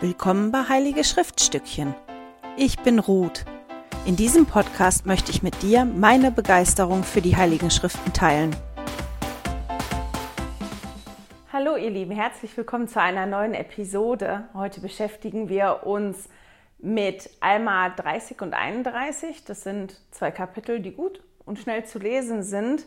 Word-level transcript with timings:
Willkommen 0.00 0.50
bei 0.50 0.68
Heilige 0.68 1.04
Schriftstückchen. 1.04 1.94
Ich 2.56 2.80
bin 2.80 2.98
Ruth. 2.98 3.44
In 4.06 4.16
diesem 4.16 4.44
Podcast 4.44 5.06
möchte 5.06 5.30
ich 5.30 5.44
mit 5.44 5.62
dir 5.62 5.84
meine 5.84 6.32
Begeisterung 6.32 7.04
für 7.04 7.20
die 7.20 7.36
Heiligen 7.36 7.70
Schriften 7.70 8.12
teilen. 8.12 8.54
Hallo 11.52 11.76
ihr 11.76 11.90
Lieben, 11.90 12.10
herzlich 12.10 12.56
willkommen 12.56 12.88
zu 12.88 13.00
einer 13.00 13.24
neuen 13.26 13.54
Episode. 13.54 14.48
Heute 14.52 14.80
beschäftigen 14.80 15.48
wir 15.48 15.86
uns 15.86 16.28
mit 16.78 17.30
Alma 17.38 17.90
30 17.90 18.42
und 18.42 18.52
31. 18.52 19.44
Das 19.44 19.62
sind 19.62 20.00
zwei 20.10 20.32
Kapitel, 20.32 20.80
die 20.80 20.90
gut 20.90 21.22
und 21.46 21.60
schnell 21.60 21.84
zu 21.84 22.00
lesen 22.00 22.42
sind. 22.42 22.84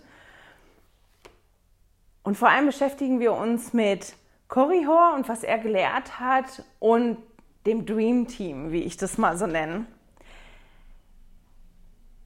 Und 2.24 2.38
vor 2.38 2.50
allem 2.50 2.66
beschäftigen 2.66 3.22
wir 3.22 3.32
uns 3.32 3.72
mit 3.72 4.14
Korihor 4.48 5.14
und 5.16 5.28
was 5.28 5.44
er 5.44 5.58
gelehrt 5.58 6.20
hat 6.20 6.64
und 6.80 7.18
dem 7.66 7.86
Dream 7.86 8.28
Team, 8.28 8.72
wie 8.72 8.84
ich 8.84 8.96
das 8.96 9.18
mal 9.18 9.38
so 9.38 9.46
nenne. 9.46 9.86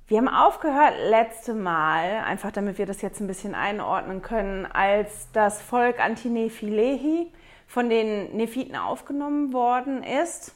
Wir 0.07 0.17
haben 0.17 0.27
aufgehört 0.27 0.93
letzte 1.09 1.53
Mal, 1.53 2.23
einfach 2.26 2.52
damit 2.52 2.77
wir 2.77 2.85
das 2.85 3.02
jetzt 3.02 3.21
ein 3.21 3.27
bisschen 3.27 3.55
einordnen 3.55 4.21
können, 4.21 4.65
als 4.65 5.29
das 5.31 5.62
Volk 5.62 5.99
Antinephilehi 5.99 7.31
von 7.65 7.89
den 7.89 8.35
Nephiten 8.35 8.76
aufgenommen 8.76 9.53
worden 9.53 10.03
ist 10.03 10.53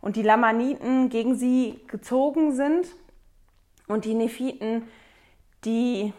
und 0.00 0.14
die 0.14 0.22
Lamaniten 0.22 1.08
gegen 1.08 1.36
sie 1.36 1.80
gezogen 1.88 2.54
sind 2.54 2.86
und 3.88 4.04
die 4.04 4.14
Nephiten, 4.14 4.86
die 5.64 6.12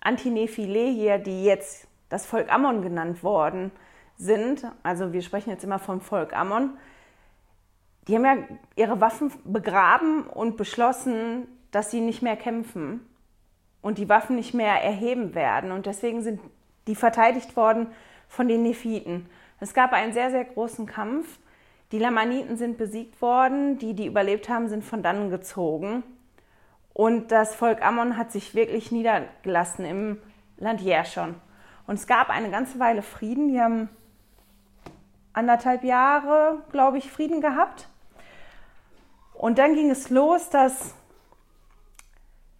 Antinephilehier, 0.00 1.18
die 1.18 1.44
jetzt 1.44 1.86
das 2.08 2.26
Volk 2.26 2.52
Ammon 2.52 2.82
genannt 2.82 3.22
worden 3.22 3.70
sind, 3.70 3.89
also 4.82 5.12
wir 5.12 5.22
sprechen 5.22 5.50
jetzt 5.50 5.64
immer 5.64 5.78
vom 5.78 6.00
Volk 6.00 6.36
Ammon, 6.36 6.74
die 8.08 8.16
haben 8.16 8.24
ja 8.24 8.36
ihre 8.76 9.00
Waffen 9.00 9.32
begraben 9.44 10.24
und 10.24 10.56
beschlossen, 10.56 11.46
dass 11.70 11.90
sie 11.90 12.00
nicht 12.00 12.22
mehr 12.22 12.36
kämpfen 12.36 13.06
und 13.82 13.98
die 13.98 14.08
Waffen 14.08 14.36
nicht 14.36 14.54
mehr 14.54 14.82
erheben 14.82 15.34
werden. 15.34 15.70
Und 15.70 15.86
deswegen 15.86 16.22
sind 16.22 16.40
die 16.86 16.94
verteidigt 16.94 17.56
worden 17.56 17.88
von 18.28 18.48
den 18.48 18.62
Nephiten. 18.62 19.26
Es 19.60 19.74
gab 19.74 19.92
einen 19.92 20.12
sehr, 20.12 20.30
sehr 20.30 20.44
großen 20.44 20.86
Kampf. 20.86 21.38
Die 21.92 21.98
Lamaniten 21.98 22.56
sind 22.56 22.78
besiegt 22.78 23.20
worden, 23.20 23.78
die, 23.78 23.94
die 23.94 24.06
überlebt 24.06 24.48
haben, 24.48 24.68
sind 24.68 24.84
von 24.84 25.02
dannen 25.02 25.30
gezogen. 25.30 26.02
Und 26.92 27.30
das 27.30 27.54
Volk 27.54 27.82
Ammon 27.84 28.16
hat 28.16 28.32
sich 28.32 28.54
wirklich 28.54 28.90
niedergelassen 28.90 29.84
im 29.84 30.18
Land 30.56 30.80
Jerschon. 30.80 31.34
Und 31.86 31.94
es 31.94 32.06
gab 32.06 32.30
eine 32.30 32.50
ganze 32.50 32.78
Weile 32.78 33.02
Frieden. 33.02 33.48
Die 33.48 33.60
haben 33.60 33.88
anderthalb 35.32 35.84
Jahre, 35.84 36.62
glaube 36.72 36.98
ich, 36.98 37.10
Frieden 37.10 37.40
gehabt. 37.40 37.88
Und 39.34 39.58
dann 39.58 39.74
ging 39.74 39.90
es 39.90 40.10
los, 40.10 40.50
dass 40.50 40.94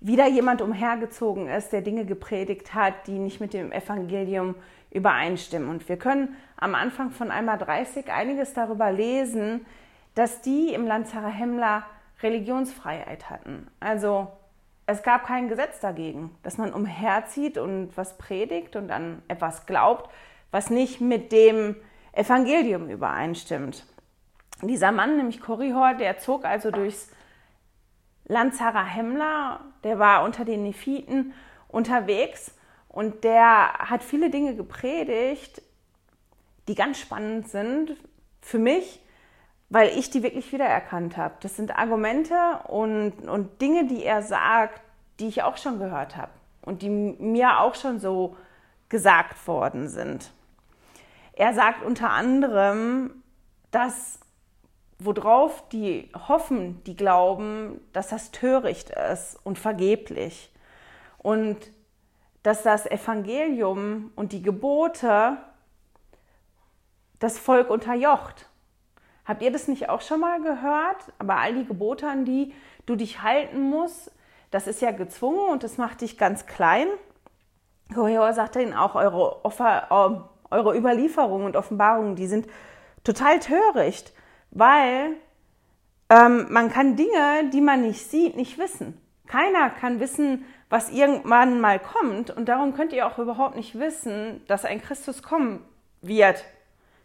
wieder 0.01 0.27
jemand 0.27 0.63
umhergezogen 0.63 1.49
ist, 1.49 1.73
der 1.73 1.83
Dinge 1.83 2.07
gepredigt 2.07 2.75
hat, 2.75 3.07
die 3.07 3.19
nicht 3.19 3.41
mit 3.41 3.53
dem 3.53 3.71
Evangelium 3.71 4.55
übereinstimmen. 4.91 5.69
Und 5.69 5.89
wir 5.89 5.99
können 5.99 6.37
am 6.57 6.75
Anfang 6.75 7.11
von 7.11 7.31
einmal 7.31 7.59
30 7.59 8.11
einiges 8.11 8.55
darüber 8.55 8.91
lesen, 8.91 9.67
dass 10.15 10.41
die 10.41 10.73
im 10.73 10.87
Land 10.87 11.09
Zarahemla 11.09 11.85
Religionsfreiheit 12.23 13.31
hatten. 13.31 13.69
Also 13.79 14.29
es 14.87 15.03
gab 15.03 15.27
kein 15.27 15.49
Gesetz 15.49 15.81
dagegen, 15.81 16.37
dass 16.43 16.59
man 16.59 16.73
umherzieht 16.73 17.59
und 17.59 17.97
was 17.97 18.19
predigt 18.19 18.77
und 18.77 18.91
an 18.91 19.23
etwas 19.29 19.67
glaubt, 19.67 20.11
was 20.51 20.71
nicht 20.71 21.01
mit 21.01 21.31
dem 21.31 21.77
Evangelium 22.13 22.89
übereinstimmt. 22.89 23.85
Dieser 24.63 24.93
Mann, 24.93 25.17
nämlich 25.17 25.41
Korihor, 25.41 25.95
der 25.95 26.19
zog 26.19 26.45
also 26.45 26.71
durchs 26.71 27.09
Land 28.27 28.55
Zarahemla, 28.55 29.61
der 29.85 29.99
war 29.99 30.25
unter 30.25 30.45
den 30.45 30.63
Nephiten 30.63 31.33
unterwegs 31.69 32.55
und 32.89 33.25
der 33.25 33.73
hat 33.79 34.03
viele 34.03 34.31
Dinge 34.31 34.55
gepredigt, 34.55 35.63
die 36.69 36.75
ganz 36.75 36.99
spannend 36.99 37.49
sind 37.49 37.97
für 38.41 38.59
mich, 38.59 39.01
weil 39.69 39.97
ich 39.99 40.11
die 40.11 40.23
wirklich 40.23 40.53
wiedererkannt 40.53 41.17
habe. 41.17 41.35
Das 41.41 41.57
sind 41.57 41.77
Argumente 41.77 42.35
und, 42.69 43.13
und 43.29 43.61
Dinge, 43.61 43.87
die 43.87 44.05
er 44.05 44.23
sagt, 44.23 44.81
die 45.21 45.29
ich 45.29 45.43
auch 45.43 45.57
schon 45.57 45.79
gehört 45.79 46.17
habe 46.17 46.33
und 46.63 46.83
die 46.83 46.91
mir 46.91 47.61
auch 47.61 47.75
schon 47.75 48.01
so 48.01 48.37
gesagt 48.89 49.47
worden 49.47 49.89
sind. 49.89 50.33
Er 51.33 51.55
sagt 51.55 51.83
unter 51.85 52.11
anderem, 52.11 53.23
dass 53.71 54.21
worauf 54.99 55.69
die 55.71 56.11
hoffen, 56.29 56.83
die 56.85 56.97
glauben, 56.97 57.81
dass 57.93 58.09
das 58.09 58.31
töricht 58.31 58.91
ist 58.91 59.39
und 59.45 59.59
vergeblich. 59.59 60.53
Und 61.19 61.57
dass 62.43 62.63
das 62.63 62.87
Evangelium 62.87 64.13
und 64.17 64.33
die 64.33 64.43
Gebote 64.43 65.37
das 67.19 67.39
Volk 67.39 67.69
unterjocht. 67.69 68.49
Habt 69.25 69.43
ihr 69.43 69.53
das 69.53 69.69
nicht 69.69 69.89
auch 69.89 70.01
schon 70.01 70.21
mal 70.21 70.41
gehört? 70.41 71.13
Aber 71.19 71.37
all 71.37 71.55
die 71.55 71.67
Gebote, 71.67 72.09
an 72.09 72.25
die 72.25 72.55
du 72.87 72.97
dich 72.97 73.23
halten 73.23 73.61
musst, 73.61 74.11
das 74.51 74.67
ist 74.67 74.81
ja 74.81 74.91
gezwungen 74.91 75.51
und 75.51 75.63
das 75.63 75.79
macht 75.79 76.01
dich 76.01 76.19
ganz 76.19 76.47
klein. 76.47 76.89
Korihor 77.95 78.33
sagt 78.33 78.57
ihnen 78.57 78.75
auch, 78.75 78.95
eure, 78.95 79.45
Offer, 79.45 80.30
eure 80.51 80.77
Überlieferungen 80.77 81.47
und 81.47 81.57
Offenbarungen, 81.57 82.17
die 82.17 82.27
sind 82.27 82.47
total 83.05 83.39
töricht 83.41 84.13
weil 84.51 85.17
ähm, 86.09 86.47
man 86.51 86.71
kann 86.71 86.97
Dinge, 86.97 87.51
die 87.53 87.61
man 87.61 87.83
nicht 87.83 88.11
sieht, 88.11 88.37
nicht 88.37 88.59
wissen. 88.59 89.01
Keiner 89.27 89.71
kann 89.71 90.01
wissen, 90.01 90.45
was 90.69 90.91
irgendwann 90.91 91.61
mal 91.61 91.79
kommt 91.79 92.31
und 92.31 92.49
darum 92.49 92.75
könnt 92.75 92.93
ihr 92.93 93.07
auch 93.07 93.19
überhaupt 93.19 93.57
nicht 93.57 93.79
wissen, 93.79 94.43
dass 94.47 94.65
ein 94.65 94.81
Christus 94.81 95.23
kommen 95.23 95.65
wird, 96.01 96.45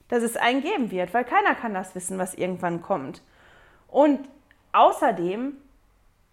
dass 0.07 0.23
es 0.23 0.37
einen 0.37 0.61
geben 0.61 0.91
wird, 0.91 1.13
weil 1.13 1.23
keiner 1.23 1.55
kann 1.55 1.73
das 1.73 1.95
wissen, 1.95 2.17
was 2.17 2.35
irgendwann 2.35 2.81
kommt. 2.81 3.21
Und 3.87 4.19
außerdem, 4.71 5.57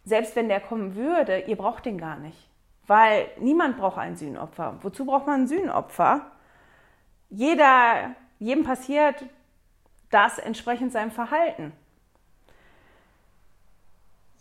selbst 0.05 0.37
wenn 0.37 0.49
der 0.49 0.61
kommen 0.61 0.95
würde, 0.95 1.41
ihr 1.41 1.57
braucht 1.57 1.87
den 1.87 1.99
gar 1.99 2.17
nicht, 2.17 2.49
weil 2.87 3.29
niemand 3.39 3.79
braucht 3.79 3.99
ein 3.99 4.17
Sühnopfer. 4.17 4.79
Wozu 4.83 5.07
braucht 5.07 5.27
man 5.27 5.43
ein 5.43 5.47
Sühnopfer? 5.47 6.32
Jeder, 7.35 8.15
jedem 8.39 8.63
passiert, 8.63 9.25
das 10.11 10.39
entsprechend 10.39 10.93
seinem 10.93 11.11
Verhalten. 11.11 11.73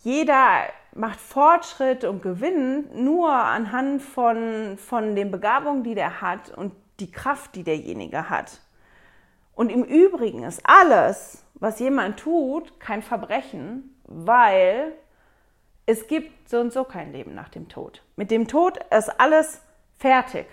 Jeder 0.04 0.66
macht 0.94 1.22
Fortschritt 1.22 2.04
und 2.04 2.22
Gewinn 2.22 2.90
nur 3.06 3.32
anhand 3.32 4.02
von, 4.02 4.78
von 4.78 5.16
den 5.16 5.32
Begabungen, 5.32 5.84
die 5.84 5.96
der 5.96 6.20
hat 6.20 6.50
und 6.50 6.74
die 7.00 7.10
Kraft, 7.10 7.56
die 7.56 7.64
derjenige 7.64 8.30
hat. 8.30 8.60
Und 9.54 9.72
im 9.72 9.86
Übrigen 9.86 10.44
ist 10.44 10.62
alles, 10.66 11.46
was 11.54 11.80
jemand 11.80 12.20
tut, 12.20 12.78
kein 12.82 13.02
Verbrechen, 13.04 13.96
weil 14.04 14.92
es 15.86 16.08
gibt 16.08 16.50
so 16.50 16.60
und 16.60 16.74
so 16.74 16.84
kein 16.84 17.14
Leben 17.14 17.36
nach 17.36 17.50
dem 17.50 17.70
Tod. 17.70 18.04
Mit 18.18 18.32
dem 18.32 18.50
Tod 18.50 18.80
ist 18.94 19.18
alles 19.18 19.62
fertig. 19.98 20.48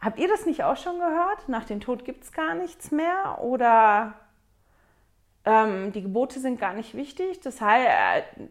Habt 0.00 0.18
ihr 0.18 0.28
das 0.28 0.46
nicht 0.46 0.62
auch 0.64 0.76
schon 0.76 0.98
gehört? 0.98 1.48
Nach 1.48 1.64
dem 1.64 1.80
Tod 1.80 2.04
gibt 2.04 2.24
es 2.24 2.32
gar 2.32 2.54
nichts 2.54 2.90
mehr 2.90 3.38
oder 3.40 4.14
ähm, 5.44 5.92
die 5.92 6.02
Gebote 6.02 6.38
sind 6.40 6.60
gar 6.60 6.74
nicht 6.74 6.94
wichtig. 6.94 7.40
Das 7.40 7.60
heißt, 7.60 7.88
äh, 8.38 8.48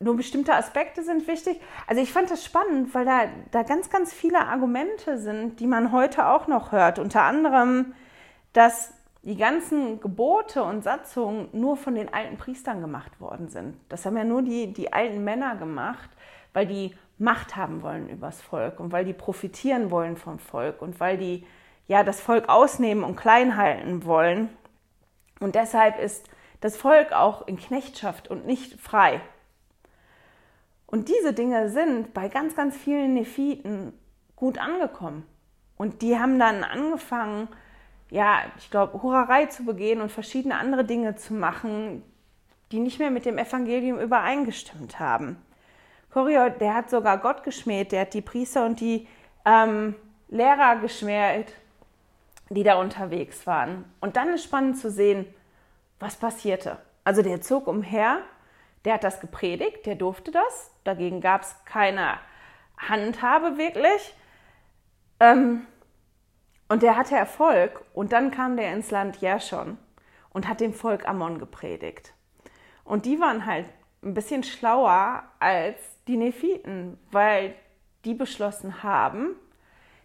nur 0.00 0.16
bestimmte 0.16 0.54
Aspekte 0.54 1.02
sind 1.02 1.26
wichtig. 1.28 1.60
Also 1.86 2.02
ich 2.02 2.12
fand 2.12 2.30
das 2.30 2.44
spannend, 2.44 2.94
weil 2.94 3.04
da, 3.04 3.26
da 3.50 3.62
ganz, 3.62 3.90
ganz 3.90 4.12
viele 4.12 4.40
Argumente 4.40 5.18
sind, 5.18 5.60
die 5.60 5.66
man 5.66 5.92
heute 5.92 6.26
auch 6.26 6.46
noch 6.46 6.72
hört. 6.72 6.98
Unter 6.98 7.22
anderem, 7.22 7.94
dass 8.52 8.92
die 9.22 9.36
ganzen 9.36 10.00
Gebote 10.00 10.62
und 10.62 10.82
Satzungen 10.82 11.48
nur 11.52 11.76
von 11.76 11.94
den 11.94 12.12
alten 12.12 12.38
Priestern 12.38 12.80
gemacht 12.80 13.20
worden 13.20 13.48
sind. 13.48 13.76
Das 13.90 14.06
haben 14.06 14.16
ja 14.16 14.24
nur 14.24 14.42
die, 14.42 14.72
die 14.72 14.92
alten 14.92 15.22
Männer 15.22 15.56
gemacht, 15.56 16.08
weil 16.54 16.66
die 16.66 16.94
Macht 17.20 17.54
haben 17.54 17.82
wollen 17.82 18.08
übers 18.08 18.40
Volk 18.40 18.80
und 18.80 18.92
weil 18.92 19.04
die 19.04 19.12
profitieren 19.12 19.90
wollen 19.90 20.16
vom 20.16 20.38
Volk 20.38 20.80
und 20.80 21.00
weil 21.00 21.18
die 21.18 21.46
ja 21.86 22.02
das 22.02 22.20
Volk 22.20 22.48
ausnehmen 22.48 23.04
und 23.04 23.16
klein 23.16 23.56
halten 23.56 24.04
wollen. 24.06 24.48
Und 25.38 25.54
deshalb 25.54 25.98
ist 25.98 26.28
das 26.60 26.76
Volk 26.76 27.12
auch 27.12 27.46
in 27.46 27.58
Knechtschaft 27.58 28.28
und 28.28 28.46
nicht 28.46 28.80
frei. 28.80 29.20
Und 30.86 31.08
diese 31.08 31.32
Dinge 31.34 31.68
sind 31.68 32.14
bei 32.14 32.28
ganz, 32.28 32.56
ganz 32.56 32.76
vielen 32.76 33.14
Nephiten 33.14 33.92
gut 34.34 34.58
angekommen. 34.58 35.26
Und 35.76 36.02
die 36.02 36.18
haben 36.18 36.38
dann 36.38 36.64
angefangen, 36.64 37.48
ja, 38.10 38.40
ich 38.58 38.70
glaube, 38.70 39.02
Hurerei 39.02 39.46
zu 39.46 39.64
begehen 39.64 40.00
und 40.00 40.10
verschiedene 40.10 40.56
andere 40.56 40.84
Dinge 40.84 41.16
zu 41.16 41.34
machen, 41.34 42.02
die 42.72 42.80
nicht 42.80 42.98
mehr 42.98 43.10
mit 43.10 43.24
dem 43.24 43.38
Evangelium 43.38 43.98
übereingestimmt 43.98 44.98
haben. 44.98 45.36
Choriot, 46.12 46.60
der 46.60 46.74
hat 46.74 46.90
sogar 46.90 47.18
Gott 47.18 47.44
geschmäht, 47.44 47.92
der 47.92 48.02
hat 48.02 48.14
die 48.14 48.20
Priester 48.20 48.64
und 48.66 48.80
die 48.80 49.06
ähm, 49.44 49.94
Lehrer 50.28 50.76
geschmäht. 50.76 51.54
die 52.50 52.64
da 52.64 52.74
unterwegs 52.74 53.46
waren. 53.46 53.84
Und 54.00 54.16
dann 54.16 54.30
ist 54.34 54.44
spannend 54.44 54.76
zu 54.76 54.90
sehen, 54.90 55.24
was 56.00 56.16
passierte. 56.16 56.78
Also 57.04 57.22
der 57.22 57.40
zog 57.40 57.68
umher, 57.68 58.18
der 58.84 58.94
hat 58.94 59.04
das 59.04 59.20
gepredigt, 59.20 59.86
der 59.86 59.94
durfte 59.94 60.32
das, 60.32 60.70
dagegen 60.84 61.20
gab 61.20 61.42
es 61.42 61.54
keine 61.64 62.18
Handhabe 62.76 63.56
wirklich. 63.56 64.14
Ähm, 65.20 65.66
und 66.68 66.82
der 66.82 66.96
hatte 66.96 67.16
Erfolg. 67.16 67.82
Und 67.94 68.12
dann 68.12 68.30
kam 68.30 68.56
der 68.56 68.72
ins 68.72 68.90
Land 68.90 69.18
Jerschon 69.20 69.78
und 70.30 70.48
hat 70.48 70.60
dem 70.60 70.72
Volk 70.72 71.06
Ammon 71.06 71.38
gepredigt. 71.38 72.14
Und 72.84 73.06
die 73.06 73.20
waren 73.20 73.46
halt 73.46 73.66
ein 74.02 74.14
bisschen 74.14 74.42
schlauer 74.42 75.22
als 75.38 75.76
die 76.10 76.16
Nephiten, 76.16 76.98
weil 77.12 77.54
die 78.04 78.14
beschlossen 78.14 78.82
haben, 78.82 79.36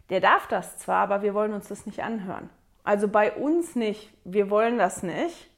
der 0.10 0.20
darf 0.20 0.48
das 0.48 0.78
zwar, 0.78 0.98
aber 0.98 1.24
wir 1.24 1.34
wollen 1.34 1.54
uns 1.54 1.68
das 1.68 1.86
nicht 1.88 2.04
anhören. 2.04 2.50
Also 2.84 3.08
bei 3.08 3.34
uns 3.34 3.76
nicht, 3.76 4.14
wir 4.24 4.52
wollen 4.52 4.78
das 4.78 5.02
nicht. 5.02 5.50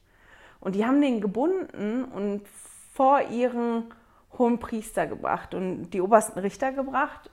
Und 0.60 0.74
die 0.74 0.86
haben 0.86 1.00
den 1.02 1.20
gebunden 1.20 2.04
und 2.04 2.48
vor 2.94 3.20
ihren 3.30 3.92
hohen 4.38 4.58
Priester 4.58 5.06
gebracht 5.06 5.54
und 5.54 5.90
die 5.90 6.00
obersten 6.00 6.38
Richter 6.38 6.72
gebracht. 6.72 7.30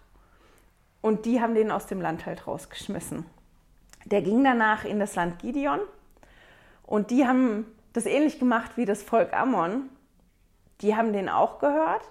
Und 1.02 1.26
die 1.26 1.40
haben 1.40 1.56
den 1.56 1.72
aus 1.72 1.88
dem 1.88 2.02
Land 2.02 2.26
halt 2.26 2.46
rausgeschmissen. 2.46 3.26
Der 4.04 4.22
ging 4.22 4.44
danach 4.44 4.84
in 4.84 5.00
das 5.00 5.16
Land 5.16 5.40
Gideon 5.40 5.80
und 6.84 7.12
die 7.12 7.26
haben 7.26 7.66
das 7.94 8.06
ähnlich 8.06 8.40
gemacht 8.40 8.72
wie 8.76 8.86
das 8.86 9.02
Volk 9.02 9.34
Ammon. 9.34 9.90
Die 10.82 10.96
haben 10.96 11.14
den 11.14 11.30
auch 11.30 11.60
gehört 11.60 12.10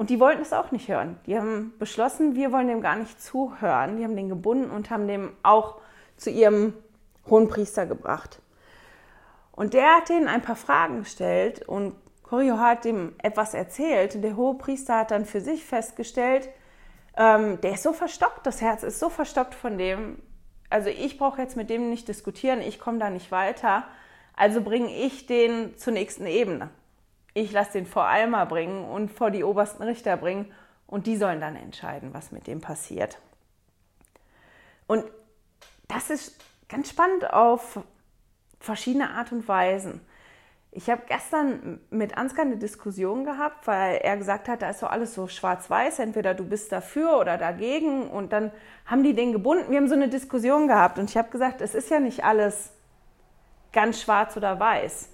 und 0.00 0.08
die 0.08 0.18
wollten 0.18 0.40
es 0.40 0.54
auch 0.54 0.70
nicht 0.70 0.88
hören. 0.88 1.20
Die 1.26 1.36
haben 1.36 1.74
beschlossen, 1.78 2.34
wir 2.34 2.52
wollen 2.52 2.68
dem 2.68 2.80
gar 2.80 2.96
nicht 2.96 3.22
zuhören. 3.22 3.98
Die 3.98 4.04
haben 4.04 4.16
den 4.16 4.30
gebunden 4.30 4.70
und 4.70 4.88
haben 4.88 5.06
dem 5.06 5.32
auch 5.42 5.76
zu 6.16 6.30
ihrem 6.30 6.72
hohen 7.28 7.48
Priester 7.48 7.84
gebracht. 7.84 8.40
Und 9.52 9.74
der 9.74 9.96
hat 9.96 10.08
denen 10.08 10.26
ein 10.26 10.40
paar 10.40 10.56
Fragen 10.56 11.00
gestellt 11.00 11.68
und 11.68 11.96
Corio 12.22 12.56
hat 12.56 12.86
ihm 12.86 13.12
etwas 13.18 13.52
erzählt. 13.52 14.14
Und 14.14 14.22
der 14.22 14.36
hohe 14.36 14.56
Priester 14.56 15.00
hat 15.00 15.10
dann 15.10 15.26
für 15.26 15.42
sich 15.42 15.66
festgestellt, 15.66 16.48
ähm, 17.18 17.60
der 17.60 17.74
ist 17.74 17.82
so 17.82 17.92
verstockt, 17.92 18.46
das 18.46 18.62
Herz 18.62 18.82
ist 18.82 19.00
so 19.00 19.10
verstockt 19.10 19.54
von 19.54 19.76
dem. 19.76 20.22
Also 20.70 20.88
ich 20.88 21.18
brauche 21.18 21.42
jetzt 21.42 21.58
mit 21.58 21.68
dem 21.68 21.90
nicht 21.90 22.08
diskutieren, 22.08 22.62
ich 22.62 22.80
komme 22.80 23.00
da 23.00 23.10
nicht 23.10 23.30
weiter. 23.30 23.84
Also 24.34 24.62
bringe 24.62 24.96
ich 24.96 25.26
den 25.26 25.76
zur 25.76 25.92
nächsten 25.92 26.24
Ebene. 26.24 26.70
Ich 27.34 27.52
lasse 27.52 27.72
den 27.72 27.86
vor 27.86 28.04
Alma 28.04 28.44
bringen 28.44 28.84
und 28.84 29.10
vor 29.10 29.30
die 29.30 29.44
obersten 29.44 29.82
Richter 29.82 30.16
bringen 30.16 30.52
und 30.86 31.06
die 31.06 31.16
sollen 31.16 31.40
dann 31.40 31.56
entscheiden, 31.56 32.12
was 32.12 32.32
mit 32.32 32.46
dem 32.46 32.60
passiert. 32.60 33.18
Und 34.86 35.04
das 35.86 36.10
ist 36.10 36.36
ganz 36.68 36.90
spannend 36.90 37.32
auf 37.32 37.80
verschiedene 38.58 39.10
Art 39.10 39.32
und 39.32 39.46
Weisen. 39.46 40.00
Ich 40.72 40.88
habe 40.88 41.02
gestern 41.08 41.80
mit 41.90 42.16
Ansgar 42.16 42.44
eine 42.44 42.56
Diskussion 42.56 43.24
gehabt, 43.24 43.66
weil 43.66 43.96
er 43.96 44.16
gesagt 44.16 44.48
hat, 44.48 44.62
da 44.62 44.70
ist 44.70 44.78
so 44.78 44.86
alles 44.86 45.14
so 45.14 45.26
schwarz-weiß, 45.26 45.98
entweder 45.98 46.32
du 46.34 46.44
bist 46.44 46.70
dafür 46.70 47.18
oder 47.18 47.38
dagegen. 47.38 48.08
Und 48.08 48.32
dann 48.32 48.52
haben 48.86 49.02
die 49.02 49.14
den 49.14 49.32
gebunden. 49.32 49.70
Wir 49.70 49.78
haben 49.78 49.88
so 49.88 49.94
eine 49.94 50.08
Diskussion 50.08 50.68
gehabt 50.68 50.98
und 50.98 51.10
ich 51.10 51.16
habe 51.16 51.30
gesagt, 51.30 51.60
es 51.60 51.74
ist 51.74 51.90
ja 51.90 51.98
nicht 51.98 52.24
alles 52.24 52.72
ganz 53.72 54.00
schwarz 54.00 54.36
oder 54.36 54.60
weiß. 54.60 55.08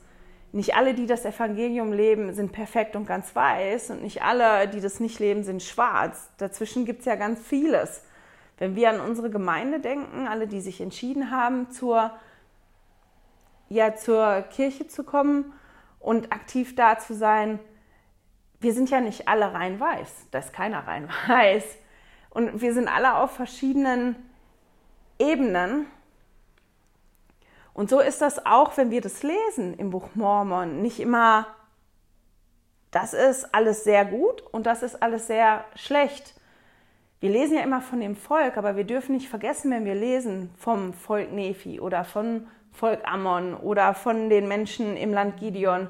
Nicht 0.56 0.74
alle, 0.74 0.94
die 0.94 1.06
das 1.06 1.24
Evangelium 1.24 1.92
leben, 1.92 2.32
sind 2.32 2.52
perfekt 2.52 2.96
und 2.96 3.06
ganz 3.06 3.36
weiß 3.36 3.90
und 3.90 4.02
nicht 4.02 4.22
alle, 4.22 4.68
die 4.68 4.80
das 4.80 5.00
nicht 5.00 5.18
leben, 5.18 5.44
sind 5.44 5.62
schwarz. 5.62 6.30
Dazwischen 6.38 6.86
gibt 6.86 7.00
es 7.00 7.04
ja 7.04 7.14
ganz 7.14 7.40
vieles. 7.40 8.02
Wenn 8.56 8.74
wir 8.74 8.88
an 8.88 9.00
unsere 9.00 9.28
Gemeinde 9.28 9.80
denken, 9.80 10.26
alle, 10.26 10.46
die 10.46 10.62
sich 10.62 10.80
entschieden 10.80 11.30
haben, 11.30 11.70
zur 11.70 12.10
ja 13.68 13.96
zur 13.96 14.42
Kirche 14.50 14.86
zu 14.86 15.04
kommen 15.04 15.52
und 16.00 16.32
aktiv 16.32 16.74
da 16.74 16.98
zu 16.98 17.14
sein. 17.14 17.58
Wir 18.60 18.72
sind 18.72 18.90
ja 18.90 19.00
nicht 19.00 19.28
alle 19.28 19.52
rein 19.52 19.78
weiß, 19.78 20.28
da 20.30 20.38
ist 20.38 20.52
keiner 20.52 20.86
rein 20.86 21.08
weiß. 21.26 21.64
Und 22.30 22.60
wir 22.60 22.72
sind 22.74 22.88
alle 22.88 23.16
auf 23.16 23.32
verschiedenen 23.32 24.16
Ebenen. 25.18 25.86
Und 27.76 27.90
so 27.90 28.00
ist 28.00 28.22
das 28.22 28.46
auch, 28.46 28.74
wenn 28.78 28.90
wir 28.90 29.02
das 29.02 29.22
lesen 29.22 29.74
im 29.74 29.90
Buch 29.90 30.08
Mormon. 30.14 30.80
Nicht 30.80 30.98
immer, 30.98 31.46
das 32.90 33.12
ist 33.12 33.54
alles 33.54 33.84
sehr 33.84 34.06
gut 34.06 34.42
und 34.50 34.64
das 34.64 34.82
ist 34.82 35.02
alles 35.02 35.26
sehr 35.26 35.62
schlecht. 35.74 36.32
Wir 37.20 37.28
lesen 37.28 37.58
ja 37.58 37.62
immer 37.62 37.82
von 37.82 38.00
dem 38.00 38.16
Volk, 38.16 38.56
aber 38.56 38.76
wir 38.76 38.84
dürfen 38.84 39.14
nicht 39.14 39.28
vergessen, 39.28 39.70
wenn 39.70 39.84
wir 39.84 39.94
lesen 39.94 40.48
vom 40.56 40.94
Volk 40.94 41.30
Nephi 41.30 41.78
oder 41.78 42.04
von 42.04 42.46
Volk 42.72 43.06
Ammon 43.06 43.52
oder 43.52 43.92
von 43.92 44.30
den 44.30 44.48
Menschen 44.48 44.96
im 44.96 45.12
Land 45.12 45.36
Gideon, 45.38 45.88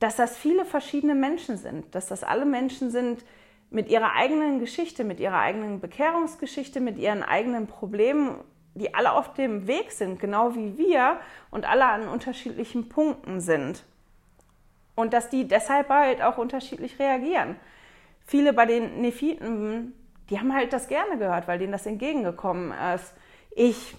dass 0.00 0.16
das 0.16 0.36
viele 0.36 0.64
verschiedene 0.64 1.14
Menschen 1.14 1.56
sind, 1.56 1.94
dass 1.94 2.06
das 2.08 2.24
alle 2.24 2.46
Menschen 2.46 2.90
sind 2.90 3.24
mit 3.70 3.88
ihrer 3.90 4.14
eigenen 4.14 4.58
Geschichte, 4.58 5.04
mit 5.04 5.20
ihrer 5.20 5.38
eigenen 5.38 5.78
Bekehrungsgeschichte, 5.78 6.80
mit 6.80 6.98
ihren 6.98 7.22
eigenen 7.22 7.68
Problemen, 7.68 8.40
die 8.78 8.94
alle 8.94 9.12
auf 9.12 9.34
dem 9.34 9.66
Weg 9.66 9.92
sind, 9.92 10.20
genau 10.20 10.54
wie 10.54 10.78
wir 10.78 11.18
und 11.50 11.68
alle 11.68 11.86
an 11.86 12.08
unterschiedlichen 12.08 12.88
Punkten 12.88 13.40
sind. 13.40 13.84
Und 14.94 15.12
dass 15.12 15.28
die 15.28 15.46
deshalb 15.46 15.88
halt 15.88 16.22
auch 16.22 16.38
unterschiedlich 16.38 16.98
reagieren. 16.98 17.56
Viele 18.26 18.52
bei 18.52 18.66
den 18.66 19.00
Nephiten, 19.00 19.92
die 20.30 20.38
haben 20.38 20.54
halt 20.54 20.72
das 20.72 20.88
gerne 20.88 21.18
gehört, 21.18 21.46
weil 21.48 21.58
denen 21.58 21.72
das 21.72 21.86
entgegengekommen 21.86 22.72
ist. 22.94 23.14
Ich 23.54 23.96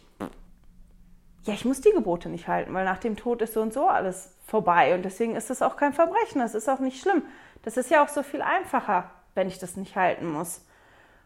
ja, 1.47 1.53
ich 1.53 1.63
muss 1.63 1.79
die 1.79 1.91
Gebote 1.91 2.27
nicht 2.27 2.49
halten, 2.49 2.73
weil 2.73 2.83
nach 2.83 2.97
dem 2.97 3.15
Tod 3.15 3.41
ist 3.41 3.53
so 3.53 3.61
und 3.61 3.73
so 3.73 3.87
alles 3.87 4.35
vorbei. 4.45 4.93
Und 4.93 5.03
deswegen 5.03 5.35
ist 5.35 5.49
das 5.49 5.61
auch 5.61 5.77
kein 5.77 5.93
Verbrechen, 5.93 6.39
das 6.39 6.53
ist 6.53 6.69
auch 6.69 6.79
nicht 6.79 7.01
schlimm. 7.01 7.23
Das 7.63 7.77
ist 7.77 7.89
ja 7.89 8.03
auch 8.03 8.09
so 8.09 8.21
viel 8.21 8.41
einfacher, 8.41 9.09
wenn 9.33 9.47
ich 9.47 9.57
das 9.57 9.77
nicht 9.77 9.95
halten 9.95 10.29
muss. 10.29 10.65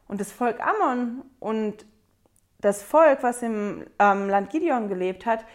Und 0.08 0.22
das 0.22 0.32
Volk 0.32 0.60
Ammon 0.60 1.24
und 1.40 1.86
das 2.62 2.84
Volk, 2.84 3.24
was 3.24 3.42
im 3.42 3.86
ähm, 4.00 4.30
Land 4.30 4.50
Gideon 4.52 4.88
gelebt 4.88 5.26
hat, 5.26 5.46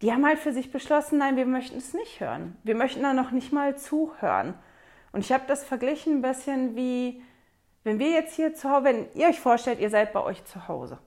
die 0.00 0.12
haben 0.12 0.24
halt 0.24 0.38
für 0.38 0.52
sich 0.52 0.70
beschlossen, 0.70 1.18
nein, 1.18 1.36
wir 1.36 1.46
möchten 1.46 1.78
es 1.78 1.92
nicht 1.92 2.20
hören. 2.20 2.56
Wir 2.62 2.76
möchten 2.76 3.02
da 3.02 3.12
noch 3.12 3.32
nicht 3.32 3.52
mal 3.52 3.76
zuhören. 3.76 4.54
Und 5.12 5.20
ich 5.20 5.32
habe 5.32 5.44
das 5.48 5.64
verglichen 5.64 6.18
ein 6.18 6.22
bisschen 6.22 6.76
wie, 6.76 7.22
wenn 7.82 7.98
wir 7.98 8.10
jetzt 8.10 8.34
hier 8.34 8.54
zu 8.54 8.70
Hause, 8.70 8.84
wenn 8.84 9.12
ihr 9.14 9.28
euch 9.28 9.40
vorstellt, 9.40 9.80
ihr 9.80 9.90
seid 9.90 10.12
bei 10.12 10.22
euch 10.22 10.44
zu 10.44 10.68
Hause. 10.68 10.98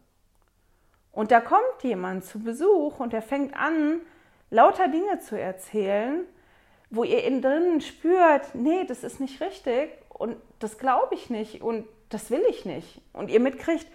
Und 1.12 1.32
da 1.32 1.40
kommt 1.40 1.84
jemand 1.84 2.26
zu 2.26 2.40
Besuch 2.40 3.00
und 3.00 3.14
der 3.14 3.22
fängt 3.22 3.56
an, 3.56 4.02
lauter 4.50 4.88
Dinge 4.88 5.20
zu 5.20 5.40
erzählen, 5.40 6.26
wo 6.90 7.04
ihr 7.04 7.24
innen 7.24 7.42
drinnen 7.42 7.82
spürt, 7.82 8.54
nee, 8.54 8.84
das 8.86 9.04
ist 9.04 9.20
nicht 9.20 9.42
richtig 9.42 9.90
und 10.10 10.36
das 10.60 10.78
glaube 10.78 11.16
ich 11.16 11.30
nicht 11.30 11.62
und 11.62 11.88
das 12.10 12.30
will 12.30 12.44
ich 12.50 12.66
nicht. 12.66 13.02
Und 13.14 13.30
ihr 13.30 13.40
mitkriegt, 13.40 13.88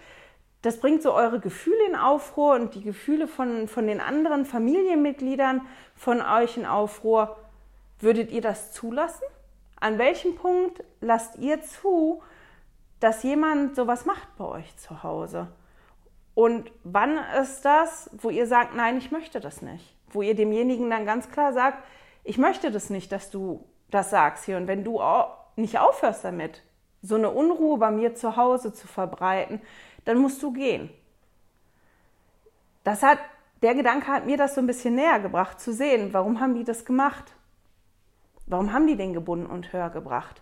das 0.61 0.79
bringt 0.79 1.01
so 1.01 1.13
eure 1.13 1.39
Gefühle 1.39 1.85
in 1.87 1.95
Aufruhr 1.95 2.55
und 2.55 2.75
die 2.75 2.81
Gefühle 2.81 3.27
von, 3.27 3.67
von 3.67 3.87
den 3.87 4.01
anderen 4.01 4.45
Familienmitgliedern 4.45 5.61
von 5.95 6.21
euch 6.21 6.57
in 6.57 6.65
Aufruhr. 6.65 7.37
Würdet 7.99 8.31
ihr 8.31 8.41
das 8.41 8.71
zulassen? 8.71 9.23
An 9.79 9.97
welchem 9.97 10.35
Punkt 10.35 10.83
lasst 10.99 11.37
ihr 11.37 11.61
zu, 11.61 12.23
dass 12.99 13.23
jemand 13.23 13.75
sowas 13.75 14.05
macht 14.05 14.35
bei 14.37 14.45
euch 14.45 14.75
zu 14.77 15.03
Hause? 15.03 15.47
Und 16.33 16.71
wann 16.83 17.17
ist 17.41 17.61
das, 17.61 18.09
wo 18.13 18.29
ihr 18.29 18.47
sagt, 18.47 18.75
nein, 18.75 18.97
ich 18.97 19.11
möchte 19.11 19.39
das 19.39 19.61
nicht? 19.61 19.95
Wo 20.09 20.21
ihr 20.21 20.35
demjenigen 20.35 20.89
dann 20.89 21.05
ganz 21.05 21.29
klar 21.29 21.53
sagt, 21.53 21.83
ich 22.23 22.37
möchte 22.37 22.71
das 22.71 22.89
nicht, 22.89 23.11
dass 23.11 23.29
du 23.29 23.63
das 23.89 24.09
sagst 24.09 24.45
hier. 24.45 24.57
Und 24.57 24.67
wenn 24.67 24.83
du 24.83 25.01
nicht 25.55 25.79
aufhörst 25.79 26.23
damit, 26.23 26.61
so 27.01 27.15
eine 27.15 27.29
Unruhe 27.29 27.77
bei 27.77 27.91
mir 27.91 28.15
zu 28.15 28.35
Hause 28.35 28.73
zu 28.73 28.87
verbreiten, 28.87 29.61
dann 30.07 30.17
musst 30.17 30.41
du 30.41 30.53
gehen. 30.53 30.89
Das 32.83 33.03
hat, 33.03 33.19
der 33.61 33.75
Gedanke 33.75 34.07
hat 34.07 34.25
mir 34.25 34.37
das 34.37 34.55
so 34.55 34.61
ein 34.61 34.67
bisschen 34.67 34.95
näher 34.95 35.19
gebracht, 35.19 35.59
zu 35.59 35.73
sehen, 35.73 36.13
warum 36.13 36.39
haben 36.39 36.55
die 36.55 36.63
das 36.63 36.85
gemacht? 36.85 37.33
Warum 38.45 38.71
haben 38.71 38.87
die 38.87 38.95
den 38.95 39.13
gebunden 39.13 39.47
und 39.47 39.73
höher 39.73 39.89
gebracht? 39.89 40.41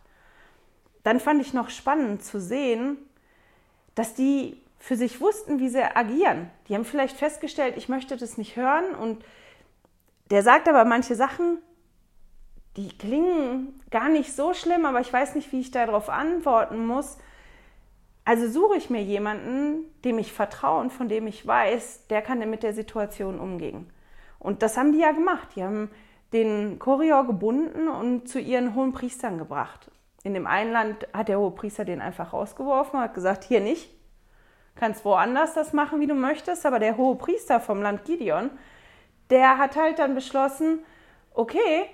Dann 1.03 1.19
fand 1.19 1.41
ich 1.41 1.53
noch 1.53 1.71
spannend 1.71 2.23
zu 2.23 2.39
sehen, 2.39 2.97
dass 3.95 4.13
die 4.13 4.61
für 4.77 4.95
sich 4.95 5.19
wussten, 5.19 5.59
wie 5.59 5.69
sie 5.69 5.83
agieren. 5.83 6.51
Die 6.67 6.75
haben 6.75 6.85
vielleicht 6.85 7.17
festgestellt, 7.17 7.75
ich 7.75 7.89
möchte 7.89 8.17
das 8.17 8.37
nicht 8.37 8.55
hören 8.55 8.93
und 8.93 9.25
der 10.29 10.43
sagt 10.43 10.69
aber 10.69 10.85
manche 10.85 11.15
Sachen, 11.15 11.57
die 12.77 12.89
klingen 12.89 13.81
gar 13.89 14.09
nicht 14.09 14.35
so 14.35 14.53
schlimm, 14.53 14.85
aber 14.85 14.99
ich 14.99 15.11
weiß 15.11 15.33
nicht, 15.33 15.51
wie 15.51 15.61
ich 15.61 15.71
darauf 15.71 16.09
antworten 16.09 16.85
muss. 16.85 17.17
Also 18.25 18.49
suche 18.49 18.77
ich 18.77 18.89
mir 18.89 19.03
jemanden, 19.03 19.85
dem 20.03 20.17
ich 20.17 20.33
vertraue 20.33 20.81
und 20.81 20.91
von 20.91 21.07
dem 21.07 21.27
ich 21.27 21.45
weiß, 21.45 22.07
der 22.07 22.23
kann 22.23 22.39
mit 22.49 22.63
der 22.63 22.73
Situation 22.73 23.39
umgehen. 23.39 23.89
Und 24.39 24.63
das 24.63 24.77
haben 24.77 24.91
die 24.91 24.99
ja 24.99 25.11
gemacht. 25.11 25.49
Die 25.55 25.63
haben 25.63 25.91
den 26.33 26.79
Chorior 26.79 27.25
gebunden 27.27 27.87
und 27.87 28.27
zu 28.27 28.39
ihren 28.39 28.75
hohen 28.75 28.93
Priestern 28.93 29.37
gebracht. 29.37 29.91
In 30.23 30.33
dem 30.33 30.47
einen 30.47 30.71
Land 30.71 31.07
hat 31.13 31.27
der 31.27 31.39
hohe 31.39 31.51
Priester 31.51 31.85
den 31.85 32.01
einfach 32.01 32.33
rausgeworfen, 32.33 32.99
hat 32.99 33.13
gesagt, 33.13 33.43
hier 33.43 33.61
nicht, 33.61 33.91
kannst 34.75 35.05
woanders 35.05 35.53
das 35.53 35.71
machen, 35.71 35.99
wie 35.99 36.07
du 36.07 36.15
möchtest, 36.15 36.65
aber 36.65 36.79
der 36.79 36.97
hohe 36.97 37.15
Priester 37.15 37.59
vom 37.59 37.81
Land 37.81 38.05
Gideon, 38.05 38.49
der 39.29 39.59
hat 39.59 39.75
halt 39.75 39.99
dann 39.99 40.15
beschlossen, 40.15 40.79
okay, 41.33 41.85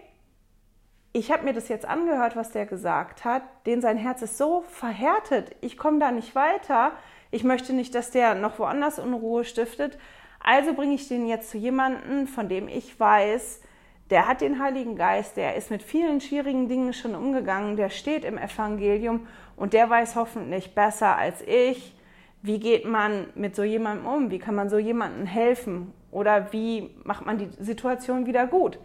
ich 1.13 1.32
habe 1.32 1.44
mir 1.44 1.53
das 1.53 1.68
jetzt 1.68 1.86
angehört, 1.86 2.36
was 2.36 2.51
der 2.51 2.65
gesagt 2.65 3.25
hat, 3.25 3.44
denn 3.65 3.82
sein 3.82 3.98
Herz 3.98 4.22
ist 4.22 4.38
so 4.38 4.62
verhärtet, 4.70 5.56
ich 5.62 5.77
komme 5.77 6.00
da 6.00 6.12
nicht 6.12 6.36
weiter, 6.36 6.94
ich 7.32 7.44
möchte 7.44 7.74
nicht, 7.74 7.96
dass 7.96 8.12
der 8.12 8.36
noch 8.36 8.60
woanders 8.60 9.00
Unruhe 9.00 9.44
stiftet, 9.44 9.98
also 10.39 10.74
bringe 10.74 10.96
ich 10.96 11.08
den 11.08 11.27
jetzt 11.27 11.50
zu 11.50 11.58
jemandem, 11.58 12.27
von 12.27 12.50
dem 12.50 12.68
ich 12.68 13.00
weiß, 13.00 13.62
der 14.10 14.27
hat 14.27 14.41
den 14.41 14.62
Heiligen 14.62 14.96
Geist, 14.96 15.38
der 15.38 15.56
ist 15.56 15.72
mit 15.72 15.84
vielen 15.84 16.20
schwierigen 16.20 16.68
Dingen 16.68 16.94
schon 16.94 17.15
umgegangen, 17.15 17.77
der 17.77 17.89
steht 17.89 18.25
im 18.25 18.38
Evangelium 18.38 19.27
und 19.56 19.74
der 19.74 19.89
weiß 19.89 20.15
hoffentlich 20.15 20.75
besser 20.75 21.18
als 21.18 21.41
ich, 21.41 21.96
wie 22.41 22.60
geht 22.60 22.86
man 22.86 23.27
mit 23.36 23.56
so 23.56 23.63
jemandem 23.63 24.08
um, 24.08 24.32
wie 24.32 24.39
kann 24.39 24.56
man 24.56 24.70
so 24.70 24.77
jemandem 24.80 25.25
helfen? 25.25 25.94
Oder 26.10 26.51
wie 26.51 26.89
macht 27.03 27.25
man 27.25 27.38
die 27.38 27.50
Situation 27.63 28.25
wieder 28.25 28.48
gut. 28.48 28.80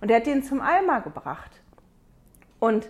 Und 0.00 0.10
er 0.10 0.18
hat 0.18 0.26
den 0.26 0.42
zum 0.42 0.60
Alma 0.60 1.00
gebracht. 1.00 1.59
Und 2.60 2.88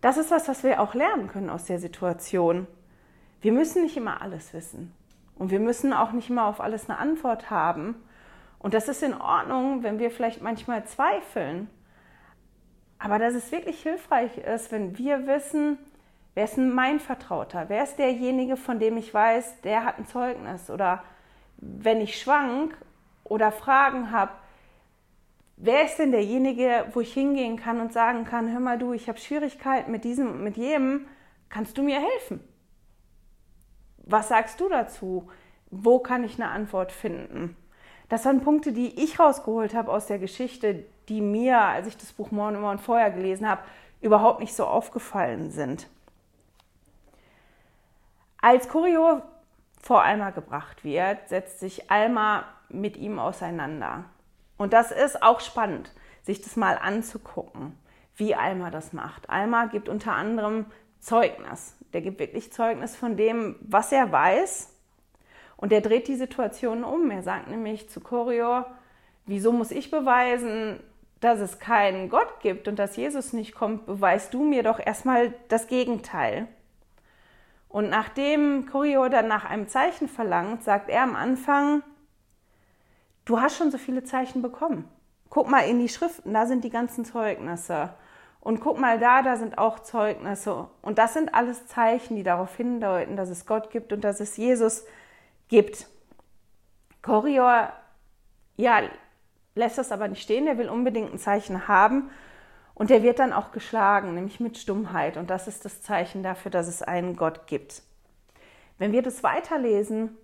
das 0.00 0.16
ist 0.16 0.30
was, 0.30 0.48
was 0.48 0.62
wir 0.62 0.80
auch 0.80 0.94
lernen 0.94 1.28
können 1.28 1.50
aus 1.50 1.64
der 1.64 1.78
Situation. 1.78 2.66
Wir 3.40 3.52
müssen 3.52 3.82
nicht 3.82 3.96
immer 3.96 4.22
alles 4.22 4.54
wissen. 4.54 4.94
Und 5.36 5.50
wir 5.50 5.60
müssen 5.60 5.92
auch 5.92 6.12
nicht 6.12 6.30
immer 6.30 6.44
auf 6.44 6.60
alles 6.60 6.88
eine 6.88 6.98
Antwort 6.98 7.50
haben. 7.50 7.96
Und 8.58 8.74
das 8.74 8.88
ist 8.88 9.02
in 9.02 9.14
Ordnung, 9.14 9.82
wenn 9.82 9.98
wir 9.98 10.10
vielleicht 10.10 10.42
manchmal 10.42 10.84
zweifeln. 10.84 11.68
Aber 12.98 13.18
dass 13.18 13.34
es 13.34 13.50
wirklich 13.50 13.82
hilfreich 13.82 14.36
ist, 14.36 14.70
wenn 14.70 14.98
wir 14.98 15.26
wissen, 15.26 15.78
wer 16.34 16.44
ist 16.44 16.58
mein 16.58 17.00
Vertrauter? 17.00 17.64
Wer 17.68 17.84
ist 17.84 17.98
derjenige, 17.98 18.58
von 18.58 18.78
dem 18.78 18.98
ich 18.98 19.12
weiß, 19.12 19.62
der 19.62 19.84
hat 19.84 19.98
ein 19.98 20.06
Zeugnis? 20.06 20.68
Oder 20.68 21.02
wenn 21.56 22.02
ich 22.02 22.20
schwank 22.20 22.76
oder 23.24 23.50
Fragen 23.52 24.12
habe, 24.12 24.32
wer 25.60 25.84
ist 25.84 25.98
denn 25.98 26.10
derjenige, 26.10 26.86
wo 26.92 27.00
ich 27.00 27.12
hingehen 27.12 27.56
kann 27.56 27.80
und 27.80 27.92
sagen 27.92 28.24
kann, 28.24 28.50
hör 28.50 28.60
mal 28.60 28.78
du, 28.78 28.92
ich 28.92 29.08
habe 29.08 29.18
Schwierigkeiten 29.18 29.92
mit 29.92 30.04
diesem 30.04 30.30
und 30.30 30.42
mit 30.42 30.56
jedem, 30.56 31.06
kannst 31.48 31.76
du 31.78 31.82
mir 31.82 32.00
helfen? 32.00 32.40
Was 33.98 34.28
sagst 34.28 34.60
du 34.60 34.68
dazu? 34.68 35.30
Wo 35.70 36.00
kann 36.00 36.24
ich 36.24 36.34
eine 36.34 36.50
Antwort 36.50 36.90
finden? 36.90 37.56
Das 38.08 38.24
waren 38.24 38.40
Punkte, 38.40 38.72
die 38.72 39.02
ich 39.02 39.20
rausgeholt 39.20 39.74
habe 39.74 39.92
aus 39.92 40.06
der 40.06 40.18
Geschichte, 40.18 40.84
die 41.08 41.20
mir, 41.20 41.60
als 41.60 41.86
ich 41.86 41.96
das 41.96 42.12
Buch 42.12 42.32
Morgen 42.32 42.56
immer 42.56 42.70
und 42.70 42.80
vorher 42.80 43.10
gelesen 43.10 43.48
habe, 43.48 43.62
überhaupt 44.00 44.40
nicht 44.40 44.54
so 44.54 44.64
aufgefallen 44.64 45.50
sind. 45.50 45.86
Als 48.40 48.68
Kurio 48.68 49.22
vor 49.80 50.02
Alma 50.02 50.30
gebracht 50.30 50.82
wird, 50.82 51.28
setzt 51.28 51.60
sich 51.60 51.90
Alma 51.90 52.44
mit 52.68 52.96
ihm 52.96 53.18
auseinander. 53.18 54.06
Und 54.60 54.74
das 54.74 54.90
ist 54.90 55.22
auch 55.22 55.40
spannend, 55.40 55.90
sich 56.20 56.42
das 56.42 56.54
mal 56.54 56.76
anzugucken, 56.76 57.78
wie 58.14 58.34
Alma 58.34 58.70
das 58.70 58.92
macht. 58.92 59.30
Alma 59.30 59.64
gibt 59.64 59.88
unter 59.88 60.12
anderem 60.12 60.66
Zeugnis. 60.98 61.78
Der 61.94 62.02
gibt 62.02 62.18
wirklich 62.18 62.52
Zeugnis 62.52 62.94
von 62.94 63.16
dem, 63.16 63.56
was 63.62 63.90
er 63.90 64.12
weiß. 64.12 64.68
Und 65.56 65.72
er 65.72 65.80
dreht 65.80 66.08
die 66.08 66.14
Situation 66.14 66.84
um. 66.84 67.10
Er 67.10 67.22
sagt 67.22 67.48
nämlich 67.48 67.88
zu 67.88 68.02
Chorior, 68.02 68.66
wieso 69.24 69.50
muss 69.50 69.70
ich 69.70 69.90
beweisen, 69.90 70.78
dass 71.20 71.40
es 71.40 71.58
keinen 71.58 72.10
Gott 72.10 72.40
gibt 72.40 72.68
und 72.68 72.78
dass 72.78 72.96
Jesus 72.96 73.32
nicht 73.32 73.54
kommt, 73.54 73.86
beweist 73.86 74.34
du 74.34 74.44
mir 74.44 74.62
doch 74.62 74.78
erstmal 74.78 75.32
das 75.48 75.68
Gegenteil. 75.68 76.48
Und 77.70 77.88
nachdem 77.88 78.66
Chorior 78.66 79.08
dann 79.08 79.26
nach 79.26 79.46
einem 79.46 79.68
Zeichen 79.68 80.06
verlangt, 80.06 80.64
sagt 80.64 80.90
er 80.90 81.04
am 81.04 81.16
Anfang, 81.16 81.82
du 83.30 83.40
hast 83.40 83.56
schon 83.56 83.70
so 83.70 83.78
viele 83.78 84.02
Zeichen 84.02 84.42
bekommen. 84.42 84.88
Guck 85.28 85.48
mal 85.48 85.60
in 85.60 85.78
die 85.78 85.88
Schriften, 85.88 86.34
da 86.34 86.46
sind 86.46 86.64
die 86.64 86.70
ganzen 86.70 87.04
Zeugnisse. 87.04 87.90
Und 88.40 88.60
guck 88.60 88.80
mal 88.80 88.98
da, 88.98 89.22
da 89.22 89.36
sind 89.36 89.56
auch 89.56 89.78
Zeugnisse. 89.78 90.66
Und 90.82 90.98
das 90.98 91.14
sind 91.14 91.32
alles 91.32 91.66
Zeichen, 91.66 92.16
die 92.16 92.24
darauf 92.24 92.56
hindeuten, 92.56 93.16
dass 93.16 93.28
es 93.28 93.46
Gott 93.46 93.70
gibt 93.70 93.92
und 93.92 94.02
dass 94.02 94.18
es 94.18 94.36
Jesus 94.36 94.84
gibt. 95.48 95.86
Korior, 97.02 97.72
ja, 98.56 98.82
lässt 99.54 99.78
das 99.78 99.92
aber 99.92 100.08
nicht 100.08 100.22
stehen, 100.22 100.46
der 100.46 100.58
will 100.58 100.68
unbedingt 100.68 101.12
ein 101.12 101.18
Zeichen 101.18 101.68
haben. 101.68 102.10
Und 102.74 102.90
der 102.90 103.02
wird 103.02 103.18
dann 103.18 103.32
auch 103.32 103.52
geschlagen, 103.52 104.14
nämlich 104.14 104.40
mit 104.40 104.58
Stummheit. 104.58 105.16
Und 105.16 105.30
das 105.30 105.46
ist 105.46 105.64
das 105.64 105.82
Zeichen 105.82 106.22
dafür, 106.22 106.50
dass 106.50 106.66
es 106.66 106.82
einen 106.82 107.14
Gott 107.14 107.46
gibt. 107.46 107.82
Wenn 108.78 108.92
wir 108.92 109.02
das 109.02 109.22
weiterlesen, 109.22 110.16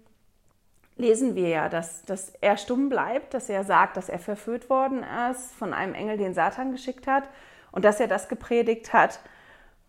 lesen 0.97 1.35
wir 1.35 1.49
ja, 1.49 1.69
dass, 1.69 2.03
dass 2.03 2.31
er 2.41 2.57
stumm 2.57 2.89
bleibt, 2.89 3.35
dass 3.35 3.49
er 3.49 3.65
sagt, 3.65 3.97
dass 3.97 4.09
er 4.09 4.19
verführt 4.19 4.71
worden 4.71 5.05
ist 5.31 5.55
von 5.55 5.75
einem 5.75 5.95
Engel, 5.95 6.17
den 6.17 6.35
Satan 6.35 6.73
geschickt 6.73 7.07
hat 7.07 7.25
und 7.71 7.85
dass 7.85 8.01
er 8.01 8.09
das 8.09 8.29
gepredigt 8.29 8.93
hat 8.93 9.21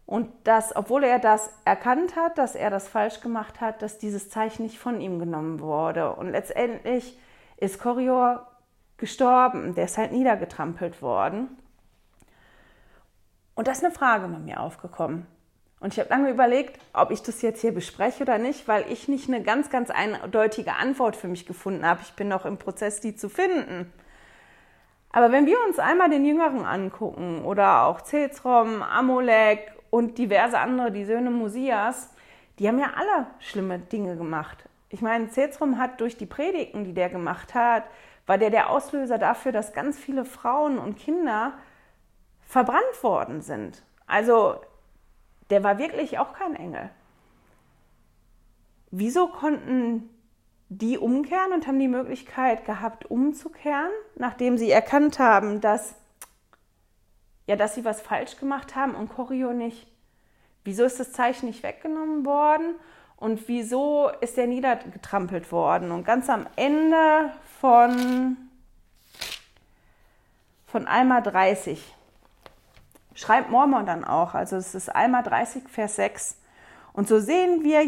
und 0.06 0.30
dass, 0.46 0.76
obwohl 0.76 1.04
er 1.04 1.20
das 1.20 1.50
erkannt 1.66 2.16
hat, 2.16 2.38
dass 2.38 2.56
er 2.56 2.70
das 2.70 2.88
falsch 2.88 3.22
gemacht 3.22 3.60
hat, 3.62 3.82
dass 3.82 3.98
dieses 3.98 4.30
Zeichen 4.30 4.64
nicht 4.64 4.80
von 4.80 5.02
ihm 5.02 5.20
genommen 5.20 5.60
wurde. 5.60 6.14
Und 6.14 6.30
letztendlich 6.30 7.20
ist 7.58 7.80
Korior 7.80 8.48
gestorben, 8.96 9.76
der 9.76 9.86
ist 9.86 9.98
halt 9.98 10.14
niedergetrampelt 10.14 11.02
worden. 11.02 11.58
Und 13.54 13.68
da 13.68 13.74
ist 13.74 13.84
eine 13.84 13.94
Frage 13.94 14.28
bei 14.28 14.40
mir 14.40 14.62
aufgekommen. 14.62 15.28
Und 15.80 15.94
ich 15.94 16.00
habe 16.00 16.10
lange 16.10 16.32
überlegt, 16.32 16.80
ob 16.94 17.12
ich 17.12 17.22
das 17.22 17.42
jetzt 17.42 17.62
hier 17.62 17.74
bespreche 17.74 18.24
oder 18.24 18.40
nicht, 18.40 18.68
weil 18.68 18.86
ich 18.92 19.08
nicht 19.08 19.28
eine 19.28 19.44
ganz, 19.44 19.70
ganz 19.70 19.92
eindeutige 19.92 20.74
Antwort 20.74 21.16
für 21.16 21.28
mich 21.28 21.46
gefunden 21.46 21.86
habe. 21.86 22.02
Ich 22.04 22.14
bin 22.14 22.28
noch 22.28 22.46
im 22.46 22.58
Prozess, 22.58 23.00
die 23.00 23.16
zu 23.16 23.30
finden. 23.30 23.92
Aber 25.12 25.32
wenn 25.32 25.46
wir 25.46 25.58
uns 25.68 25.80
einmal 25.80 26.10
den 26.10 26.26
Jüngeren 26.26 26.66
angucken 26.66 27.44
oder 27.46 27.86
auch 27.86 28.02
Cezrom, 28.04 28.82
Amolek 28.82 29.72
und 29.90 30.18
diverse 30.18 30.58
andere, 30.60 30.92
die 30.92 31.06
Söhne 31.06 31.30
Musias, 31.30 32.10
die 32.60 32.68
haben 32.68 32.80
ja 32.80 32.92
alle 32.96 33.28
schlimme 33.40 33.78
Dinge 33.78 34.18
gemacht. 34.18 34.58
Ich 34.90 35.02
meine, 35.02 35.30
Cezrom 35.30 35.78
hat 35.78 36.02
durch 36.02 36.18
die 36.18 36.26
Predigten, 36.26 36.86
die 36.86 36.94
der 36.94 37.10
gemacht 37.10 37.54
hat, 37.54 37.84
war 38.26 38.38
der 38.38 38.50
der 38.50 38.70
Auslöser 38.70 39.18
dafür, 39.18 39.52
dass 39.52 39.74
ganz 39.74 39.98
viele 39.98 40.26
Frauen 40.26 40.80
und 40.80 40.98
Kinder 40.98 41.54
verbrannt 42.48 43.04
worden 43.04 43.42
sind. 43.42 43.84
Also 44.06 44.56
der 45.50 45.64
war 45.64 45.78
wirklich 45.78 46.20
auch 46.20 46.34
kein 46.34 46.56
Engel. 46.56 46.90
Wieso 48.92 49.28
konnten 49.28 50.10
die 50.70 50.98
umkehren 50.98 51.54
und 51.54 51.68
haben 51.68 51.80
die 51.80 51.88
Möglichkeit 51.88 52.66
gehabt, 52.66 53.10
umzukehren, 53.10 53.92
nachdem 54.16 54.58
sie 54.58 54.70
erkannt 54.70 55.20
haben, 55.20 55.62
dass, 55.62 55.96
ja, 57.46 57.56
dass 57.56 57.76
sie 57.76 57.86
was 57.86 58.02
falsch 58.02 58.38
gemacht 58.38 58.76
haben 58.76 58.96
und 58.96 59.10
Chorio 59.10 59.54
nicht? 59.54 59.88
Wieso 60.64 60.84
ist 60.84 61.00
das 61.00 61.14
Zeichen 61.14 61.46
nicht 61.46 61.64
weggenommen 61.64 62.26
worden 62.26 62.76
und 63.16 63.48
wieso 63.48 64.10
ist 64.20 64.38
er 64.38 64.48
niedergetrampelt 64.48 65.52
worden? 65.54 65.92
Und 65.92 66.04
ganz 66.04 66.30
am 66.30 66.48
Ende 66.58 67.32
von, 67.62 68.36
von 70.66 70.86
Alma 70.86 71.22
30 71.22 71.97
schreibt 73.18 73.50
Mormon 73.50 73.86
dann 73.86 74.06
auch, 74.06 74.36
also 74.36 74.56
es 74.56 74.76
ist 74.76 74.96
Alma 74.96 75.24
30, 75.24 75.64
Vers 75.68 75.96
6. 75.96 76.38
Und 76.94 77.08
so 77.08 77.20
sehen 77.20 77.64
wir, 77.64 77.82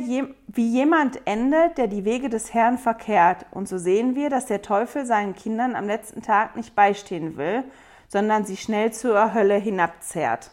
wie 0.47 0.69
jemand 0.69 1.25
endet, 1.25 1.77
der 1.77 1.87
die 1.87 2.03
Wege 2.03 2.29
des 2.29 2.53
Herrn 2.53 2.77
verkehrt. 2.77 3.45
Und 3.51 3.67
so 3.67 3.77
sehen 3.77 4.15
wir, 4.15 4.29
dass 4.29 4.47
der 4.47 4.61
Teufel 4.61 5.05
seinen 5.05 5.35
Kindern 5.35 5.75
am 5.75 5.87
letzten 5.87 6.21
Tag 6.21 6.55
nicht 6.55 6.75
beistehen 6.75 7.37
will, 7.37 7.63
sondern 8.07 8.45
sie 8.45 8.57
schnell 8.57 8.91
zur 8.91 9.33
Hölle 9.33 9.55
hinabzerrt. 9.55 10.51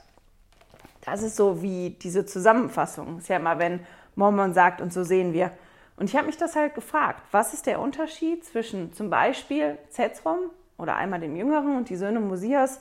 Das 1.05 1.23
ist 1.23 1.37
so 1.37 1.63
wie 1.63 1.91
diese 2.03 2.27
Zusammenfassung. 2.27 3.19
Ist 3.19 3.29
ja 3.29 3.37
immer, 3.37 3.59
wenn 3.59 3.81
Mormon 4.15 4.53
sagt, 4.53 4.81
und 4.81 4.93
so 4.93 5.05
sehen 5.05 5.33
wir. 5.33 5.53
Und 5.97 6.11
ich 6.11 6.17
habe 6.17 6.27
mich 6.27 6.37
das 6.37 6.55
halt 6.55 6.75
gefragt, 6.75 7.23
was 7.31 7.55
ist 7.55 7.67
der 7.67 7.81
Unterschied 7.81 8.45
zwischen 8.45 8.93
zum 8.93 9.09
Beispiel 9.09 9.79
Zetrom 9.89 10.51
oder 10.77 10.97
einmal 10.97 11.21
dem 11.21 11.37
Jüngeren 11.37 11.77
und 11.77 11.89
die 11.89 11.97
Söhne 11.97 12.21
Mosias 12.21 12.81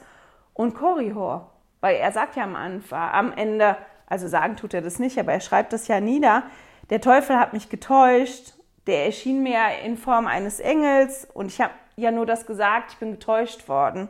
und 0.53 0.73
Korihor? 0.73 1.54
Weil 1.85 1.97
er 1.97 2.11
sagt 2.11 2.35
ja 2.35 2.45
am 2.45 2.55
Anfang, 2.55 3.11
am 3.11 3.31
Ende, 3.31 3.77
also 4.07 4.27
sagen 4.27 4.55
tut 4.55 4.73
er 4.73 4.81
das 4.81 4.97
nicht, 4.97 5.19
aber 5.19 5.33
er 5.33 5.39
schreibt 5.39 5.71
das 5.71 5.87
ja 5.87 5.99
nieder. 5.99 6.41
Der 6.89 6.99
Teufel 6.99 7.37
hat 7.37 7.53
mich 7.53 7.69
getäuscht, 7.69 8.55
der 8.87 9.05
erschien 9.05 9.43
mir 9.43 9.59
in 9.83 9.95
Form 9.95 10.25
eines 10.25 10.59
Engels 10.59 11.27
und 11.31 11.45
ich 11.45 11.61
habe 11.61 11.75
ja 11.95 12.09
nur 12.09 12.25
das 12.25 12.47
gesagt, 12.47 12.93
ich 12.93 12.97
bin 12.97 13.11
getäuscht 13.11 13.69
worden. 13.69 14.09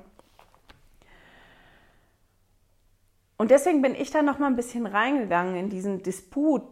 Und 3.36 3.52
deswegen 3.52 3.82
bin 3.82 3.94
ich 3.94 4.10
da 4.10 4.22
noch 4.22 4.40
mal 4.40 4.48
ein 4.48 4.56
bisschen 4.56 4.86
reingegangen 4.86 5.58
in 5.58 5.70
diesen 5.70 6.02
Disput 6.02 6.64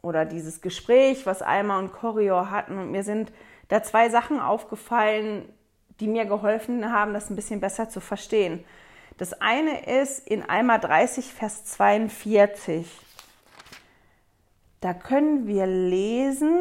oder 0.00 0.24
dieses 0.24 0.62
Gespräch, 0.62 1.26
was 1.26 1.42
Alma 1.42 1.78
und 1.78 1.92
Chorior 1.92 2.50
hatten. 2.50 2.78
Und 2.78 2.90
mir 2.90 3.04
sind 3.04 3.34
da 3.68 3.82
zwei 3.82 4.08
Sachen 4.08 4.40
aufgefallen, 4.40 5.46
die 6.00 6.08
mir 6.08 6.24
geholfen 6.24 6.90
haben, 6.90 7.12
das 7.12 7.28
ein 7.28 7.36
bisschen 7.36 7.60
besser 7.60 7.90
zu 7.90 8.00
verstehen. 8.00 8.64
Das 9.18 9.34
eine 9.34 9.84
ist 9.86 10.26
in 10.26 10.48
Alma 10.48 10.78
30, 10.78 11.32
Vers 11.32 11.64
42. 11.64 12.86
Da 14.80 14.94
können 14.94 15.46
wir 15.46 15.66
lesen. 15.66 16.60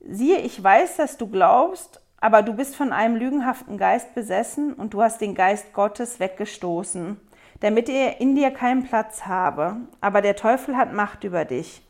Siehe, 0.00 0.38
ich 0.38 0.62
weiß, 0.62 0.96
dass 0.96 1.16
du 1.18 1.26
glaubst, 1.28 2.00
aber 2.20 2.42
du 2.42 2.54
bist 2.54 2.76
von 2.76 2.92
einem 2.92 3.16
lügenhaften 3.16 3.76
Geist 3.76 4.14
besessen 4.14 4.72
und 4.72 4.94
du 4.94 5.02
hast 5.02 5.20
den 5.20 5.34
Geist 5.34 5.72
Gottes 5.72 6.20
weggestoßen, 6.20 7.20
damit 7.60 7.88
er 7.88 8.20
in 8.20 8.36
dir 8.36 8.52
keinen 8.52 8.84
Platz 8.84 9.26
habe. 9.26 9.76
Aber 10.00 10.22
der 10.22 10.36
Teufel 10.36 10.76
hat 10.76 10.92
Macht 10.92 11.24
über 11.24 11.44
dich. 11.44 11.85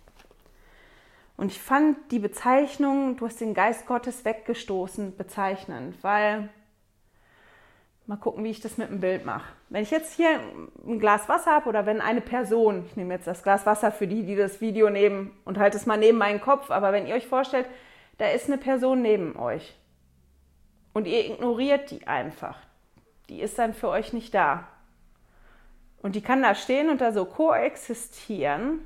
Und 1.37 1.53
ich 1.53 1.61
fand 1.61 2.11
die 2.11 2.19
Bezeichnung, 2.19 3.17
du 3.17 3.27
hast 3.27 3.41
den 3.41 3.55
Geist 3.55 3.87
Gottes 3.87 4.25
weggestoßen, 4.25 5.17
bezeichnend, 5.17 6.03
weil 6.03 6.49
mal 8.07 8.17
gucken, 8.17 8.45
wie 8.45 8.51
ich 8.51 8.61
das 8.61 8.79
mit 8.79 8.89
dem 8.89 9.01
Bild 9.01 9.27
mache. 9.27 9.53
Wenn 9.69 9.83
ich 9.83 9.91
jetzt 9.91 10.15
hier 10.15 10.41
ein 10.87 10.99
Glas 10.99 11.29
Wasser 11.29 11.51
habe 11.51 11.69
oder 11.69 11.87
wenn 11.87 12.01
eine 12.01 12.21
Person, 12.21 12.85
ich 12.87 12.97
nehme 12.97 13.15
jetzt 13.15 13.27
das 13.27 13.43
Glas 13.43 13.67
Wasser 13.67 13.91
für 13.91 14.07
die, 14.07 14.25
die 14.25 14.37
das 14.37 14.61
Video 14.61 14.89
nehmen 14.91 15.37
und 15.45 15.59
halte 15.59 15.77
es 15.77 15.87
mal 15.87 15.99
neben 15.99 16.19
meinen 16.19 16.41
Kopf, 16.41 16.71
aber 16.71 16.93
wenn 16.93 17.07
ihr 17.07 17.15
euch 17.15 17.27
vorstellt, 17.27 17.67
da 18.19 18.29
ist 18.29 18.47
eine 18.47 18.59
Person 18.59 19.03
neben 19.03 19.37
euch 19.37 19.75
und 20.95 21.07
ihr 21.07 21.27
ignoriert 21.27 21.91
die 21.91 22.07
einfach, 22.07 22.59
die 23.29 23.41
ist 23.41 23.59
dann 23.59 23.75
für 23.75 23.89
euch 23.89 24.13
nicht 24.13 24.33
da. 24.33 24.69
Und 26.01 26.15
die 26.15 26.23
kann 26.23 26.43
da 26.43 26.55
stehen 26.55 26.89
und 26.89 27.01
da 27.01 27.11
so 27.13 27.25
koexistieren. 27.25 28.81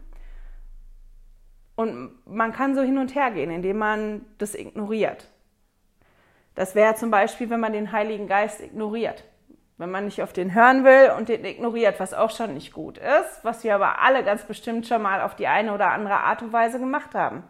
Und 1.77 2.12
man 2.27 2.53
kann 2.53 2.75
so 2.75 2.83
hin 2.83 2.99
und 2.99 3.15
her 3.15 3.31
gehen, 3.31 3.50
indem 3.50 3.79
man 3.79 4.27
das 4.39 4.55
ignoriert. 4.55 5.29
Das 6.55 6.75
wäre 6.75 6.95
zum 6.95 7.11
Beispiel, 7.11 7.49
wenn 7.49 7.61
man 7.61 7.73
den 7.73 7.93
Heiligen 7.93 8.27
Geist 8.27 8.61
ignoriert. 8.61 9.25
Wenn 9.79 9.91
man 9.91 10.05
nicht 10.05 10.23
auf 10.23 10.35
den 10.35 10.53
hören 10.55 10.85
will 10.85 11.12
und 11.17 11.31
den 11.31 11.45
ignoriert, 11.45 11.99
was 12.00 12.12
auch 12.12 12.31
schon 12.31 12.53
nicht 12.53 12.75
gut 12.75 12.99
ist, 12.99 13.45
was 13.45 13.65
wir 13.65 13.75
aber 13.75 14.03
alle 14.03 14.23
ganz 14.25 14.45
bestimmt 14.45 14.87
schon 14.87 15.00
mal 15.00 15.23
auf 15.23 15.37
die 15.37 15.47
eine 15.47 15.73
oder 15.73 15.91
andere 15.93 16.19
Art 16.19 16.43
und 16.43 16.53
Weise 16.53 16.79
gemacht 16.79 17.15
haben. 17.15 17.45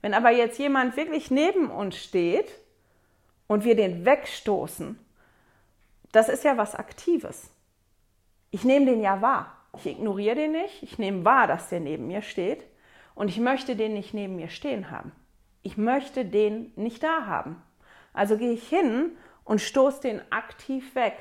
Wenn 0.00 0.12
aber 0.12 0.30
jetzt 0.30 0.58
jemand 0.58 0.96
wirklich 0.96 1.30
neben 1.30 1.70
uns 1.70 1.96
steht 1.96 2.50
und 3.46 3.64
wir 3.64 3.76
den 3.76 4.04
wegstoßen, 4.04 4.98
das 6.10 6.28
ist 6.28 6.42
ja 6.42 6.56
was 6.56 6.74
Aktives. 6.74 7.50
Ich 8.50 8.64
nehme 8.64 8.86
den 8.86 9.00
ja 9.00 9.22
wahr. 9.22 9.56
Ich 9.76 9.86
ignoriere 9.86 10.34
den 10.34 10.52
nicht. 10.52 10.82
Ich 10.82 10.98
nehme 10.98 11.24
wahr, 11.24 11.46
dass 11.46 11.68
der 11.68 11.78
neben 11.78 12.08
mir 12.08 12.22
steht. 12.22 12.64
Und 13.14 13.28
ich 13.28 13.38
möchte 13.38 13.76
den 13.76 13.94
nicht 13.94 14.14
neben 14.14 14.36
mir 14.36 14.48
stehen 14.48 14.90
haben. 14.90 15.12
Ich 15.62 15.76
möchte 15.76 16.24
den 16.24 16.72
nicht 16.76 17.02
da 17.02 17.26
haben. 17.26 17.62
Also 18.12 18.36
gehe 18.36 18.52
ich 18.52 18.68
hin 18.68 19.12
und 19.44 19.60
stoße 19.60 20.00
den 20.02 20.20
aktiv 20.30 20.94
weg. 20.94 21.16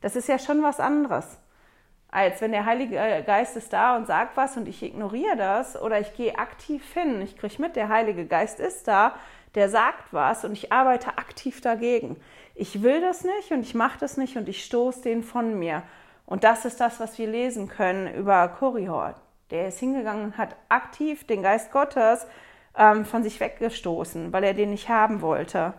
Das 0.00 0.16
ist 0.16 0.28
ja 0.28 0.38
schon 0.38 0.62
was 0.62 0.80
anderes, 0.80 1.38
als 2.08 2.40
wenn 2.40 2.52
der 2.52 2.66
Heilige 2.66 2.96
Geist 3.24 3.56
ist 3.56 3.72
da 3.72 3.96
und 3.96 4.06
sagt 4.06 4.36
was 4.36 4.56
und 4.56 4.68
ich 4.68 4.82
ignoriere 4.82 5.36
das 5.36 5.80
oder 5.80 6.00
ich 6.00 6.14
gehe 6.14 6.38
aktiv 6.38 6.92
hin. 6.92 7.20
Ich 7.22 7.36
kriege 7.36 7.62
mit, 7.62 7.76
der 7.76 7.88
Heilige 7.88 8.26
Geist 8.26 8.60
ist 8.60 8.88
da, 8.88 9.14
der 9.54 9.68
sagt 9.68 10.12
was 10.12 10.44
und 10.44 10.52
ich 10.52 10.72
arbeite 10.72 11.18
aktiv 11.18 11.60
dagegen. 11.60 12.16
Ich 12.54 12.82
will 12.82 13.00
das 13.00 13.24
nicht 13.24 13.50
und 13.50 13.60
ich 13.60 13.74
mache 13.74 13.98
das 13.98 14.16
nicht 14.16 14.36
und 14.36 14.48
ich 14.48 14.64
stoße 14.64 15.02
den 15.02 15.22
von 15.22 15.58
mir. 15.58 15.82
Und 16.26 16.44
das 16.44 16.64
ist 16.64 16.80
das, 16.80 17.00
was 17.00 17.18
wir 17.18 17.28
lesen 17.28 17.68
können 17.68 18.12
über 18.14 18.48
Korihor. 18.48 19.14
Der 19.52 19.68
ist 19.68 19.78
hingegangen 19.78 20.24
und 20.24 20.38
hat 20.38 20.56
aktiv 20.70 21.26
den 21.26 21.42
Geist 21.42 21.70
Gottes 21.72 22.26
ähm, 22.76 23.04
von 23.04 23.22
sich 23.22 23.38
weggestoßen, 23.38 24.32
weil 24.32 24.44
er 24.44 24.54
den 24.54 24.70
nicht 24.70 24.88
haben 24.88 25.20
wollte. 25.20 25.74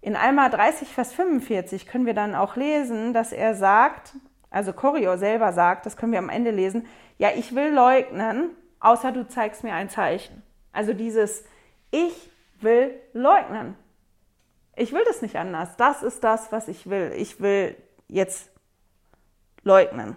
In 0.00 0.16
Alma 0.16 0.48
30, 0.48 0.88
Vers 0.88 1.12
45 1.12 1.86
können 1.86 2.06
wir 2.06 2.14
dann 2.14 2.34
auch 2.34 2.56
lesen, 2.56 3.12
dass 3.12 3.32
er 3.32 3.54
sagt, 3.54 4.14
also 4.48 4.72
Korihor 4.72 5.18
selber 5.18 5.52
sagt, 5.52 5.84
das 5.84 5.98
können 5.98 6.12
wir 6.12 6.18
am 6.18 6.30
Ende 6.30 6.50
lesen, 6.50 6.86
ja, 7.18 7.28
ich 7.36 7.54
will 7.54 7.72
leugnen, 7.74 8.50
außer 8.80 9.12
du 9.12 9.28
zeigst 9.28 9.64
mir 9.64 9.74
ein 9.74 9.90
Zeichen. 9.90 10.42
Also 10.72 10.94
dieses 10.94 11.44
Ich 11.90 12.30
will 12.60 12.94
leugnen. 13.12 13.76
Ich 14.76 14.92
will 14.92 15.04
das 15.06 15.20
nicht 15.20 15.36
anders. 15.36 15.76
Das 15.76 16.02
ist 16.02 16.24
das, 16.24 16.52
was 16.52 16.68
ich 16.68 16.88
will. 16.88 17.12
Ich 17.16 17.40
will 17.40 17.76
jetzt 18.08 18.50
leugnen. 19.62 20.16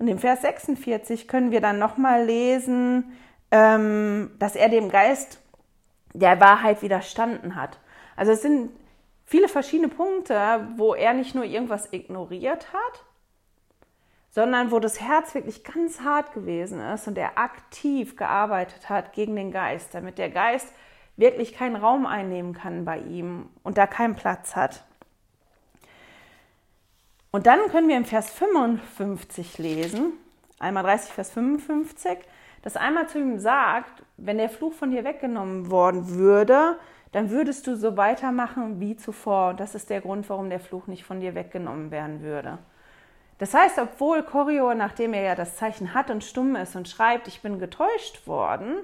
Und 0.00 0.08
im 0.08 0.18
Vers 0.18 0.40
46 0.40 1.28
können 1.28 1.50
wir 1.50 1.60
dann 1.60 1.78
nochmal 1.78 2.24
lesen, 2.24 3.12
ähm, 3.50 4.30
dass 4.38 4.56
er 4.56 4.70
dem 4.70 4.88
Geist 4.88 5.42
der 6.14 6.40
Wahrheit 6.40 6.80
widerstanden 6.80 7.54
hat. 7.54 7.78
Also 8.16 8.32
es 8.32 8.40
sind 8.40 8.70
viele 9.26 9.46
verschiedene 9.46 9.88
Punkte, 9.88 10.66
wo 10.76 10.94
er 10.94 11.12
nicht 11.12 11.34
nur 11.34 11.44
irgendwas 11.44 11.92
ignoriert 11.92 12.72
hat, 12.72 13.04
sondern 14.30 14.70
wo 14.70 14.78
das 14.78 15.02
Herz 15.02 15.34
wirklich 15.34 15.64
ganz 15.64 16.00
hart 16.00 16.32
gewesen 16.32 16.80
ist 16.80 17.06
und 17.06 17.18
er 17.18 17.36
aktiv 17.36 18.16
gearbeitet 18.16 18.88
hat 18.88 19.12
gegen 19.12 19.36
den 19.36 19.52
Geist, 19.52 19.94
damit 19.94 20.16
der 20.16 20.30
Geist 20.30 20.72
wirklich 21.16 21.52
keinen 21.52 21.76
Raum 21.76 22.06
einnehmen 22.06 22.54
kann 22.54 22.86
bei 22.86 23.00
ihm 23.00 23.50
und 23.62 23.76
da 23.76 23.86
keinen 23.86 24.16
Platz 24.16 24.56
hat. 24.56 24.82
Und 27.32 27.46
dann 27.46 27.68
können 27.70 27.88
wir 27.88 27.96
im 27.96 28.04
Vers 28.04 28.30
55 28.30 29.58
lesen, 29.58 30.14
einmal 30.58 30.82
30, 30.82 31.12
Vers 31.12 31.30
55, 31.30 32.18
dass 32.62 32.76
einmal 32.76 33.08
zu 33.08 33.18
ihm 33.18 33.38
sagt, 33.38 34.02
wenn 34.16 34.38
der 34.38 34.50
Fluch 34.50 34.72
von 34.72 34.90
dir 34.90 35.04
weggenommen 35.04 35.70
worden 35.70 36.16
würde, 36.16 36.76
dann 37.12 37.30
würdest 37.30 37.66
du 37.66 37.76
so 37.76 37.96
weitermachen 37.96 38.80
wie 38.80 38.96
zuvor. 38.96 39.54
Das 39.54 39.74
ist 39.74 39.90
der 39.90 40.00
Grund, 40.00 40.28
warum 40.28 40.50
der 40.50 40.60
Fluch 40.60 40.86
nicht 40.86 41.04
von 41.04 41.20
dir 41.20 41.34
weggenommen 41.34 41.90
werden 41.90 42.20
würde. 42.22 42.58
Das 43.38 43.54
heißt, 43.54 43.78
obwohl 43.78 44.22
Chorior, 44.22 44.74
nachdem 44.74 45.14
er 45.14 45.22
ja 45.22 45.34
das 45.34 45.56
Zeichen 45.56 45.94
hat 45.94 46.10
und 46.10 46.24
stumm 46.24 46.56
ist 46.56 46.76
und 46.76 46.88
schreibt, 46.88 47.26
ich 47.26 47.40
bin 47.40 47.58
getäuscht 47.58 48.26
worden, 48.26 48.76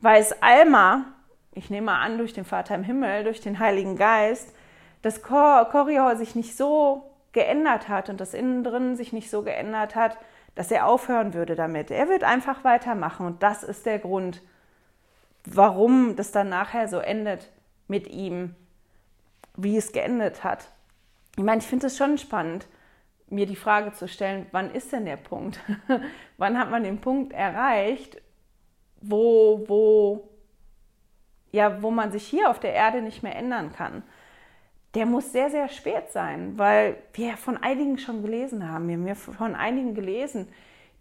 weiß 0.00 0.42
Alma, 0.42 1.04
ich 1.52 1.70
nehme 1.70 1.92
an, 1.92 2.18
durch 2.18 2.32
den 2.32 2.44
Vater 2.44 2.74
im 2.74 2.82
Himmel, 2.82 3.24
durch 3.24 3.40
den 3.40 3.58
Heiligen 3.58 3.96
Geist, 3.96 4.52
dass 5.02 5.22
Chorior 5.22 6.16
sich 6.16 6.34
nicht 6.34 6.56
so 6.56 7.09
geändert 7.32 7.88
hat 7.88 8.08
und 8.08 8.20
das 8.20 8.34
innen 8.34 8.64
drin 8.64 8.96
sich 8.96 9.12
nicht 9.12 9.30
so 9.30 9.42
geändert 9.42 9.94
hat, 9.94 10.18
dass 10.54 10.70
er 10.70 10.86
aufhören 10.86 11.34
würde 11.34 11.54
damit. 11.54 11.90
Er 11.90 12.08
wird 12.08 12.24
einfach 12.24 12.64
weitermachen 12.64 13.26
und 13.26 13.42
das 13.42 13.62
ist 13.62 13.86
der 13.86 13.98
Grund, 13.98 14.42
warum 15.44 16.16
das 16.16 16.32
dann 16.32 16.48
nachher 16.48 16.88
so 16.88 16.98
endet 16.98 17.50
mit 17.88 18.08
ihm, 18.08 18.54
wie 19.56 19.76
es 19.76 19.92
geendet 19.92 20.44
hat. 20.44 20.68
Ich 21.36 21.44
meine, 21.44 21.60
ich 21.60 21.66
finde 21.66 21.86
es 21.86 21.96
schon 21.96 22.18
spannend, 22.18 22.66
mir 23.28 23.46
die 23.46 23.56
Frage 23.56 23.92
zu 23.92 24.08
stellen, 24.08 24.46
wann 24.50 24.72
ist 24.72 24.92
denn 24.92 25.04
der 25.04 25.16
Punkt? 25.16 25.60
wann 26.36 26.58
hat 26.58 26.70
man 26.70 26.82
den 26.82 27.00
Punkt 27.00 27.32
erreicht, 27.32 28.20
wo, 29.00 29.64
wo, 29.68 30.28
ja, 31.52 31.80
wo 31.82 31.90
man 31.90 32.10
sich 32.10 32.26
hier 32.26 32.50
auf 32.50 32.58
der 32.58 32.74
Erde 32.74 33.02
nicht 33.02 33.22
mehr 33.22 33.36
ändern 33.36 33.72
kann? 33.72 34.02
Der 34.94 35.06
muss 35.06 35.32
sehr, 35.32 35.50
sehr 35.50 35.68
spät 35.68 36.10
sein, 36.10 36.58
weil 36.58 36.96
wir 37.12 37.36
von 37.36 37.56
einigen 37.56 37.98
schon 37.98 38.22
gelesen 38.22 38.68
haben. 38.68 38.88
Wir 38.88 38.96
haben 38.96 39.16
von 39.16 39.54
einigen 39.54 39.94
gelesen, 39.94 40.48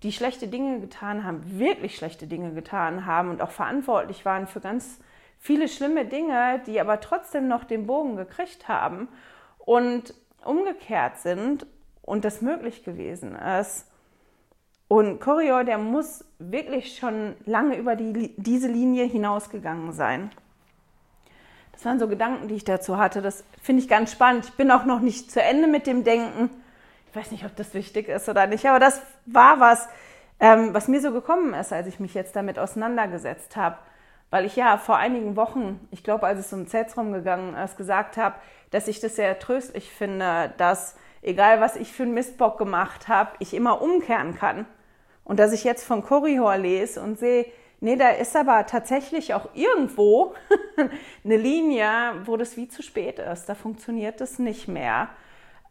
die 0.04 0.12
schlechte 0.12 0.47
Dinge 0.47 0.80
getan 0.80 1.23
haben, 1.23 1.60
wirklich 1.60 1.97
schlechte 1.97 2.28
Dinge 2.28 2.54
getan 2.54 3.06
haben 3.06 3.30
und 3.30 3.41
auch 3.41 3.52
verantwortlich 3.52 4.23
waren 4.25 4.47
für 4.47 4.62
ganz 4.62 4.99
viele 5.39 5.67
schlimme 5.67 6.06
Dinge, 6.06 6.62
die 6.67 6.80
aber 6.80 6.99
trotzdem 6.99 7.47
noch 7.47 7.63
den 7.63 7.88
Bogen 7.88 8.15
gekriegt 8.15 8.67
haben 8.67 9.08
und 9.58 10.13
umgekehrt 10.43 11.17
sind 11.17 11.65
und 12.02 12.25
das 12.25 12.41
möglich 12.41 12.84
gewesen 12.84 13.36
ist. 13.36 13.88
Und 14.88 15.19
Coriol, 15.19 15.65
der 15.65 15.78
muss 15.78 16.25
wirklich 16.39 16.97
schon 16.97 17.36
lange 17.45 17.78
über 17.78 17.95
die, 17.95 18.34
diese 18.38 18.67
Linie 18.67 19.06
hinausgegangen 19.06 19.91
sein. 19.93 20.32
Das 21.73 21.86
waren 21.86 21.99
so 21.99 22.08
Gedanken, 22.08 22.47
die 22.47 22.56
ich 22.56 22.63
dazu 22.63 22.97
hatte. 22.97 23.21
Das 23.21 23.43
finde 23.61 23.81
ich 23.81 23.89
ganz 23.89 24.11
spannend. 24.11 24.45
Ich 24.45 24.53
bin 24.53 24.71
auch 24.71 24.85
noch 24.85 24.99
nicht 24.99 25.31
zu 25.31 25.41
Ende 25.41 25.67
mit 25.67 25.87
dem 25.87 26.03
Denken. 26.03 26.49
Ich 27.09 27.15
weiß 27.15 27.31
nicht, 27.31 27.45
ob 27.45 27.55
das 27.55 27.73
wichtig 27.73 28.07
ist 28.07 28.29
oder 28.29 28.47
nicht, 28.47 28.65
aber 28.67 28.79
das 28.79 29.01
war 29.25 29.59
was, 29.59 29.87
ähm, 30.39 30.73
was 30.73 30.87
mir 30.87 31.01
so 31.01 31.11
gekommen 31.11 31.53
ist, 31.53 31.73
als 31.73 31.87
ich 31.87 31.99
mich 31.99 32.13
jetzt 32.13 32.35
damit 32.35 32.59
auseinandergesetzt 32.59 33.55
habe. 33.55 33.77
Weil 34.29 34.45
ich 34.45 34.55
ja 34.55 34.77
vor 34.77 34.97
einigen 34.97 35.35
Wochen, 35.35 35.87
ich 35.89 36.03
glaube, 36.03 36.27
als 36.27 36.39
es 36.39 36.53
um 36.53 36.67
Zetsrum 36.67 37.11
gegangen 37.11 37.55
ist, 37.55 37.77
gesagt 37.77 38.17
habe, 38.17 38.35
dass 38.69 38.87
ich 38.87 38.99
das 38.99 39.15
sehr 39.15 39.39
tröstlich 39.39 39.89
finde, 39.89 40.53
dass 40.57 40.95
egal 41.21 41.61
was 41.61 41.75
ich 41.75 41.91
für 41.91 42.03
einen 42.03 42.13
Mistbock 42.13 42.57
gemacht 42.57 43.07
habe, 43.07 43.31
ich 43.39 43.53
immer 43.53 43.81
umkehren 43.81 44.35
kann. 44.35 44.65
Und 45.23 45.39
dass 45.39 45.53
ich 45.53 45.63
jetzt 45.63 45.85
von 45.85 46.03
Korihor 46.03 46.57
lese 46.57 47.01
und 47.01 47.19
sehe, 47.19 47.45
Nee, 47.81 47.95
da 47.95 48.09
ist 48.09 48.35
aber 48.35 48.65
tatsächlich 48.65 49.33
auch 49.33 49.49
irgendwo 49.53 50.35
eine 51.23 51.37
Linie, 51.37 51.87
wo 52.25 52.35
das 52.35 52.57
wie 52.57 52.67
zu 52.67 52.83
spät 52.83 53.19
ist. 53.19 53.45
Da 53.45 53.55
funktioniert 53.55 54.19
das 54.19 54.37
nicht 54.37 54.67
mehr. 54.67 55.09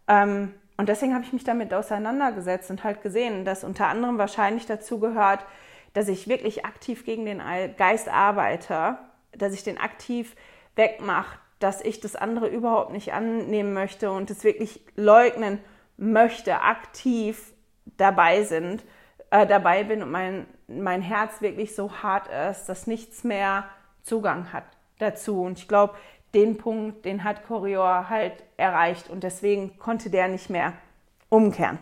Ähm, 0.06 0.54
und 0.78 0.88
deswegen 0.88 1.12
habe 1.12 1.24
ich 1.24 1.32
mich 1.32 1.44
damit 1.44 1.74
auseinandergesetzt 1.74 2.70
und 2.70 2.84
halt 2.84 3.02
gesehen, 3.02 3.44
dass 3.44 3.64
unter 3.64 3.88
anderem 3.88 4.16
wahrscheinlich 4.16 4.64
dazu 4.64 5.00
gehört, 5.00 5.44
dass 5.92 6.08
ich 6.08 6.28
wirklich 6.28 6.64
aktiv 6.64 7.04
gegen 7.04 7.26
den 7.26 7.42
Geist 7.76 8.08
arbeite, 8.08 8.98
dass 9.32 9.52
ich 9.52 9.64
den 9.64 9.78
aktiv 9.78 10.36
wegmache, 10.76 11.38
dass 11.58 11.82
ich 11.82 12.00
das 12.00 12.14
andere 12.14 12.46
überhaupt 12.48 12.92
nicht 12.92 13.12
annehmen 13.12 13.74
möchte 13.74 14.12
und 14.12 14.30
es 14.30 14.44
wirklich 14.44 14.80
leugnen 14.94 15.58
möchte, 15.96 16.60
aktiv 16.60 17.52
dabei 17.96 18.44
sind, 18.44 18.84
äh, 19.30 19.46
dabei 19.46 19.84
bin 19.84 20.02
und 20.02 20.10
mein, 20.10 20.46
mein 20.66 21.02
Herz 21.02 21.40
wirklich 21.40 21.74
so 21.74 22.02
hart 22.02 22.28
ist, 22.28 22.66
dass 22.66 22.86
nichts 22.86 23.24
mehr 23.24 23.64
Zugang 24.02 24.52
hat 24.52 24.64
dazu. 24.98 25.42
Und 25.42 25.58
ich 25.58 25.68
glaube, 25.68 25.94
den 26.34 26.58
Punkt, 26.58 27.04
den 27.04 27.24
hat 27.24 27.46
Korior 27.46 28.08
halt 28.08 28.44
erreicht 28.56 29.08
und 29.10 29.22
deswegen 29.22 29.78
konnte 29.78 30.10
der 30.10 30.28
nicht 30.28 30.50
mehr 30.50 30.72
umkehren. 31.28 31.78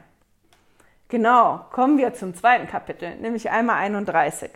Genau, 1.08 1.64
kommen 1.70 1.98
wir 1.98 2.14
zum 2.14 2.34
zweiten 2.34 2.66
Kapitel, 2.66 3.14
nämlich 3.16 3.50
einmal 3.50 3.76
31. 3.76 4.50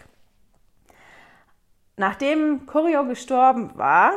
Nachdem 1.97 2.67
Korior 2.67 3.07
gestorben 3.07 3.77
war, 3.77 4.15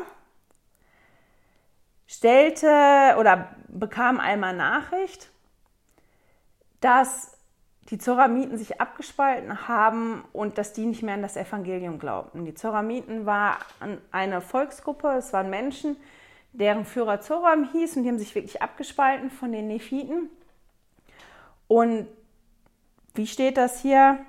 stellte 2.08 3.16
oder 3.20 3.56
bekam 3.68 4.20
einmal 4.20 4.56
Nachricht, 4.56 5.32
dass 6.80 7.33
die 7.90 7.98
Zoramiten 7.98 8.58
sich 8.58 8.80
abgespalten 8.80 9.68
haben 9.68 10.24
und 10.32 10.58
dass 10.58 10.74
die 10.74 10.86
nicht 10.86 11.04
mehr 11.04 11.16
an 11.16 11.22
das 11.22 11.36
Evangelium 11.36 12.00
glaubten. 12.00 12.46
Die 12.46 12.54
Zoramiten 12.54 13.26
war 13.26 13.58
eine 14.12 14.42
Volksgruppe, 14.42 15.10
es 15.18 15.34
waren 15.34 15.50
Menschen, 15.50 15.98
deren 16.54 16.86
Führer 16.86 17.20
Zoram 17.20 17.70
hieß 17.72 17.98
und 17.98 18.04
die 18.04 18.10
haben 18.10 18.20
sich 18.20 18.36
wirklich 18.36 18.62
abgespalten 18.62 19.30
von 19.30 19.52
den 19.52 19.68
Nephiten. 19.68 20.30
Und 21.68 22.08
wie 23.16 23.28
steht 23.28 23.58
das 23.58 23.82
hier? 23.82 24.20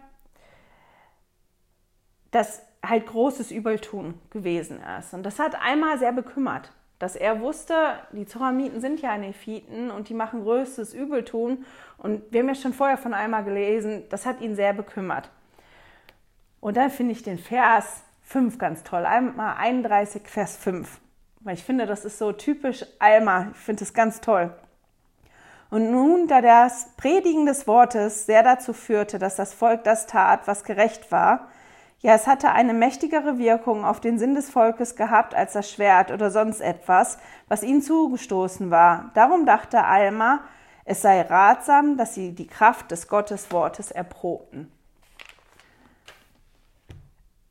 Dass 2.31 2.63
halt 2.85 3.07
großes 3.07 3.51
Übeltun 3.51 4.15
gewesen 4.31 4.81
ist. 4.99 5.15
Und 5.15 5.23
das 5.23 5.39
hat 5.39 5.55
einmal 5.55 5.99
sehr 5.99 6.13
bekümmert 6.13 6.73
dass 6.99 7.17
er 7.17 7.41
wusste, 7.41 7.75
die 8.13 8.27
Zoramiten 8.27 8.81
sind 8.81 9.01
ja 9.01 9.17
Nephiten 9.19 9.91
und 9.91 10.09
die 10.09 10.15
machen 10.15 10.43
größtes 10.43 10.95
Übeltun. 10.95 11.65
Und 11.99 12.23
wir 12.31 12.41
haben 12.41 12.49
ja 12.49 12.55
schon 12.55 12.73
vorher 12.73 12.99
von 12.99 13.15
einmal 13.15 13.45
gelesen, 13.45 14.05
das 14.11 14.27
hat 14.27 14.41
ihn 14.41 14.55
sehr 14.55 14.73
bekümmert. 14.73 15.31
Und 16.61 16.77
dann 16.77 16.91
finde 16.91 17.13
ich 17.13 17.23
den 17.23 17.39
Vers 17.39 18.03
5 18.23 18.59
ganz 18.59 18.85
toll. 18.85 19.05
Einmal 19.05 19.57
31, 19.59 20.27
Vers 20.27 20.57
5. 20.57 21.01
Weil 21.41 21.55
ich 21.55 21.65
finde, 21.65 21.85
das 21.87 22.05
ist 22.05 22.19
so 22.19 22.33
typisch 22.33 22.87
Alma. 22.99 23.49
Ich 23.53 23.59
finde 23.59 23.85
es 23.85 23.93
ganz 23.93 24.21
toll. 24.21 24.51
Und 25.71 25.91
nun, 25.91 26.29
da 26.29 26.41
das 26.41 26.89
Predigen 26.97 27.47
des 27.47 27.67
Wortes 27.67 28.27
sehr 28.27 28.43
dazu 28.43 28.73
führte, 28.73 29.19
dass 29.19 29.37
das 29.37 29.53
Volk 29.53 29.85
das 29.85 30.07
tat, 30.07 30.47
was 30.47 30.65
gerecht 30.65 31.11
war, 31.11 31.49
ja, 32.05 32.15
es 32.15 32.27
hatte 32.27 32.53
eine 32.53 32.75
mächtigere 32.75 33.39
Wirkung 33.39 33.87
auf 33.87 33.99
den 33.99 34.19
Sinn 34.19 34.35
des 34.35 34.51
Volkes 34.51 34.95
gehabt 34.95 35.35
als 35.35 35.55
das 35.55 35.71
Schwert 35.71 36.11
oder 36.11 36.31
sonst 36.31 36.61
etwas, 36.61 37.19
was 37.49 37.63
ihnen 37.63 37.81
zugestoßen 37.81 38.71
war. 38.71 39.11
Darum 39.15 39.47
dachte 39.47 39.83
Alma, 39.83 40.41
es 40.85 41.01
sei 41.01 41.23
ratsam, 41.23 41.97
dass 41.97 42.15
sie 42.15 42.35
die 42.35 42.47
Kraft 42.47 42.91
des 42.91 43.09
Gotteswortes 43.09 43.91
erprobten. 43.91 44.71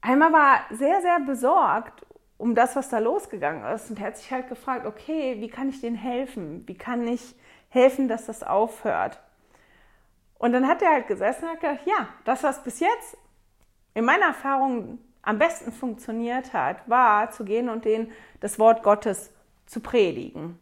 Alma 0.02 0.32
war 0.32 0.60
sehr, 0.70 1.02
sehr 1.02 1.20
besorgt 1.22 2.06
um 2.38 2.54
das, 2.54 2.76
was 2.76 2.90
da 2.90 3.00
losgegangen 3.00 3.66
ist 3.74 3.90
und 3.90 4.00
hat 4.00 4.18
sich 4.18 4.32
halt 4.32 4.50
gefragt, 4.50 4.86
okay, 4.86 5.38
wie 5.40 5.50
kann 5.50 5.70
ich 5.70 5.82
denen 5.82 5.96
helfen? 5.96 6.62
Wie 6.68 6.78
kann 6.78 7.08
ich 7.08 7.34
helfen, 7.70 8.08
dass 8.08 8.28
das 8.28 8.44
aufhört? 8.44 9.20
Und 10.38 10.54
dann 10.54 10.68
hat 10.68 10.84
er 10.84 10.92
halt 10.92 11.08
gesessen 11.08 11.46
und 11.46 11.54
hat 11.54 11.62
gedacht, 11.62 11.88
ja, 11.88 12.08
das, 12.24 12.44
was 12.44 12.62
bis 12.62 12.80
jetzt 12.80 13.18
in 13.94 14.06
meiner 14.06 14.28
Erfahrung 14.28 15.00
am 15.22 15.40
besten 15.40 15.72
funktioniert 15.72 16.54
hat, 16.54 16.88
war 16.90 17.32
zu 17.32 17.46
gehen 17.46 17.70
und 17.70 17.86
denen 17.86 18.12
das 18.40 18.60
Wort 18.60 18.84
Gottes 18.84 19.32
zu 19.66 19.80
predigen. 19.80 20.60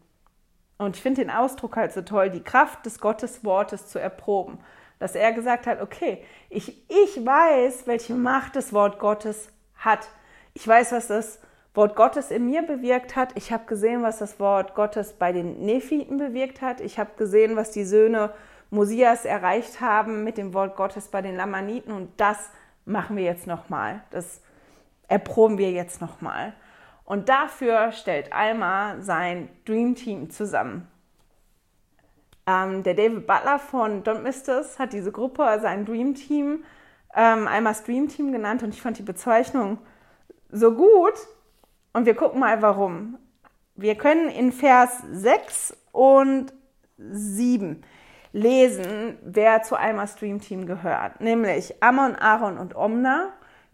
Und 0.78 0.96
ich 0.96 1.02
finde 1.02 1.22
den 1.22 1.32
Ausdruck 1.32 1.78
halt 1.78 1.94
so 1.94 2.02
toll, 2.02 2.30
die 2.30 2.44
Kraft 2.44 2.86
des 2.86 3.00
Gotteswortes 3.00 3.88
zu 3.88 4.00
erproben. 4.00 4.60
Dass 5.00 5.16
er 5.16 5.32
gesagt 5.32 5.66
hat, 5.68 5.82
okay, 5.82 6.24
ich, 6.50 6.84
ich 6.90 7.26
weiß, 7.26 7.88
welche 7.88 8.14
Macht 8.14 8.56
das 8.56 8.72
Wort 8.72 9.00
Gottes 9.00 9.50
hat. 9.76 10.10
Ich 10.54 10.68
weiß, 10.68 10.92
was 10.92 11.08
das 11.08 11.40
Wort 11.74 11.96
Gottes 11.96 12.32
in 12.32 12.48
mir 12.48 12.62
bewirkt 12.62 13.16
hat. 13.16 13.32
Ich 13.36 13.52
habe 13.52 13.66
gesehen, 13.66 14.04
was 14.04 14.20
das 14.20 14.40
Wort 14.40 14.76
Gottes 14.76 15.14
bei 15.14 15.32
den 15.32 15.66
Nephiten 15.66 16.18
bewirkt 16.18 16.62
hat. 16.62 16.82
Ich 16.82 17.00
habe 17.00 17.12
gesehen, 17.16 17.56
was 17.56 17.72
die 17.72 17.86
Söhne 17.86 18.34
Mosias 18.70 19.26
erreicht 19.26 19.82
haben 19.82 20.24
mit 20.24 20.38
dem 20.38 20.54
Wort 20.54 20.76
Gottes 20.76 21.08
bei 21.08 21.22
den 21.22 21.36
Lamaniten. 21.36 21.94
Und 21.94 22.10
das 22.18 22.50
machen 22.86 23.18
wir 23.18 23.24
jetzt 23.24 23.48
nochmal. 23.48 24.04
Das 24.12 24.42
erproben 25.08 25.58
wir 25.58 25.72
jetzt 25.72 26.02
nochmal. 26.02 26.54
Und 27.04 27.30
dafür 27.30 27.92
stellt 27.92 28.32
Alma 28.32 29.02
sein 29.02 29.50
Dream 29.66 29.96
Team 29.96 30.30
zusammen. 30.30 30.88
Ähm, 32.48 32.84
der 32.84 32.94
David 32.94 33.28
Butler 33.28 33.60
von 33.60 34.04
Don't 34.04 34.22
Miss 34.22 34.44
This 34.44 34.80
hat 34.80 34.94
diese 34.94 35.12
Gruppe 35.12 35.60
sein 35.62 35.86
Dream 35.86 36.16
Team, 36.16 36.64
ähm, 37.14 37.48
Almas 37.48 37.84
Dream 37.84 38.08
Team 38.08 38.32
genannt 38.32 38.64
und 38.64 38.74
ich 38.74 38.82
fand 38.82 38.98
die 38.98 39.04
Bezeichnung 39.04 39.78
so 40.50 40.74
gut. 40.74 41.14
Und 41.94 42.06
wir 42.06 42.16
gucken 42.16 42.40
mal 42.40 42.62
warum. 42.62 43.18
Wir 43.76 43.96
können 43.96 44.30
in 44.30 44.52
Vers 44.52 45.04
6 45.12 45.76
und 45.92 46.54
7 46.98 47.84
lesen, 48.34 49.18
wer 49.24 49.64
zu 49.64 49.76
Almas 49.76 50.16
Dream 50.16 50.40
Team 50.40 50.66
gehört. 50.66 51.22
Nämlich 51.22 51.82
Ammon, 51.84 52.16
Aaron 52.16 52.58
und 52.58 52.76
Omna. 52.76 53.30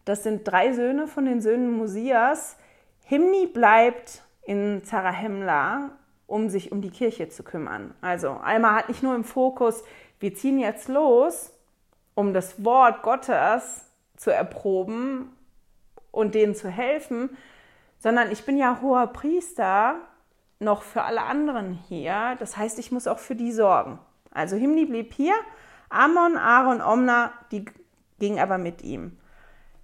Das 0.05 0.23
sind 0.23 0.47
drei 0.47 0.73
Söhne 0.73 1.07
von 1.07 1.25
den 1.25 1.41
Söhnen 1.41 1.71
Mosias. 1.71 2.57
Himni 3.03 3.47
bleibt 3.47 4.23
in 4.45 4.83
Zarahemla, 4.83 5.91
um 6.25 6.49
sich 6.49 6.71
um 6.71 6.81
die 6.81 6.89
Kirche 6.89 7.29
zu 7.29 7.43
kümmern. 7.43 7.93
Also 8.01 8.31
Alma 8.31 8.75
hat 8.75 8.89
nicht 8.89 9.03
nur 9.03 9.15
im 9.15 9.23
Fokus, 9.23 9.83
wir 10.19 10.33
ziehen 10.33 10.59
jetzt 10.59 10.87
los, 10.87 11.51
um 12.15 12.33
das 12.33 12.63
Wort 12.65 13.03
Gottes 13.03 13.85
zu 14.15 14.31
erproben 14.31 15.31
und 16.11 16.33
denen 16.33 16.55
zu 16.55 16.69
helfen, 16.69 17.37
sondern 17.99 18.31
ich 18.31 18.45
bin 18.45 18.57
ja 18.57 18.79
hoher 18.81 19.07
Priester 19.07 19.95
noch 20.59 20.81
für 20.81 21.03
alle 21.03 21.21
anderen 21.21 21.73
hier. 21.87 22.35
Das 22.39 22.57
heißt, 22.57 22.79
ich 22.79 22.91
muss 22.91 23.07
auch 23.07 23.19
für 23.19 23.35
die 23.35 23.51
sorgen. 23.51 23.99
Also 24.31 24.55
Himni 24.55 24.85
blieb 24.85 25.13
hier, 25.13 25.33
Ammon, 25.89 26.37
Aaron, 26.37 26.81
Omna, 26.81 27.31
die 27.51 27.65
ging 28.19 28.39
aber 28.39 28.57
mit 28.57 28.81
ihm. 28.81 29.17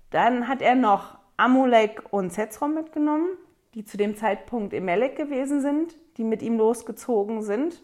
Dann 0.10 0.48
hat 0.48 0.62
er 0.62 0.76
noch 0.76 1.18
Amulek 1.38 2.04
und 2.12 2.32
Zetrom 2.32 2.74
mitgenommen, 2.74 3.30
die 3.74 3.86
zu 3.86 3.98
dem 3.98 4.16
Zeitpunkt 4.16 4.74
im 4.74 4.86
Melek 4.86 5.16
gewesen 5.16 5.62
sind, 5.62 5.96
die 6.18 6.24
mit 6.24 6.42
ihm 6.42 6.58
losgezogen 6.58 7.42
sind. 7.42 7.82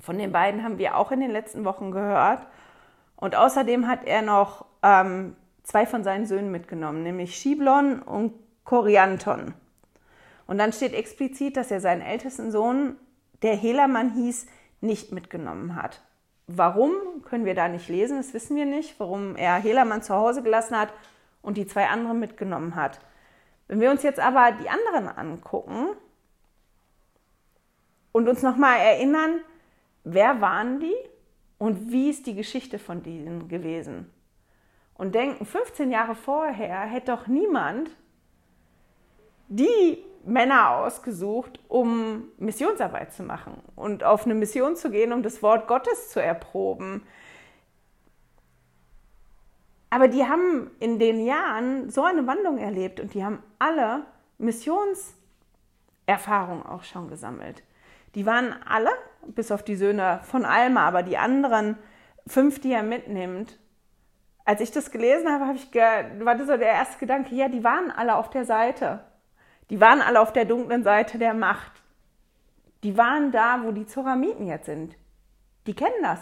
Von 0.00 0.18
den 0.18 0.30
beiden 0.30 0.62
haben 0.62 0.78
wir 0.78 0.96
auch 0.96 1.10
in 1.10 1.20
den 1.20 1.30
letzten 1.30 1.64
Wochen 1.64 1.90
gehört. 1.90 2.46
Und 3.16 3.34
außerdem 3.34 3.88
hat 3.88 4.04
er 4.04 4.22
noch 4.22 4.66
ähm, 4.82 5.34
zwei 5.64 5.86
von 5.86 6.04
seinen 6.04 6.26
Söhnen 6.26 6.52
mitgenommen, 6.52 7.02
nämlich 7.02 7.34
Schiblon 7.34 8.00
und 8.00 8.32
Korianton. 8.64 9.54
Und 10.46 10.58
dann 10.58 10.72
steht 10.72 10.94
explizit, 10.94 11.56
dass 11.56 11.70
er 11.70 11.80
seinen 11.80 12.00
ältesten 12.00 12.52
Sohn, 12.52 12.96
der 13.42 13.56
Helaman 13.56 14.14
hieß, 14.14 14.46
nicht 14.80 15.12
mitgenommen 15.12 15.76
hat. 15.76 16.02
Warum 16.46 16.92
können 17.24 17.44
wir 17.44 17.54
da 17.54 17.68
nicht 17.68 17.88
lesen, 17.88 18.16
das 18.16 18.32
wissen 18.32 18.56
wir 18.56 18.66
nicht. 18.66 18.98
Warum 18.98 19.36
er 19.36 19.56
Helamann 19.56 20.02
zu 20.02 20.14
Hause 20.14 20.42
gelassen 20.42 20.76
hat 20.76 20.92
und 21.42 21.56
die 21.56 21.66
zwei 21.66 21.88
anderen 21.88 22.20
mitgenommen 22.20 22.74
hat. 22.74 23.00
Wenn 23.66 23.80
wir 23.80 23.90
uns 23.90 24.02
jetzt 24.02 24.20
aber 24.20 24.52
die 24.52 24.68
anderen 24.68 25.08
angucken 25.08 25.88
und 28.12 28.28
uns 28.28 28.42
nochmal 28.42 28.78
erinnern, 28.78 29.40
wer 30.04 30.40
waren 30.40 30.80
die 30.80 30.96
und 31.58 31.90
wie 31.92 32.10
ist 32.10 32.26
die 32.26 32.34
Geschichte 32.34 32.78
von 32.78 33.02
denen 33.02 33.48
gewesen? 33.48 34.10
Und 34.94 35.14
denken, 35.14 35.44
15 35.44 35.90
Jahre 35.90 36.14
vorher 36.14 36.80
hätte 36.80 37.12
doch 37.12 37.26
niemand 37.26 37.90
die 39.48 40.04
Männer 40.28 40.76
ausgesucht, 40.76 41.60
um 41.68 42.28
Missionsarbeit 42.38 43.12
zu 43.12 43.22
machen 43.22 43.62
und 43.76 44.04
auf 44.04 44.24
eine 44.24 44.34
Mission 44.34 44.76
zu 44.76 44.90
gehen, 44.90 45.12
um 45.12 45.22
das 45.22 45.42
Wort 45.42 45.68
Gottes 45.68 46.10
zu 46.10 46.22
erproben. 46.22 47.02
Aber 49.90 50.08
die 50.08 50.26
haben 50.26 50.70
in 50.80 50.98
den 50.98 51.24
Jahren 51.24 51.88
so 51.90 52.02
eine 52.02 52.26
Wandlung 52.26 52.58
erlebt 52.58 53.00
und 53.00 53.14
die 53.14 53.24
haben 53.24 53.42
alle 53.58 54.04
Missionserfahrung 54.36 56.66
auch 56.66 56.82
schon 56.82 57.08
gesammelt. 57.08 57.62
Die 58.14 58.26
waren 58.26 58.54
alle, 58.66 58.90
bis 59.26 59.50
auf 59.50 59.62
die 59.62 59.76
Söhne 59.76 60.20
von 60.24 60.44
Alma, 60.44 60.86
aber 60.86 61.02
die 61.02 61.16
anderen 61.16 61.78
fünf, 62.26 62.60
die 62.60 62.72
er 62.72 62.82
mitnimmt. 62.82 63.58
Als 64.44 64.60
ich 64.60 64.70
das 64.70 64.90
gelesen 64.90 65.30
habe, 65.30 65.46
habe 65.46 65.56
ich 65.56 65.74
war 66.24 66.34
das 66.34 66.46
so 66.46 66.56
der 66.56 66.72
erste 66.72 66.98
Gedanke, 66.98 67.34
ja, 67.34 67.48
die 67.48 67.64
waren 67.64 67.90
alle 67.90 68.16
auf 68.16 68.30
der 68.30 68.44
Seite 68.44 69.00
die 69.70 69.80
waren 69.80 70.00
alle 70.00 70.20
auf 70.20 70.32
der 70.32 70.44
dunklen 70.44 70.82
Seite 70.82 71.18
der 71.18 71.34
Macht. 71.34 71.72
Die 72.82 72.96
waren 72.96 73.32
da, 73.32 73.62
wo 73.64 73.72
die 73.72 73.86
Zoramiten 73.86 74.46
jetzt 74.46 74.66
sind. 74.66 74.96
Die 75.66 75.74
kennen 75.74 76.02
das, 76.02 76.20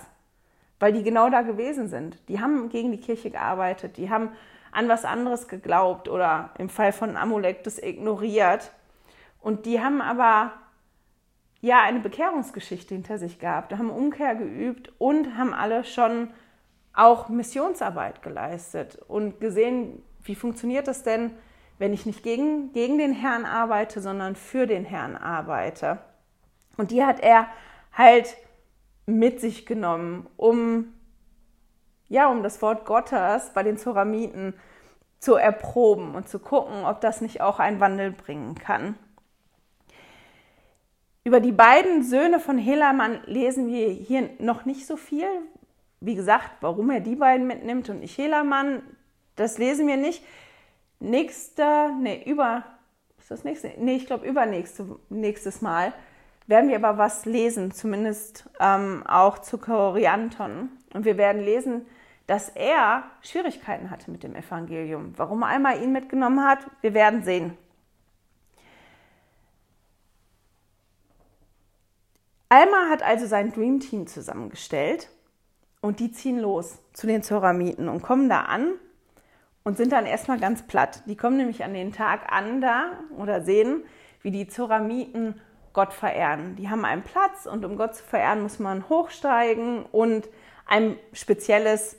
weil 0.80 0.92
die 0.92 1.02
genau 1.02 1.30
da 1.30 1.42
gewesen 1.42 1.88
sind. 1.88 2.28
Die 2.28 2.40
haben 2.40 2.68
gegen 2.68 2.90
die 2.90 3.00
Kirche 3.00 3.30
gearbeitet, 3.30 3.96
die 3.96 4.10
haben 4.10 4.30
an 4.72 4.88
was 4.88 5.04
anderes 5.04 5.48
geglaubt 5.48 6.08
oder 6.08 6.50
im 6.58 6.68
Fall 6.68 6.92
von 6.92 7.16
Amulek 7.16 7.62
das 7.62 7.78
ignoriert. 7.78 8.72
Und 9.40 9.64
die 9.64 9.80
haben 9.80 10.00
aber 10.00 10.52
ja 11.60 11.82
eine 11.82 12.00
Bekehrungsgeschichte 12.00 12.94
hinter 12.94 13.18
sich 13.18 13.38
gehabt, 13.38 13.72
haben 13.72 13.90
Umkehr 13.90 14.34
geübt 14.34 14.92
und 14.98 15.36
haben 15.36 15.54
alle 15.54 15.84
schon 15.84 16.30
auch 16.92 17.28
Missionsarbeit 17.28 18.22
geleistet 18.22 18.98
und 19.06 19.40
gesehen, 19.40 20.02
wie 20.22 20.34
funktioniert 20.34 20.88
das 20.88 21.02
denn, 21.02 21.32
wenn 21.78 21.92
ich 21.92 22.06
nicht 22.06 22.22
gegen, 22.22 22.72
gegen 22.72 22.98
den 22.98 23.12
Herrn 23.12 23.44
arbeite, 23.44 24.00
sondern 24.00 24.36
für 24.36 24.66
den 24.66 24.84
Herrn 24.84 25.16
arbeite. 25.16 25.98
Und 26.76 26.90
die 26.90 27.04
hat 27.04 27.20
er 27.20 27.48
halt 27.92 28.36
mit 29.06 29.40
sich 29.40 29.66
genommen, 29.66 30.26
um, 30.36 30.92
ja, 32.08 32.28
um 32.28 32.42
das 32.42 32.60
Wort 32.62 32.86
Gottes 32.86 33.50
bei 33.54 33.62
den 33.62 33.78
Zoramiten 33.78 34.54
zu 35.18 35.34
erproben 35.34 36.14
und 36.14 36.28
zu 36.28 36.38
gucken, 36.38 36.84
ob 36.84 37.00
das 37.00 37.20
nicht 37.20 37.40
auch 37.40 37.58
einen 37.58 37.80
Wandel 37.80 38.10
bringen 38.10 38.54
kann. 38.54 38.96
Über 41.24 41.40
die 41.40 41.52
beiden 41.52 42.04
Söhne 42.04 42.38
von 42.38 42.58
Helaman 42.58 43.20
lesen 43.26 43.66
wir 43.66 43.88
hier 43.88 44.30
noch 44.38 44.64
nicht 44.64 44.86
so 44.86 44.96
viel. 44.96 45.26
Wie 46.00 46.14
gesagt, 46.14 46.50
warum 46.60 46.90
er 46.90 47.00
die 47.00 47.16
beiden 47.16 47.46
mitnimmt 47.46 47.88
und 47.88 48.00
nicht 48.00 48.16
Helaman, 48.16 48.82
das 49.34 49.58
lesen 49.58 49.88
wir 49.88 49.96
nicht. 49.96 50.22
Nächster, 50.98 51.92
nee, 51.92 52.22
über, 52.24 52.64
ist 53.18 53.30
das 53.30 53.44
nächste? 53.44 53.72
Nee, 53.76 53.96
ich 53.96 54.06
glaube 54.06 54.26
übernächste, 54.26 54.98
nächstes 55.08 55.60
Mal 55.60 55.92
werden 56.46 56.70
wir 56.70 56.76
aber 56.76 56.96
was 56.96 57.24
lesen, 57.26 57.72
zumindest 57.72 58.48
ähm, 58.60 59.04
auch 59.06 59.38
zu 59.38 59.58
Korianton. 59.58 60.70
Und 60.94 61.04
wir 61.04 61.16
werden 61.16 61.42
lesen, 61.42 61.86
dass 62.26 62.48
er 62.48 63.04
Schwierigkeiten 63.20 63.90
hatte 63.90 64.10
mit 64.10 64.22
dem 64.22 64.34
Evangelium. 64.34 65.12
Warum 65.16 65.42
einmal 65.42 65.82
ihn 65.82 65.92
mitgenommen 65.92 66.44
hat, 66.44 66.58
wir 66.80 66.94
werden 66.94 67.22
sehen. 67.22 67.56
Alma 72.48 72.88
hat 72.88 73.02
also 73.02 73.26
sein 73.26 73.52
Dream 73.52 73.80
Team 73.80 74.06
zusammengestellt 74.06 75.10
und 75.80 75.98
die 75.98 76.12
ziehen 76.12 76.38
los 76.38 76.78
zu 76.92 77.06
den 77.06 77.22
Zoramiten 77.22 77.88
und 77.88 78.02
kommen 78.02 78.28
da 78.28 78.42
an 78.42 78.74
und 79.66 79.76
sind 79.76 79.90
dann 79.90 80.06
erstmal 80.06 80.38
ganz 80.38 80.62
platt. 80.62 81.02
Die 81.06 81.16
kommen 81.16 81.38
nämlich 81.38 81.64
an 81.64 81.74
den 81.74 81.90
Tag 81.90 82.30
an 82.32 82.60
da 82.60 83.00
oder 83.18 83.40
sehen, 83.42 83.82
wie 84.22 84.30
die 84.30 84.46
Zoramiten 84.46 85.40
Gott 85.72 85.92
verehren. 85.92 86.54
Die 86.54 86.70
haben 86.70 86.84
einen 86.84 87.02
Platz 87.02 87.46
und 87.46 87.64
um 87.64 87.76
Gott 87.76 87.96
zu 87.96 88.04
verehren, 88.04 88.42
muss 88.42 88.60
man 88.60 88.88
hochsteigen 88.88 89.82
und 89.86 90.28
ein 90.66 90.96
spezielles 91.12 91.96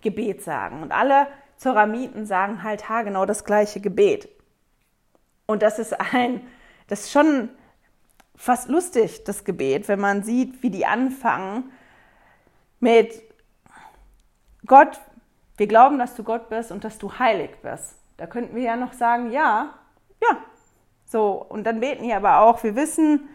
Gebet 0.00 0.42
sagen. 0.42 0.82
Und 0.82 0.90
alle 0.90 1.28
Zoramiten 1.56 2.26
sagen 2.26 2.64
halt 2.64 2.82
genau 3.04 3.26
das 3.26 3.44
gleiche 3.44 3.80
Gebet. 3.80 4.28
Und 5.46 5.62
das 5.62 5.78
ist 5.78 5.92
ein, 6.12 6.40
das 6.88 7.02
ist 7.02 7.12
schon 7.12 7.48
fast 8.34 8.68
lustig, 8.68 9.22
das 9.22 9.44
Gebet, 9.44 9.86
wenn 9.86 10.00
man 10.00 10.24
sieht, 10.24 10.64
wie 10.64 10.70
die 10.70 10.84
anfangen 10.84 11.70
mit 12.80 13.22
Gott, 14.66 15.00
wir 15.56 15.66
glauben, 15.66 15.98
dass 15.98 16.14
du 16.14 16.24
Gott 16.24 16.48
bist 16.48 16.72
und 16.72 16.84
dass 16.84 16.98
du 16.98 17.18
heilig 17.18 17.50
bist. 17.62 17.96
Da 18.16 18.26
könnten 18.26 18.54
wir 18.54 18.62
ja 18.62 18.76
noch 18.76 18.92
sagen, 18.92 19.30
ja, 19.30 19.74
ja. 20.20 20.38
So, 21.06 21.44
und 21.48 21.64
dann 21.64 21.80
beten 21.80 22.04
die 22.04 22.14
aber 22.14 22.40
auch, 22.40 22.62
wir 22.62 22.74
wissen, 22.74 23.28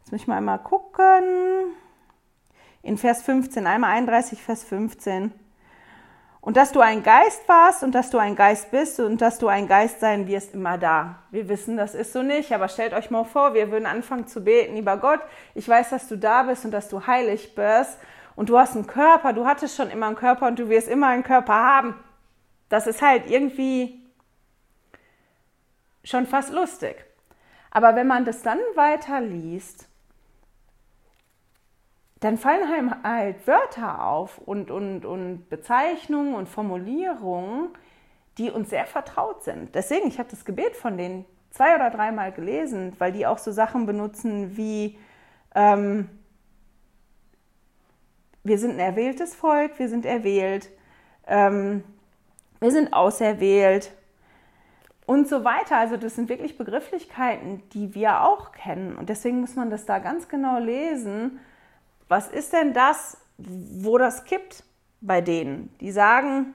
jetzt 0.00 0.10
muss 0.10 0.22
ich 0.22 0.26
mal 0.26 0.38
einmal 0.38 0.58
gucken, 0.58 1.22
in 2.82 2.96
Vers 2.96 3.22
15, 3.22 3.66
einmal 3.66 3.92
31, 3.92 4.42
Vers 4.42 4.64
15. 4.64 5.32
Und 6.40 6.56
dass 6.56 6.72
du 6.72 6.80
ein 6.80 7.02
Geist 7.02 7.46
warst 7.48 7.82
und 7.82 7.94
dass 7.94 8.08
du 8.08 8.16
ein 8.16 8.34
Geist 8.34 8.70
bist 8.70 8.98
und 8.98 9.20
dass 9.20 9.38
du 9.38 9.48
ein 9.48 9.68
Geist 9.68 10.00
sein 10.00 10.26
wirst 10.26 10.54
immer 10.54 10.78
da. 10.78 11.16
Wir 11.30 11.50
wissen, 11.50 11.76
das 11.76 11.94
ist 11.94 12.14
so 12.14 12.22
nicht, 12.22 12.52
aber 12.52 12.68
stellt 12.68 12.94
euch 12.94 13.10
mal 13.10 13.24
vor, 13.24 13.52
wir 13.52 13.70
würden 13.70 13.84
anfangen 13.84 14.26
zu 14.26 14.42
beten, 14.42 14.74
lieber 14.74 14.96
Gott, 14.96 15.20
ich 15.54 15.68
weiß, 15.68 15.90
dass 15.90 16.08
du 16.08 16.16
da 16.16 16.44
bist 16.44 16.64
und 16.64 16.70
dass 16.70 16.88
du 16.88 17.06
heilig 17.06 17.54
bist 17.54 17.98
und 18.40 18.48
du 18.48 18.58
hast 18.58 18.74
einen 18.74 18.86
Körper, 18.86 19.34
du 19.34 19.44
hattest 19.44 19.76
schon 19.76 19.90
immer 19.90 20.06
einen 20.06 20.16
Körper 20.16 20.46
und 20.46 20.58
du 20.58 20.70
wirst 20.70 20.88
immer 20.88 21.08
einen 21.08 21.24
Körper 21.24 21.52
haben. 21.52 21.94
Das 22.70 22.86
ist 22.86 23.02
halt 23.02 23.30
irgendwie 23.30 24.02
schon 26.04 26.26
fast 26.26 26.50
lustig. 26.50 27.04
Aber 27.70 27.96
wenn 27.96 28.06
man 28.06 28.24
das 28.24 28.40
dann 28.40 28.58
weiter 28.76 29.20
liest, 29.20 29.90
dann 32.20 32.38
fallen 32.38 32.94
halt 33.04 33.46
Wörter 33.46 34.06
auf 34.06 34.38
und, 34.38 34.70
und, 34.70 35.04
und 35.04 35.50
Bezeichnungen 35.50 36.34
und 36.34 36.48
Formulierungen, 36.48 37.68
die 38.38 38.50
uns 38.50 38.70
sehr 38.70 38.86
vertraut 38.86 39.44
sind. 39.44 39.74
Deswegen, 39.74 40.08
ich 40.08 40.18
habe 40.18 40.30
das 40.30 40.46
Gebet 40.46 40.76
von 40.76 40.96
denen 40.96 41.26
zwei 41.50 41.74
oder 41.74 41.90
dreimal 41.90 42.32
gelesen, 42.32 42.94
weil 42.96 43.12
die 43.12 43.26
auch 43.26 43.36
so 43.36 43.52
Sachen 43.52 43.84
benutzen 43.84 44.56
wie 44.56 44.98
ähm, 45.54 46.08
wir 48.42 48.58
sind 48.58 48.72
ein 48.72 48.78
erwähltes 48.78 49.34
Volk, 49.34 49.78
wir 49.78 49.88
sind 49.88 50.06
erwählt, 50.06 50.70
ähm, 51.26 51.84
wir 52.60 52.70
sind 52.70 52.92
auserwählt 52.92 53.92
und 55.06 55.28
so 55.28 55.44
weiter. 55.44 55.76
Also 55.76 55.96
das 55.96 56.14
sind 56.14 56.28
wirklich 56.28 56.56
Begrifflichkeiten, 56.56 57.62
die 57.70 57.94
wir 57.94 58.22
auch 58.22 58.52
kennen. 58.52 58.96
Und 58.96 59.08
deswegen 59.08 59.40
muss 59.40 59.56
man 59.56 59.70
das 59.70 59.84
da 59.84 59.98
ganz 59.98 60.28
genau 60.28 60.58
lesen. 60.58 61.40
Was 62.08 62.28
ist 62.28 62.52
denn 62.52 62.72
das, 62.74 63.16
wo 63.36 63.98
das 63.98 64.24
kippt 64.24 64.62
bei 65.00 65.20
denen? 65.20 65.74
Die 65.80 65.90
sagen 65.90 66.54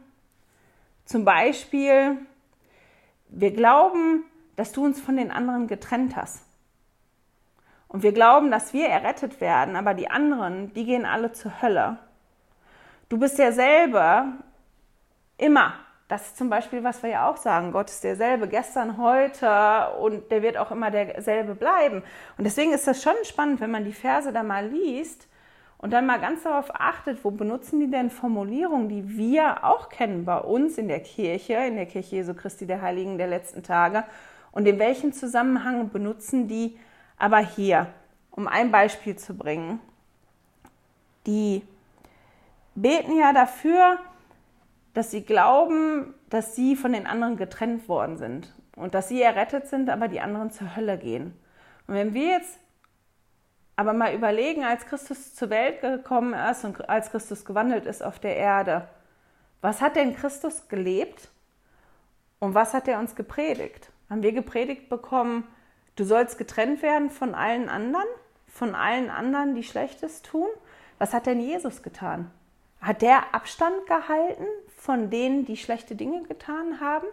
zum 1.05 1.25
Beispiel, 1.25 2.17
wir 3.29 3.51
glauben, 3.51 4.23
dass 4.55 4.71
du 4.71 4.85
uns 4.85 5.01
von 5.01 5.17
den 5.17 5.31
anderen 5.31 5.67
getrennt 5.67 6.15
hast. 6.15 6.44
Und 7.95 8.03
wir 8.03 8.11
glauben, 8.11 8.51
dass 8.51 8.73
wir 8.73 8.89
errettet 8.89 9.39
werden, 9.39 9.77
aber 9.77 9.93
die 9.93 10.11
anderen, 10.11 10.73
die 10.73 10.83
gehen 10.83 11.05
alle 11.05 11.31
zur 11.31 11.61
Hölle. 11.61 11.97
Du 13.07 13.17
bist 13.17 13.39
derselbe 13.39 14.33
immer. 15.37 15.75
Das 16.09 16.27
ist 16.27 16.37
zum 16.37 16.49
Beispiel, 16.49 16.83
was 16.83 17.03
wir 17.03 17.11
ja 17.11 17.29
auch 17.29 17.37
sagen. 17.37 17.71
Gott 17.71 17.89
ist 17.89 18.03
derselbe 18.03 18.49
gestern, 18.49 18.97
heute 18.97 19.95
und 20.01 20.29
der 20.29 20.41
wird 20.41 20.57
auch 20.57 20.71
immer 20.71 20.91
derselbe 20.91 21.55
bleiben. 21.55 22.03
Und 22.37 22.43
deswegen 22.43 22.73
ist 22.73 22.85
das 22.85 23.01
schon 23.01 23.15
spannend, 23.23 23.61
wenn 23.61 23.71
man 23.71 23.85
die 23.85 23.93
Verse 23.93 24.33
da 24.33 24.43
mal 24.43 24.67
liest 24.67 25.29
und 25.77 25.93
dann 25.93 26.05
mal 26.05 26.19
ganz 26.19 26.43
darauf 26.43 26.71
achtet, 26.73 27.23
wo 27.23 27.31
benutzen 27.31 27.79
die 27.79 27.89
denn 27.89 28.09
Formulierungen, 28.09 28.89
die 28.89 29.17
wir 29.17 29.63
auch 29.63 29.87
kennen 29.87 30.25
bei 30.25 30.39
uns 30.39 30.77
in 30.77 30.89
der 30.89 30.99
Kirche, 30.99 31.53
in 31.53 31.77
der 31.77 31.85
Kirche 31.85 32.17
Jesu 32.17 32.33
Christi 32.33 32.67
der 32.67 32.81
Heiligen 32.81 33.17
der 33.17 33.27
letzten 33.27 33.63
Tage 33.63 34.03
und 34.51 34.65
in 34.67 34.79
welchem 34.79 35.13
Zusammenhang 35.13 35.91
benutzen 35.91 36.49
die 36.49 36.77
aber 37.17 37.39
hier, 37.39 37.87
um 38.31 38.47
ein 38.47 38.71
Beispiel 38.71 39.15
zu 39.15 39.35
bringen, 39.35 39.79
die 41.25 41.63
beten 42.75 43.17
ja 43.17 43.33
dafür, 43.33 43.99
dass 44.93 45.11
sie 45.11 45.23
glauben, 45.23 46.13
dass 46.29 46.55
sie 46.55 46.75
von 46.75 46.93
den 46.93 47.07
anderen 47.07 47.37
getrennt 47.37 47.87
worden 47.87 48.17
sind 48.17 48.53
und 48.75 48.93
dass 48.93 49.09
sie 49.09 49.21
errettet 49.21 49.67
sind, 49.67 49.89
aber 49.89 50.07
die 50.07 50.21
anderen 50.21 50.51
zur 50.51 50.75
Hölle 50.75 50.97
gehen. 50.97 51.33
Und 51.87 51.95
wenn 51.95 52.13
wir 52.13 52.27
jetzt 52.27 52.59
aber 53.75 53.93
mal 53.93 54.13
überlegen, 54.13 54.63
als 54.63 54.85
Christus 54.85 55.35
zur 55.35 55.49
Welt 55.49 55.81
gekommen 55.81 56.33
ist 56.33 56.63
und 56.63 56.89
als 56.89 57.11
Christus 57.11 57.43
gewandelt 57.43 57.85
ist 57.85 58.01
auf 58.01 58.19
der 58.19 58.37
Erde, 58.37 58.87
was 59.61 59.81
hat 59.81 59.95
denn 59.95 60.15
Christus 60.15 60.67
gelebt 60.69 61.29
und 62.39 62.53
was 62.53 62.73
hat 62.73 62.87
er 62.87 62.99
uns 62.99 63.15
gepredigt? 63.15 63.91
Haben 64.09 64.23
wir 64.23 64.31
gepredigt 64.31 64.89
bekommen, 64.89 65.45
Du 65.95 66.03
sollst 66.03 66.37
getrennt 66.37 66.81
werden 66.81 67.09
von 67.09 67.35
allen 67.35 67.69
anderen, 67.69 68.07
von 68.47 68.75
allen 68.75 69.09
anderen, 69.09 69.55
die 69.55 69.63
Schlechtes 69.63 70.21
tun. 70.21 70.47
Was 70.97 71.13
hat 71.13 71.25
denn 71.25 71.39
Jesus 71.39 71.83
getan? 71.83 72.31
Hat 72.81 73.01
der 73.01 73.33
Abstand 73.33 73.87
gehalten 73.87 74.45
von 74.77 75.09
denen, 75.09 75.45
die 75.45 75.57
schlechte 75.57 75.95
Dinge 75.95 76.23
getan 76.23 76.79
haben? 76.79 77.07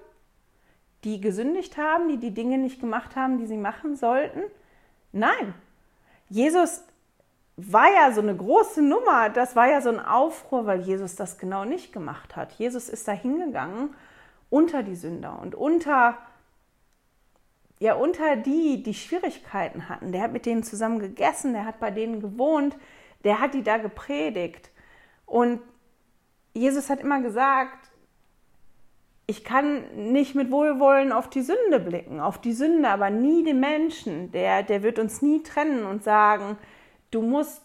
Die 1.05 1.21
gesündigt 1.21 1.77
haben, 1.77 2.09
die 2.09 2.18
die 2.18 2.35
Dinge 2.35 2.59
nicht 2.59 2.81
gemacht 2.81 3.16
haben, 3.16 3.38
die 3.38 3.47
sie 3.47 3.57
machen 3.57 3.97
sollten? 3.97 4.42
Nein. 5.12 5.55
Jesus 6.29 6.83
war 7.57 7.92
ja 7.92 8.12
so 8.12 8.21
eine 8.21 8.37
große 8.37 8.83
Nummer, 8.83 9.29
das 9.29 9.55
war 9.55 9.68
ja 9.68 9.81
so 9.81 9.90
ein 9.90 10.01
Aufruhr, 10.01 10.66
weil 10.66 10.81
Jesus 10.81 11.16
das 11.16 11.38
genau 11.38 11.64
nicht 11.64 11.92
gemacht 11.92 12.35
hat. 12.37 12.53
Jesus 12.53 12.88
ist 12.88 13.07
da 13.07 13.12
hingegangen 13.12 13.95
unter 14.51 14.83
die 14.83 14.97
Sünder 14.97 15.38
und 15.40 15.55
unter 15.55 16.18
ja 17.83 17.95
unter 17.95 18.37
die, 18.37 18.81
die 18.81 18.95
Schwierigkeiten 18.95 19.88
hatten. 19.88 20.12
Der 20.12 20.23
hat 20.23 20.33
mit 20.33 20.47
denen 20.47 20.62
zusammen 20.62 21.01
gegessen, 21.01 21.53
der 21.53 21.64
hat 21.64 21.81
bei 21.81 21.90
denen 21.90 22.21
gewohnt, 22.21 22.77
der 23.25 23.40
hat 23.40 23.55
die 23.55 23.64
da 23.64 23.79
gepredigt. 23.79 24.71
Und 25.27 25.61
Jesus 26.55 26.90
hat 26.90 27.01
immer 27.01 27.21
gesagt, 27.21 27.90
ich 29.27 29.42
kann 29.42 30.12
nicht 30.12 30.37
mit 30.37 30.53
Wohlwollen 30.53 31.11
auf 31.11 31.29
die 31.29 31.42
Sünde 31.42 31.81
blicken, 31.81 32.21
auf 32.21 32.40
die 32.40 32.53
Sünde, 32.53 32.88
aber 32.88 33.11
nie 33.11 33.42
den 33.42 33.59
Menschen. 33.59 34.31
Der, 34.31 34.62
der 34.62 34.85
wird 34.85 35.01
uns 35.01 35.21
nie 35.21 35.42
trennen 35.42 35.85
und 35.85 36.05
sagen, 36.05 36.59
du 37.11 37.21
musst 37.21 37.62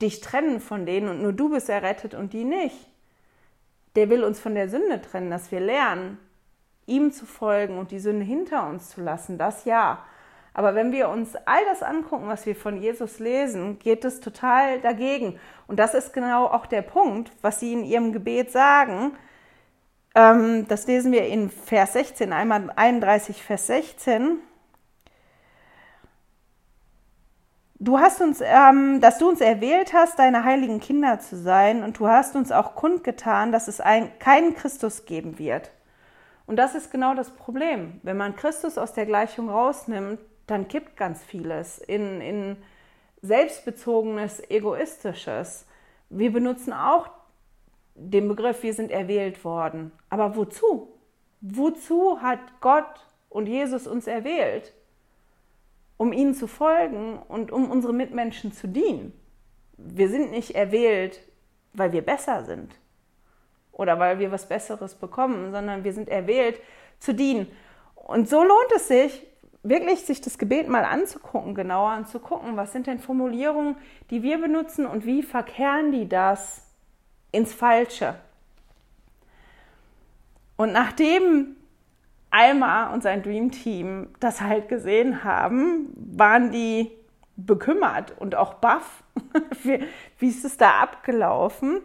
dich 0.00 0.20
trennen 0.20 0.60
von 0.60 0.86
denen 0.86 1.08
und 1.08 1.20
nur 1.20 1.32
du 1.32 1.50
bist 1.50 1.68
errettet 1.68 2.14
und 2.14 2.32
die 2.32 2.44
nicht. 2.44 2.88
Der 3.96 4.08
will 4.08 4.22
uns 4.22 4.38
von 4.38 4.54
der 4.54 4.68
Sünde 4.68 5.02
trennen, 5.02 5.30
dass 5.30 5.50
wir 5.50 5.60
lernen, 5.60 6.18
ihm 6.92 7.12
zu 7.12 7.26
folgen 7.26 7.78
und 7.78 7.90
die 7.90 7.98
Sünde 7.98 8.24
hinter 8.24 8.68
uns 8.68 8.90
zu 8.90 9.00
lassen, 9.00 9.38
das 9.38 9.64
ja. 9.64 10.04
Aber 10.54 10.74
wenn 10.74 10.92
wir 10.92 11.08
uns 11.08 11.34
all 11.46 11.64
das 11.64 11.82
angucken, 11.82 12.28
was 12.28 12.44
wir 12.44 12.54
von 12.54 12.80
Jesus 12.80 13.18
lesen, 13.18 13.78
geht 13.78 14.04
es 14.04 14.20
total 14.20 14.80
dagegen. 14.80 15.38
Und 15.66 15.78
das 15.78 15.94
ist 15.94 16.12
genau 16.12 16.46
auch 16.46 16.66
der 16.66 16.82
Punkt, 16.82 17.32
was 17.40 17.58
sie 17.58 17.72
in 17.72 17.84
ihrem 17.84 18.12
Gebet 18.12 18.52
sagen. 18.52 19.12
Ähm, 20.14 20.68
das 20.68 20.86
lesen 20.86 21.10
wir 21.10 21.26
in 21.26 21.48
Vers 21.48 21.94
16, 21.94 22.34
einmal 22.34 22.70
31, 22.76 23.42
Vers 23.42 23.66
16. 23.68 24.40
Du 27.78 27.98
hast 27.98 28.20
uns, 28.20 28.40
ähm, 28.44 29.00
dass 29.00 29.18
du 29.18 29.28
uns 29.28 29.40
erwählt 29.40 29.94
hast, 29.94 30.18
deine 30.18 30.44
heiligen 30.44 30.80
Kinder 30.80 31.18
zu 31.18 31.36
sein, 31.36 31.82
und 31.82 31.98
du 31.98 32.06
hast 32.06 32.36
uns 32.36 32.52
auch 32.52 32.74
kundgetan, 32.74 33.50
dass 33.50 33.68
es 33.68 33.80
ein, 33.80 34.16
keinen 34.18 34.54
Christus 34.54 35.06
geben 35.06 35.38
wird. 35.38 35.72
Und 36.52 36.56
das 36.56 36.74
ist 36.74 36.90
genau 36.90 37.14
das 37.14 37.30
Problem. 37.30 37.98
Wenn 38.02 38.18
man 38.18 38.36
Christus 38.36 38.76
aus 38.76 38.92
der 38.92 39.06
Gleichung 39.06 39.48
rausnimmt, 39.48 40.20
dann 40.46 40.68
kippt 40.68 40.98
ganz 40.98 41.24
vieles 41.24 41.78
in, 41.78 42.20
in 42.20 42.58
selbstbezogenes, 43.22 44.50
egoistisches. 44.50 45.64
Wir 46.10 46.30
benutzen 46.30 46.74
auch 46.74 47.08
den 47.94 48.28
Begriff, 48.28 48.62
wir 48.62 48.74
sind 48.74 48.90
erwählt 48.90 49.46
worden. 49.46 49.92
Aber 50.10 50.36
wozu? 50.36 50.92
Wozu 51.40 52.20
hat 52.20 52.60
Gott 52.60 53.06
und 53.30 53.46
Jesus 53.46 53.86
uns 53.86 54.06
erwählt? 54.06 54.74
um 55.96 56.12
ihnen 56.12 56.34
zu 56.34 56.48
folgen 56.48 57.18
und 57.28 57.50
um 57.50 57.70
unsere 57.70 57.94
Mitmenschen 57.94 58.52
zu 58.52 58.68
dienen. 58.68 59.14
Wir 59.78 60.10
sind 60.10 60.32
nicht 60.32 60.54
erwählt, 60.54 61.18
weil 61.72 61.92
wir 61.92 62.02
besser 62.02 62.44
sind 62.44 62.74
oder 63.72 63.98
weil 63.98 64.18
wir 64.18 64.30
was 64.30 64.46
Besseres 64.46 64.94
bekommen, 64.94 65.50
sondern 65.50 65.84
wir 65.84 65.92
sind 65.92 66.08
erwählt 66.08 66.60
zu 66.98 67.14
dienen. 67.14 67.50
Und 67.94 68.28
so 68.28 68.42
lohnt 68.42 68.72
es 68.76 68.88
sich, 68.88 69.26
wirklich 69.62 70.02
sich 70.02 70.20
das 70.20 70.38
Gebet 70.38 70.68
mal 70.68 70.84
anzugucken, 70.84 71.54
genauer 71.54 71.90
anzugucken, 71.90 72.56
was 72.56 72.72
sind 72.72 72.86
denn 72.86 72.98
Formulierungen, 72.98 73.76
die 74.10 74.22
wir 74.22 74.40
benutzen 74.40 74.86
und 74.86 75.06
wie 75.06 75.22
verkehren 75.22 75.92
die 75.92 76.08
das 76.08 76.66
ins 77.30 77.54
Falsche. 77.54 78.14
Und 80.56 80.72
nachdem 80.72 81.56
Alma 82.30 82.92
und 82.92 83.02
sein 83.02 83.22
Dream 83.22 83.50
Team 83.50 84.08
das 84.20 84.40
halt 84.40 84.68
gesehen 84.68 85.24
haben, 85.24 85.92
waren 85.96 86.50
die 86.50 86.90
bekümmert 87.36 88.14
und 88.18 88.34
auch 88.34 88.54
baff, 88.54 89.02
wie, 89.62 89.84
wie 90.18 90.28
ist 90.28 90.44
es 90.44 90.56
da 90.56 90.80
abgelaufen. 90.80 91.80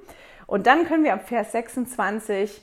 Und 0.48 0.66
dann 0.66 0.86
können 0.86 1.04
wir 1.04 1.14
ab 1.14 1.28
Vers 1.28 1.52
26 1.52 2.62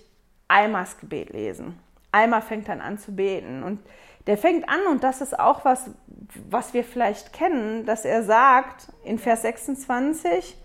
Almas 0.49 0.99
Gebet 0.99 1.31
lesen. 1.31 1.79
Alma 2.11 2.41
fängt 2.41 2.69
dann 2.69 2.81
an 2.81 2.99
zu 2.99 3.15
beten 3.15 3.63
und 3.63 3.81
der 4.27 4.39
fängt 4.39 4.69
an 4.69 4.87
und 4.91 5.05
das 5.05 5.21
ist 5.21 5.39
auch 5.39 5.65
was, 5.65 5.91
was 6.49 6.73
wir 6.73 6.83
vielleicht 6.85 7.33
kennen, 7.33 7.85
dass 7.85 8.05
er 8.05 8.23
sagt 8.23 8.89
in 9.05 9.19
Vers 9.19 9.43
26, 9.43 10.57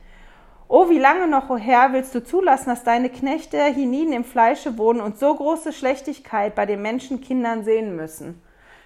Oh, 0.72 0.88
wie 0.88 1.00
lange 1.00 1.28
noch, 1.28 1.50
o 1.50 1.54
oh 1.54 1.58
Herr, 1.58 1.94
willst 1.94 2.14
du 2.14 2.24
zulassen, 2.24 2.70
dass 2.70 2.84
deine 2.84 3.10
Knechte 3.10 3.64
hinein 3.64 4.14
im 4.14 4.24
Fleische 4.24 4.78
wohnen 4.78 5.02
und 5.02 5.18
so 5.18 5.34
große 5.34 5.74
Schlechtigkeit 5.74 6.54
bei 6.54 6.68
den 6.68 6.84
Menschenkindern 6.84 7.64
sehen 7.64 7.96
müssen? 7.96 8.40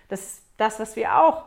Das 0.07 0.21
ist 0.21 0.43
das, 0.55 0.79
was 0.79 0.95
wir 0.95 1.19
auch 1.19 1.43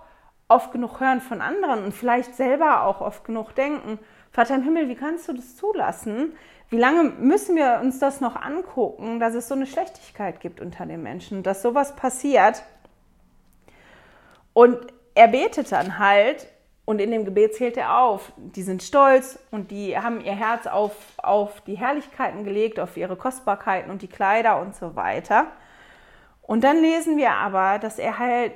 oft 0.46 0.72
genug 0.72 1.00
hören 1.00 1.22
von 1.22 1.40
anderen 1.40 1.84
und 1.84 1.94
vielleicht 1.94 2.34
selber 2.34 2.82
auch 2.82 3.00
oft 3.00 3.24
genug 3.24 3.54
denken. 3.54 3.98
Vater 4.30 4.56
im 4.56 4.62
Himmel, 4.62 4.90
wie 4.90 4.94
kannst 4.94 5.26
du 5.26 5.32
das 5.32 5.56
zulassen? 5.56 6.34
Wie 6.68 6.78
lange 6.78 7.04
müssen 7.04 7.54
wir 7.54 7.80
uns 7.80 7.98
das 7.98 8.20
noch 8.20 8.34
angucken, 8.34 9.20
dass 9.20 9.34
es 9.34 9.48
so 9.48 9.54
eine 9.54 9.66
Schlechtigkeit 9.66 10.40
gibt 10.40 10.60
unter 10.60 10.84
den 10.84 11.02
Menschen, 11.02 11.42
dass 11.42 11.62
sowas 11.62 11.94
passiert? 11.94 12.62
Und 14.52 14.78
er 15.14 15.28
betet 15.28 15.70
dann 15.70 15.98
halt 15.98 16.48
und 16.84 17.00
in 17.00 17.10
dem 17.10 17.24
Gebet 17.24 17.54
zählt 17.54 17.76
er 17.76 17.98
auf, 17.98 18.32
die 18.36 18.62
sind 18.62 18.82
stolz 18.82 19.38
und 19.50 19.70
die 19.70 19.98
haben 19.98 20.20
ihr 20.20 20.34
Herz 20.34 20.66
auf, 20.66 20.94
auf 21.18 21.60
die 21.62 21.76
Herrlichkeiten 21.76 22.44
gelegt, 22.44 22.80
auf 22.80 22.96
ihre 22.96 23.16
Kostbarkeiten 23.16 23.90
und 23.90 24.02
die 24.02 24.08
Kleider 24.08 24.60
und 24.60 24.74
so 24.74 24.96
weiter. 24.96 25.48
Und 26.42 26.64
dann 26.64 26.80
lesen 26.80 27.16
wir 27.16 27.32
aber, 27.32 27.78
dass 27.78 27.98
er 27.98 28.18
halt 28.18 28.52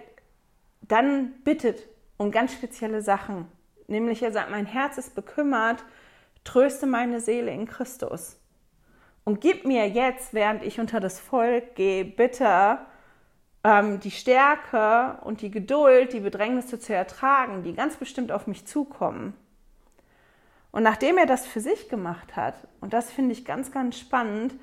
dann 0.82 1.32
bittet 1.44 1.86
um 2.16 2.30
ganz 2.30 2.52
spezielle 2.52 3.02
Sachen. 3.02 3.46
Nämlich 3.88 4.22
er 4.22 4.32
sagt, 4.32 4.50
mein 4.50 4.66
Herz 4.66 4.98
ist 4.98 5.14
bekümmert, 5.14 5.84
tröste 6.44 6.86
meine 6.86 7.20
Seele 7.20 7.50
in 7.52 7.66
Christus. 7.66 8.38
Und 9.24 9.40
gib 9.40 9.64
mir 9.64 9.88
jetzt, 9.88 10.34
während 10.34 10.62
ich 10.62 10.80
unter 10.80 11.00
das 11.00 11.20
Volk 11.20 11.74
gehe, 11.74 12.04
bitte 12.04 12.78
ähm, 13.62 14.00
die 14.00 14.10
Stärke 14.10 15.18
und 15.22 15.42
die 15.42 15.50
Geduld, 15.50 16.12
die 16.12 16.20
Bedrängnisse 16.20 16.78
zu 16.78 16.94
ertragen, 16.94 17.62
die 17.62 17.74
ganz 17.74 17.96
bestimmt 17.96 18.32
auf 18.32 18.46
mich 18.46 18.66
zukommen. 18.66 19.34
Und 20.72 20.82
nachdem 20.82 21.18
er 21.18 21.26
das 21.26 21.46
für 21.46 21.60
sich 21.60 21.88
gemacht 21.88 22.36
hat, 22.36 22.54
und 22.80 22.92
das 22.92 23.10
finde 23.10 23.32
ich 23.32 23.44
ganz, 23.44 23.72
ganz 23.72 23.98
spannend, 23.98 24.54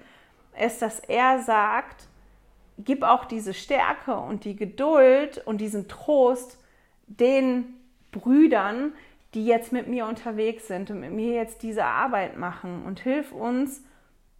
ist, 0.60 0.82
dass 0.82 1.00
er 1.00 1.42
sagt, 1.44 2.08
gib 2.78 3.04
auch 3.04 3.26
diese 3.26 3.54
Stärke 3.54 4.16
und 4.16 4.46
die 4.46 4.56
Geduld 4.56 5.42
und 5.46 5.60
diesen 5.60 5.88
Trost 5.88 6.60
den 7.08 7.76
Brüdern, 8.12 8.94
die 9.38 9.45
jetzt 9.45 9.71
mit 9.71 9.88
mir 9.88 10.08
unterwegs 10.08 10.67
sind 10.67 10.89
und 10.89 11.00
mit 11.00 11.12
mir 11.12 11.36
jetzt 11.36 11.62
diese 11.62 11.86
Arbeit 11.86 12.38
machen 12.38 12.84
und 12.86 13.00
hilf 13.00 13.32
uns, 13.32 13.84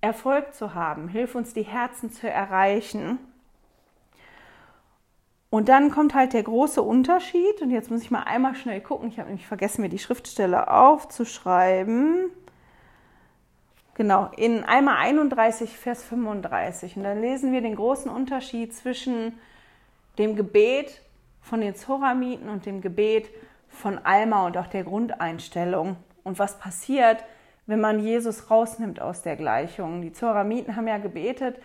Erfolg 0.01 0.55
zu 0.55 0.73
haben, 0.73 1.07
hilf 1.07 1.36
uns, 1.36 1.53
die 1.53 1.62
Herzen 1.62 2.12
zu 2.12 2.27
erreichen. 2.27 3.19
Und 5.51 5.69
dann 5.69 5.91
kommt 5.91 6.15
halt 6.15 6.33
der 6.33 6.41
große 6.41 6.81
Unterschied. 6.81 7.62
Und 7.62 7.69
jetzt 7.69 7.91
muss 7.91 8.01
ich 8.01 8.10
mal 8.10 8.23
einmal 8.23 8.55
schnell 8.55 8.81
gucken. 8.81 9.10
Ich 9.10 9.19
habe 9.19 9.29
nämlich 9.29 9.45
vergessen, 9.45 9.81
mir 9.81 9.89
die 9.89 9.99
Schriftstelle 9.99 10.67
aufzuschreiben. 10.71 12.31
Genau, 13.93 14.31
in 14.36 14.63
einmal 14.63 14.97
31, 14.97 15.77
Vers 15.77 16.03
35. 16.05 16.97
Und 16.97 17.03
dann 17.03 17.21
lesen 17.21 17.51
wir 17.51 17.62
den 17.62 17.75
großen 17.75 18.10
Unterschied 18.10 18.73
zwischen 18.73 19.38
dem 20.17 20.36
Gebet 20.36 21.01
von 21.41 21.62
den 21.62 21.75
Zoramiten 21.75 22.49
und 22.49 22.65
dem 22.65 22.81
Gebet 22.81 23.29
von 23.77 23.99
Alma 23.99 24.45
und 24.45 24.57
auch 24.57 24.67
der 24.67 24.83
Grundeinstellung. 24.83 25.95
Und 26.23 26.39
was 26.39 26.59
passiert, 26.59 27.23
wenn 27.65 27.79
man 27.79 27.99
Jesus 27.99 28.51
rausnimmt 28.51 29.01
aus 29.01 29.21
der 29.21 29.35
Gleichung? 29.35 30.01
Die 30.01 30.11
Zoramiten 30.11 30.75
haben 30.75 30.87
ja 30.87 30.97
gebetet, 30.97 31.57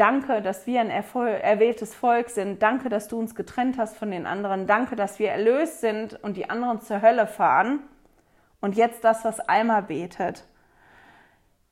Danke, 0.00 0.40
dass 0.40 0.66
wir 0.66 0.80
ein 0.80 0.88
erwähltes 0.88 1.94
Volk 1.94 2.30
sind. 2.30 2.62
Danke, 2.62 2.88
dass 2.88 3.08
du 3.08 3.18
uns 3.18 3.34
getrennt 3.34 3.76
hast 3.76 3.98
von 3.98 4.10
den 4.10 4.24
anderen. 4.24 4.66
Danke, 4.66 4.96
dass 4.96 5.18
wir 5.18 5.30
erlöst 5.30 5.82
sind 5.82 6.14
und 6.24 6.38
die 6.38 6.48
anderen 6.48 6.80
zur 6.80 7.02
Hölle 7.02 7.26
fahren. 7.26 7.80
Und 8.62 8.76
jetzt 8.76 9.04
das, 9.04 9.26
was 9.26 9.40
Alma 9.40 9.82
betet. 9.82 10.46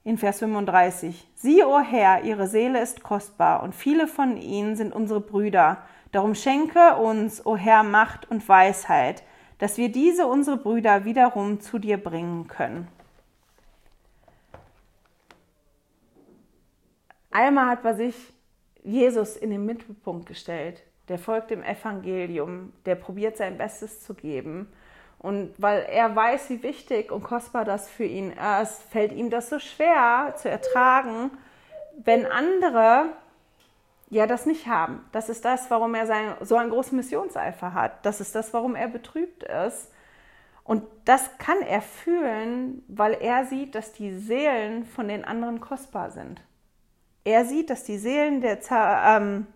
In 0.04 0.18
Vers 0.18 0.40
35. 0.40 1.26
Sieh, 1.36 1.64
o 1.64 1.76
oh 1.76 1.80
Herr, 1.80 2.22
ihre 2.22 2.48
Seele 2.48 2.82
ist 2.82 3.02
kostbar 3.02 3.62
und 3.62 3.74
viele 3.74 4.06
von 4.06 4.36
ihnen 4.36 4.76
sind 4.76 4.94
unsere 4.94 5.22
Brüder. 5.22 5.78
Darum 6.12 6.34
schenke 6.34 6.96
uns, 6.96 7.46
o 7.46 7.52
oh 7.52 7.56
Herr, 7.56 7.82
Macht 7.82 8.30
und 8.30 8.46
Weisheit, 8.46 9.22
dass 9.58 9.76
wir 9.76 9.90
diese 9.90 10.26
unsere 10.26 10.56
Brüder 10.56 11.04
wiederum 11.04 11.60
zu 11.60 11.78
dir 11.78 11.96
bringen 11.96 12.48
können. 12.48 12.88
Alma 17.30 17.66
hat 17.66 17.82
bei 17.82 17.94
sich 17.94 18.14
Jesus 18.82 19.36
in 19.36 19.50
den 19.50 19.66
Mittelpunkt 19.66 20.26
gestellt. 20.26 20.82
Der 21.08 21.18
folgt 21.18 21.50
dem 21.50 21.62
Evangelium, 21.62 22.72
der 22.86 22.94
probiert 22.94 23.36
sein 23.36 23.58
Bestes 23.58 24.02
zu 24.02 24.14
geben. 24.14 24.68
Und 25.18 25.52
weil 25.58 25.86
er 25.90 26.14
weiß, 26.14 26.50
wie 26.50 26.62
wichtig 26.62 27.10
und 27.10 27.24
kostbar 27.24 27.64
das 27.64 27.88
für 27.88 28.04
ihn 28.04 28.32
ist, 28.62 28.82
fällt 28.84 29.12
ihm 29.12 29.30
das 29.30 29.50
so 29.50 29.58
schwer 29.58 30.34
zu 30.36 30.48
ertragen, 30.48 31.30
wenn 32.04 32.24
andere 32.24 33.06
ja 34.10 34.26
das 34.26 34.46
nicht 34.46 34.66
haben. 34.66 35.04
Das 35.12 35.28
ist 35.28 35.44
das, 35.44 35.70
warum 35.70 35.94
er 35.94 36.06
sein, 36.06 36.34
so 36.40 36.56
einen 36.56 36.70
großen 36.70 36.96
Missionseifer 36.96 37.74
hat. 37.74 38.04
Das 38.04 38.20
ist 38.20 38.34
das, 38.34 38.52
warum 38.52 38.74
er 38.74 38.88
betrübt 38.88 39.42
ist. 39.42 39.90
Und 40.64 40.82
das 41.04 41.38
kann 41.38 41.60
er 41.62 41.80
fühlen, 41.80 42.82
weil 42.88 43.14
er 43.14 43.46
sieht, 43.46 43.74
dass 43.74 43.92
die 43.92 44.18
Seelen 44.18 44.84
von 44.84 45.08
den 45.08 45.24
anderen 45.24 45.60
kostbar 45.60 46.10
sind. 46.10 46.42
Er 47.24 47.44
sieht, 47.44 47.70
dass 47.70 47.84
die 47.84 47.98
Seelen 47.98 48.40
der 48.40 48.58
ähm, 48.70 49.46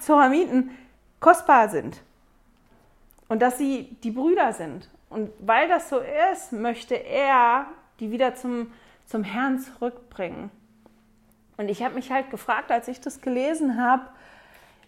Zoramiten 0.00 0.70
kostbar 1.20 1.68
sind 1.68 2.02
und 3.28 3.40
dass 3.40 3.58
sie 3.58 3.96
die 4.02 4.10
Brüder 4.10 4.52
sind. 4.52 4.88
Und 5.10 5.30
weil 5.40 5.68
das 5.68 5.88
so 5.88 6.00
ist, 6.32 6.52
möchte 6.52 6.94
er 6.94 7.66
die 8.00 8.10
wieder 8.10 8.34
zum, 8.34 8.72
zum 9.06 9.24
Herrn 9.24 9.58
zurückbringen. 9.58 10.50
Und 11.60 11.68
ich 11.68 11.82
habe 11.82 11.94
mich 11.94 12.10
halt 12.10 12.30
gefragt, 12.30 12.72
als 12.72 12.88
ich 12.88 13.02
das 13.02 13.20
gelesen 13.20 13.78
habe, 13.78 14.04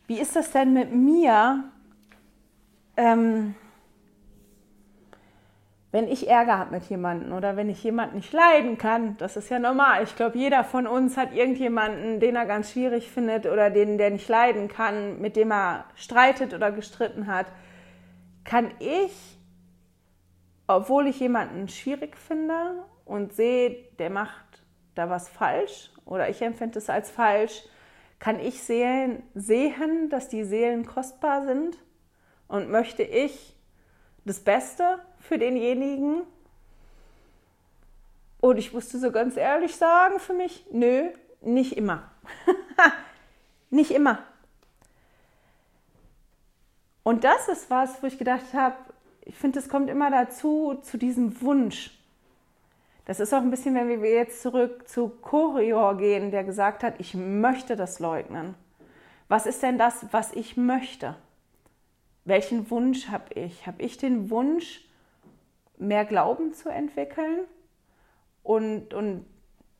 wie 0.06 0.18
ist 0.18 0.36
das 0.36 0.52
denn 0.52 0.72
mit 0.72 0.90
mir? 0.90 1.64
Ähm, 2.96 3.54
wenn 5.90 6.08
ich 6.08 6.28
Ärger 6.28 6.56
habe 6.56 6.70
mit 6.70 6.84
jemandem 6.84 7.34
oder 7.34 7.56
wenn 7.56 7.68
ich 7.68 7.84
jemanden 7.84 8.16
nicht 8.16 8.32
leiden 8.32 8.78
kann, 8.78 9.18
das 9.18 9.36
ist 9.36 9.50
ja 9.50 9.58
normal. 9.58 10.02
Ich 10.04 10.16
glaube, 10.16 10.38
jeder 10.38 10.64
von 10.64 10.86
uns 10.86 11.18
hat 11.18 11.34
irgendjemanden, 11.34 12.20
den 12.20 12.36
er 12.36 12.46
ganz 12.46 12.72
schwierig 12.72 13.10
findet 13.10 13.44
oder 13.44 13.68
den 13.68 13.98
der 13.98 14.08
nicht 14.08 14.30
leiden 14.30 14.68
kann, 14.68 15.20
mit 15.20 15.36
dem 15.36 15.52
er 15.52 15.84
streitet 15.94 16.54
oder 16.54 16.72
gestritten 16.72 17.26
hat. 17.26 17.48
Kann 18.44 18.70
ich, 18.78 19.12
obwohl 20.66 21.06
ich 21.06 21.20
jemanden 21.20 21.68
schwierig 21.68 22.16
finde 22.16 22.86
und 23.04 23.34
sehe, 23.34 23.76
der 23.98 24.08
macht 24.08 24.51
da 24.94 25.10
was 25.10 25.28
falsch 25.28 25.90
oder 26.04 26.28
ich 26.28 26.42
empfinde 26.42 26.78
es 26.78 26.90
als 26.90 27.10
falsch, 27.10 27.64
kann 28.18 28.38
ich 28.38 28.62
sehen, 28.62 29.22
sehen, 29.34 30.08
dass 30.08 30.28
die 30.28 30.44
Seelen 30.44 30.86
kostbar 30.86 31.44
sind 31.44 31.76
und 32.48 32.70
möchte 32.70 33.02
ich 33.02 33.56
das 34.24 34.40
Beste 34.40 35.00
für 35.18 35.38
denjenigen. 35.38 36.22
Und 38.40 38.58
ich 38.58 38.72
musste 38.72 38.98
so 38.98 39.10
ganz 39.10 39.36
ehrlich 39.36 39.74
sagen 39.76 40.20
für 40.20 40.34
mich, 40.34 40.66
nö, 40.70 41.10
nicht 41.40 41.76
immer. 41.76 42.10
nicht 43.70 43.90
immer. 43.90 44.18
Und 47.02 47.24
das 47.24 47.48
ist 47.48 47.70
was, 47.70 48.02
wo 48.02 48.06
ich 48.06 48.18
gedacht 48.18 48.54
habe, 48.54 48.76
ich 49.24 49.36
finde, 49.36 49.58
es 49.58 49.68
kommt 49.68 49.90
immer 49.90 50.10
dazu, 50.10 50.78
zu 50.82 50.96
diesem 50.96 51.40
Wunsch. 51.40 51.90
Das 53.04 53.18
ist 53.18 53.32
auch 53.34 53.40
ein 53.40 53.50
bisschen, 53.50 53.74
wenn 53.74 53.88
wir 54.02 54.10
jetzt 54.10 54.42
zurück 54.42 54.88
zu 54.88 55.08
Chorior 55.08 55.96
gehen, 55.96 56.30
der 56.30 56.44
gesagt 56.44 56.82
hat, 56.82 56.94
ich 56.98 57.14
möchte 57.14 57.74
das 57.76 57.98
leugnen. 57.98 58.54
Was 59.28 59.46
ist 59.46 59.62
denn 59.62 59.78
das, 59.78 60.06
was 60.12 60.32
ich 60.32 60.56
möchte? 60.56 61.16
Welchen 62.24 62.70
Wunsch 62.70 63.08
habe 63.08 63.34
ich? 63.34 63.66
Habe 63.66 63.82
ich 63.82 63.96
den 63.96 64.30
Wunsch, 64.30 64.86
mehr 65.78 66.04
Glauben 66.04 66.54
zu 66.54 66.68
entwickeln? 66.68 67.40
Und, 68.44 68.94
und 68.94 69.26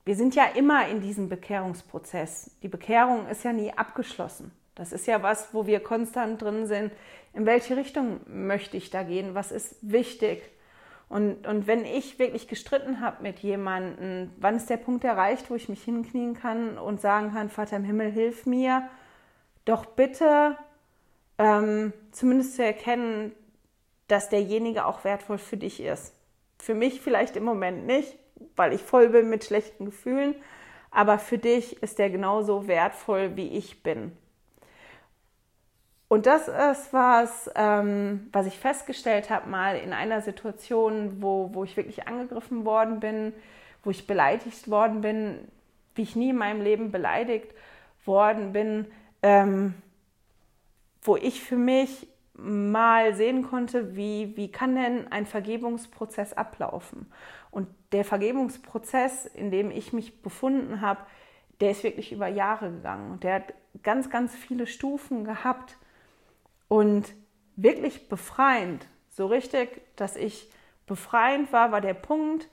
wir 0.05 0.17
sind 0.17 0.35
ja 0.35 0.47
immer 0.57 0.89
in 0.89 1.01
diesem 1.01 1.29
Bekehrungsprozess. 1.29 2.51
Die 2.63 2.69
Bekehrung 2.69 3.29
ist 3.29 3.45
ja 3.45 3.53
nie 3.53 3.73
abgeschlossen. 3.73 4.51
Das 4.75 4.93
ist 4.93 5.07
ja 5.07 5.23
was, 5.23 5.55
wo 5.55 5.67
wir 5.67 5.81
konstant 5.81 6.43
drin 6.43 6.67
sind. 6.67 6.93
In 7.35 7.47
welche 7.47 7.77
Richtung 7.77 8.21
möchte 8.27 8.77
ich 8.77 8.91
da 8.91 9.05
gehen? 9.05 9.35
Was 9.35 9.53
ist 9.53 9.77
wichtig? 9.83 10.51
Und, 11.13 11.47
und 11.47 11.67
wenn 11.67 11.85
ich 11.85 12.19
wirklich 12.19 12.49
gestritten 12.49 13.03
habe 13.03 13.23
mit 13.23 13.41
jemandem, 13.41 14.31
wann 14.39 14.57
ist 14.57 14.71
der 14.71 14.79
Punkt 14.79 15.05
erreicht, 15.05 15.51
wo 15.51 15.55
ich 15.55 15.69
mich 15.69 15.83
hinknien 15.85 16.33
kann 16.33 16.79
und 16.79 17.03
sagen 17.03 17.35
kann, 17.35 17.51
Vater 17.51 17.77
im 17.77 17.85
Himmel, 17.85 18.11
hilf 18.11 18.47
mir, 18.47 18.89
doch 19.67 19.85
bitte 19.85 20.57
ähm, 21.37 21.93
zumindest 22.13 22.57
zu 22.57 22.65
erkennen, 22.65 23.33
dass 24.09 24.31
derjenige 24.31 24.87
auch 24.87 25.05
wertvoll 25.05 25.37
für 25.37 25.59
dich 25.59 25.81
ist. 25.83 26.15
Für 26.59 26.75
mich 26.75 27.03
vielleicht 27.03 27.37
im 27.37 27.45
Moment 27.45 27.85
nicht, 27.85 28.17
weil 28.57 28.73
ich 28.73 28.81
voll 28.81 29.11
bin 29.11 29.29
mit 29.29 29.45
schlechten 29.45 29.85
Gefühlen, 29.85 30.35
aber 30.91 31.19
für 31.19 31.37
dich 31.37 31.83
ist 31.83 31.99
der 31.99 32.09
genauso 32.09 32.69
wertvoll, 32.69 33.37
wie 33.37 33.49
ich 33.49 33.83
bin. 33.83 34.17
Und 36.13 36.27
das 36.27 36.47
ist 36.47 36.93
was, 36.93 37.51
ähm, 37.55 38.29
was 38.33 38.45
ich 38.45 38.59
festgestellt 38.59 39.31
habe, 39.31 39.49
mal 39.49 39.79
in 39.79 39.95
einer 39.95 40.21
Situation, 40.21 41.23
wo, 41.23 41.49
wo 41.55 41.65
ich 41.65 41.75
wirklich 41.79 42.07
angegriffen 42.07 42.67
worden 42.67 43.01
bin, 43.01 43.33
wo 43.83 43.89
ich 43.89 44.07
beleidigt 44.07 44.69
worden 44.71 45.01
bin, 45.01 45.39
wie 45.95 46.03
ich 46.03 46.15
nie 46.15 46.29
in 46.29 46.37
meinem 46.37 46.61
Leben 46.61 46.93
beleidigt 46.93 47.55
worden 48.05 48.53
bin. 48.53 48.89
Ähm, 49.23 49.73
wo 51.01 51.17
ich 51.17 51.43
für 51.43 51.57
mich 51.57 52.07
mal 52.35 53.15
sehen 53.15 53.43
konnte, 53.45 53.97
wie, 53.97 54.37
wie 54.37 54.53
kann 54.53 54.75
denn 54.75 55.11
ein 55.11 55.25
Vergebungsprozess 55.25 56.35
ablaufen. 56.35 57.11
Und 57.51 57.69
der 57.93 58.05
Vergebungsprozess, 58.05 59.25
in 59.25 59.51
dem 59.51 59.71
ich 59.71 59.95
mich 59.95 60.21
befunden 60.21 60.83
habe, 60.83 61.01
der 61.63 61.71
ist 61.71 61.83
wirklich 61.85 62.13
über 62.13 62.29
Jahre 62.29 62.71
gegangen. 62.71 63.13
Und 63.13 63.25
der 63.25 63.37
hat 63.37 63.55
ganz, 63.83 64.11
ganz 64.11 64.37
viele 64.37 64.67
Stufen 64.67 65.25
gehabt 65.25 65.79
und 66.73 67.13
wirklich 67.55 68.09
befreiend. 68.09 68.87
So 69.11 69.27
richtig, 69.27 69.83
dass 69.95 70.17
ich 70.17 70.51
befreiend 70.87 71.53
war, 71.53 71.71
war 71.71 71.83
der 71.83 71.93
Punkt, 71.93 72.49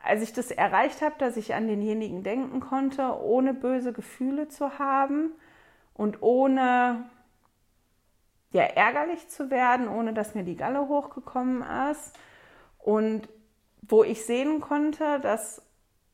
als 0.00 0.22
ich 0.22 0.32
das 0.32 0.52
erreicht 0.52 1.02
habe, 1.02 1.16
dass 1.18 1.36
ich 1.36 1.52
an 1.52 1.66
denjenigen 1.66 2.22
denken 2.22 2.60
konnte, 2.60 3.20
ohne 3.20 3.52
böse 3.52 3.92
Gefühle 3.92 4.46
zu 4.46 4.78
haben 4.78 5.32
und 5.92 6.22
ohne 6.22 7.10
ja, 8.52 8.62
ärgerlich 8.62 9.26
zu 9.26 9.50
werden, 9.50 9.88
ohne 9.88 10.14
dass 10.14 10.36
mir 10.36 10.44
die 10.44 10.54
Galle 10.54 10.86
hochgekommen 10.86 11.64
ist. 11.90 12.16
Und 12.78 13.28
wo 13.82 14.04
ich 14.04 14.24
sehen 14.24 14.60
konnte, 14.60 15.18
dass 15.18 15.62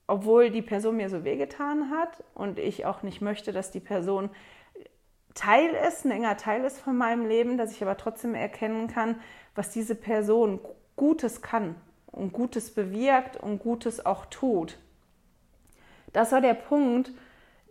obwohl 0.06 0.48
die 0.48 0.62
Person 0.62 0.96
mir 0.96 1.10
so 1.10 1.24
wehgetan 1.24 1.90
hat 1.90 2.24
und 2.32 2.58
ich 2.58 2.86
auch 2.86 3.02
nicht 3.02 3.20
möchte, 3.20 3.52
dass 3.52 3.70
die 3.70 3.80
Person 3.80 4.30
Teil 5.34 5.70
ist, 5.88 6.04
ein 6.04 6.10
enger 6.10 6.36
Teil 6.36 6.64
ist 6.64 6.80
von 6.80 6.96
meinem 6.96 7.26
Leben, 7.26 7.56
dass 7.56 7.72
ich 7.72 7.82
aber 7.82 7.96
trotzdem 7.96 8.34
erkennen 8.34 8.88
kann, 8.88 9.20
was 9.54 9.70
diese 9.70 9.94
Person 9.94 10.60
Gutes 10.96 11.42
kann 11.42 11.74
und 12.06 12.32
Gutes 12.32 12.74
bewirkt 12.74 13.36
und 13.36 13.58
Gutes 13.58 14.04
auch 14.04 14.26
tut. 14.26 14.78
Das 16.12 16.32
war 16.32 16.40
der 16.40 16.54
Punkt, 16.54 17.10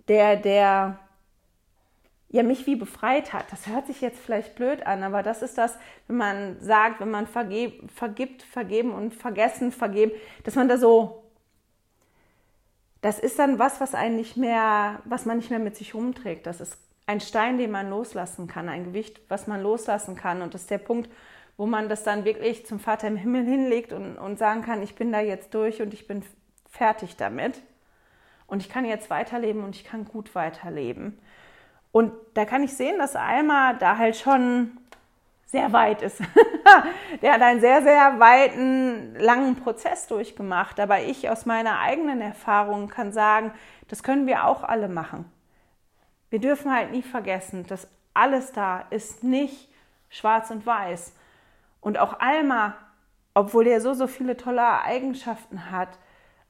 der, 0.08 0.36
der 0.36 1.00
ja 2.30 2.44
mich 2.44 2.66
wie 2.66 2.76
befreit 2.76 3.34
hat. 3.34 3.52
Das 3.52 3.68
hört 3.68 3.88
sich 3.88 4.02
jetzt 4.02 4.20
vielleicht 4.20 4.56
blöd 4.56 4.86
an, 4.88 5.04
aber 5.04 5.22
das 5.22 5.42
ist 5.42 5.58
das, 5.58 5.78
wenn 6.08 6.18
man 6.18 6.62
sagt, 6.62 7.00
wenn 7.02 7.12
man 7.12 7.28
vergeb, 7.28 7.92
vergibt, 7.92 8.42
vergeben 8.42 8.92
und 8.94 9.14
vergessen, 9.14 9.72
vergeben, 9.72 10.12
dass 10.44 10.56
man 10.56 10.68
da 10.68 10.78
so, 10.78 11.24
das 13.02 13.20
ist 13.20 13.38
dann 13.38 13.60
was, 13.60 13.82
was 13.82 13.94
einen 13.94 14.16
nicht 14.16 14.38
mehr, 14.38 15.02
was 15.06 15.26
man 15.26 15.38
nicht 15.38 15.50
mehr 15.50 15.60
mit 15.60 15.76
sich 15.76 15.94
rumträgt. 15.94 16.48
Das 16.48 16.62
ist 16.62 16.78
ein 17.08 17.20
Stein, 17.20 17.58
den 17.58 17.72
man 17.72 17.90
loslassen 17.90 18.48
kann, 18.48 18.70
ein 18.70 18.86
Gewicht, 18.86 19.22
was 19.28 19.48
man 19.48 19.62
loslassen 19.62 20.16
kann. 20.16 20.42
Und 20.42 20.54
das 20.54 20.62
ist 20.62 20.72
der 20.72 20.78
Punkt, 20.78 21.10
wo 21.58 21.66
man 21.66 21.90
das 21.90 22.04
dann 22.04 22.26
wirklich 22.26 22.66
zum 22.66 22.80
Vater 22.80 23.08
im 23.08 23.18
Himmel 23.18 23.46
hinlegt 23.46 23.94
und, 23.94 24.18
und 24.18 24.40
sagen 24.40 24.62
kann, 24.62 24.82
ich 24.82 24.96
bin 24.96 25.12
da 25.12 25.20
jetzt 25.20 25.54
durch 25.54 25.82
und 25.82 25.94
ich 25.94 26.08
bin 26.08 26.24
fertig 26.70 27.18
damit. 27.18 27.62
Und 28.48 28.62
ich 28.62 28.70
kann 28.70 28.86
jetzt 28.86 29.10
weiterleben 29.10 29.64
und 29.64 29.76
ich 29.76 29.84
kann 29.84 30.06
gut 30.06 30.36
weiterleben. 30.36 31.20
Und 31.92 32.14
da 32.34 32.46
kann 32.46 32.64
ich 32.64 32.74
sehen, 32.74 33.00
dass 33.00 33.16
Alma 33.16 33.74
da 33.74 33.98
halt 33.98 34.16
schon 34.16 34.78
sehr 35.46 35.74
weit 35.74 36.02
ist. 36.02 36.22
Der 37.22 37.34
hat 37.34 37.42
einen 37.42 37.60
sehr, 37.60 37.82
sehr 37.82 38.20
weiten, 38.20 39.16
langen 39.16 39.58
Prozess 39.58 40.08
durchgemacht. 40.08 40.80
Aber 40.80 41.02
ich 41.02 41.30
aus 41.30 41.46
meiner 41.46 41.80
eigenen 41.80 42.22
Erfahrung 42.22 42.88
kann 42.88 43.12
sagen, 43.12 43.52
das 43.90 44.04
können 44.04 44.28
wir 44.28 44.46
auch 44.48 44.64
alle 44.64 44.88
machen. 44.88 45.26
Wir 46.32 46.40
dürfen 46.40 46.74
halt 46.74 46.92
nie 46.92 47.04
vergessen, 47.04 47.68
dass 47.68 47.88
alles 48.16 48.52
da 48.52 48.86
ist 48.90 49.24
nicht 49.24 49.70
schwarz 50.10 50.50
und 50.50 50.66
weiß. 50.66 51.14
Und 51.80 52.00
auch 52.00 52.20
Alma, 52.20 52.76
obwohl 53.36 53.68
er 53.68 53.80
so, 53.80 53.94
so 53.94 54.08
viele 54.08 54.36
tolle 54.36 54.82
Eigenschaften 54.82 55.70
hat, 55.70 55.90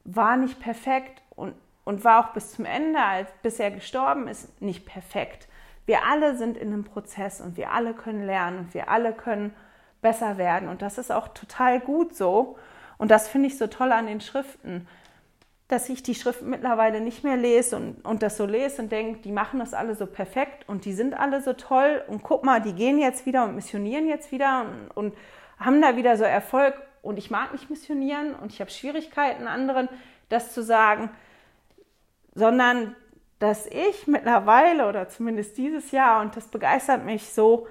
war 0.04 0.36
nicht 0.38 0.58
perfekt 0.58 1.20
und 1.36 1.54
und 1.84 2.04
war 2.04 2.24
auch 2.24 2.32
bis 2.32 2.52
zum 2.52 2.64
Ende, 2.64 3.00
als 3.00 3.28
bis 3.42 3.58
er 3.58 3.70
gestorben 3.70 4.28
ist, 4.28 4.60
nicht 4.60 4.86
perfekt. 4.86 5.48
Wir 5.84 6.04
alle 6.04 6.36
sind 6.36 6.56
in 6.56 6.72
einem 6.72 6.84
Prozess 6.84 7.40
und 7.40 7.56
wir 7.56 7.72
alle 7.72 7.92
können 7.92 8.24
lernen 8.24 8.58
und 8.58 8.74
wir 8.74 8.88
alle 8.88 9.12
können 9.12 9.52
besser 10.00 10.38
werden. 10.38 10.68
Und 10.68 10.80
das 10.82 10.98
ist 10.98 11.10
auch 11.10 11.28
total 11.28 11.80
gut 11.80 12.14
so. 12.14 12.56
Und 12.98 13.10
das 13.10 13.28
finde 13.28 13.48
ich 13.48 13.58
so 13.58 13.66
toll 13.66 13.90
an 13.90 14.06
den 14.06 14.20
Schriften, 14.20 14.86
dass 15.72 15.88
ich 15.88 16.02
die 16.02 16.14
Schriften 16.14 16.50
mittlerweile 16.50 17.00
nicht 17.00 17.24
mehr 17.24 17.36
lese 17.36 17.76
und, 17.76 18.04
und 18.04 18.22
das 18.22 18.36
so 18.36 18.46
lese 18.46 18.82
und 18.82 18.92
denke, 18.92 19.20
die 19.20 19.32
machen 19.32 19.58
das 19.58 19.74
alle 19.74 19.94
so 19.94 20.06
perfekt 20.06 20.68
und 20.68 20.84
die 20.84 20.92
sind 20.92 21.14
alle 21.14 21.40
so 21.40 21.54
toll. 21.54 22.02
Und 22.08 22.22
guck 22.22 22.44
mal, 22.44 22.60
die 22.60 22.74
gehen 22.74 22.98
jetzt 22.98 23.26
wieder 23.26 23.44
und 23.44 23.54
missionieren 23.54 24.06
jetzt 24.06 24.30
wieder 24.30 24.66
und, 24.66 24.90
und 24.96 25.14
haben 25.58 25.80
da 25.80 25.96
wieder 25.96 26.16
so 26.16 26.24
Erfolg. 26.24 26.74
Und 27.00 27.18
ich 27.18 27.30
mag 27.30 27.52
nicht 27.52 27.70
missionieren 27.70 28.34
und 28.34 28.52
ich 28.52 28.60
habe 28.60 28.70
Schwierigkeiten, 28.70 29.46
anderen 29.46 29.88
das 30.28 30.52
zu 30.52 30.62
sagen 30.62 31.10
sondern 32.34 32.96
dass 33.38 33.66
ich 33.66 34.06
mittlerweile 34.06 34.88
oder 34.88 35.08
zumindest 35.08 35.58
dieses 35.58 35.90
Jahr, 35.90 36.20
und 36.20 36.36
das 36.36 36.46
begeistert 36.46 37.04
mich 37.04 37.32
so, 37.32 37.66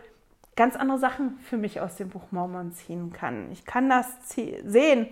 ganz 0.55 0.75
andere 0.75 0.99
Sachen 0.99 1.39
für 1.39 1.57
mich 1.57 1.79
aus 1.79 1.95
dem 1.95 2.09
Buch 2.09 2.31
Mormon 2.31 2.73
ziehen 2.73 3.13
kann. 3.13 3.49
Ich 3.51 3.65
kann 3.65 3.89
das 3.89 4.05
sehen, 4.65 5.07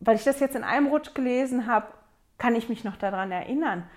weil 0.00 0.16
ich 0.16 0.24
das 0.24 0.40
jetzt 0.40 0.56
in 0.56 0.64
einem 0.64 0.86
Rutsch 0.86 1.14
gelesen 1.14 1.66
habe, 1.66 1.86
kann 2.38 2.54
ich 2.54 2.68
mich 2.68 2.84
noch 2.84 2.96
daran 2.96 3.32
erinnern. 3.32 3.88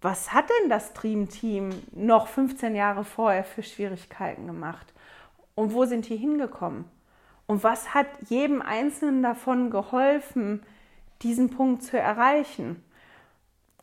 Was 0.00 0.32
hat 0.32 0.48
denn 0.48 0.70
das 0.70 0.92
Dream 0.94 1.28
Team 1.28 1.70
noch 1.92 2.28
15 2.28 2.76
Jahre 2.76 3.04
vorher 3.04 3.42
für 3.42 3.62
Schwierigkeiten 3.62 4.46
gemacht? 4.46 4.92
Und 5.56 5.74
wo 5.74 5.84
sind 5.86 6.08
die 6.08 6.16
hingekommen? 6.16 6.84
Und 7.46 7.64
was 7.64 7.94
hat 7.94 8.06
jedem 8.28 8.62
Einzelnen 8.62 9.22
davon 9.22 9.70
geholfen, 9.70 10.62
diesen 11.22 11.50
Punkt 11.50 11.82
zu 11.82 11.98
erreichen? 11.98 12.84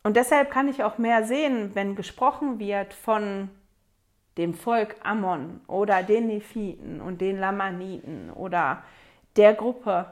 Und 0.03 0.15
deshalb 0.15 0.51
kann 0.51 0.69
ich 0.69 0.83
auch 0.83 0.99
mehr 0.99 1.25
sehen, 1.25 1.71
wenn 1.73 1.95
gesprochen 1.95 2.59
wird 2.59 2.93
von 2.93 3.49
dem 4.37 4.53
Volk 4.53 4.95
Ammon 5.03 5.61
oder 5.67 6.03
den 6.03 6.27
Nephiten 6.27 7.01
und 7.01 7.21
den 7.21 7.39
Lamaniten 7.39 8.29
oder 8.29 8.83
der 9.35 9.53
Gruppe. 9.53 10.05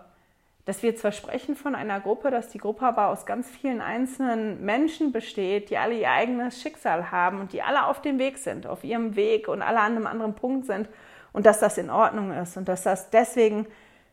Dass 0.66 0.82
wir 0.82 0.96
zwar 0.96 1.12
sprechen 1.12 1.56
von 1.56 1.76
einer 1.76 2.00
Gruppe, 2.00 2.32
dass 2.32 2.48
die 2.50 2.58
Gruppe 2.58 2.86
aber 2.86 3.08
aus 3.08 3.26
ganz 3.26 3.50
vielen 3.50 3.82
einzelnen 3.82 4.64
Menschen 4.64 5.12
besteht, 5.12 5.70
die 5.70 5.78
alle 5.78 5.96
ihr 5.96 6.10
eigenes 6.10 6.62
Schicksal 6.62 7.12
haben 7.12 7.42
und 7.42 7.52
die 7.52 7.62
alle 7.62 7.86
auf 7.86 8.02
dem 8.02 8.18
Weg 8.18 8.38
sind, 8.38 8.66
auf 8.66 8.84
ihrem 8.84 9.16
Weg 9.18 9.50
und 9.50 9.62
alle 9.62 9.80
an 9.80 9.98
einem 9.98 10.08
anderen 10.08 10.36
Punkt 10.36 10.66
sind 10.66 10.88
und 11.34 11.46
dass 11.46 11.60
das 11.60 11.78
in 11.78 11.90
Ordnung 11.90 12.32
ist 12.32 12.56
und 12.56 12.70
dass 12.70 12.84
das 12.84 13.10
deswegen 13.10 13.68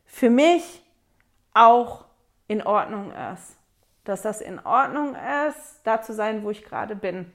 für 0.06 0.30
mich 0.30 0.82
auch 1.54 2.06
in 2.48 2.62
Ordnung 2.62 3.12
ist. 3.32 3.56
Dass 4.04 4.22
das 4.22 4.40
in 4.40 4.58
Ordnung 4.58 5.14
ist, 5.48 5.80
da 5.84 6.02
zu 6.02 6.12
sein, 6.12 6.42
wo 6.42 6.50
ich 6.50 6.64
gerade 6.64 6.96
bin. 6.96 7.30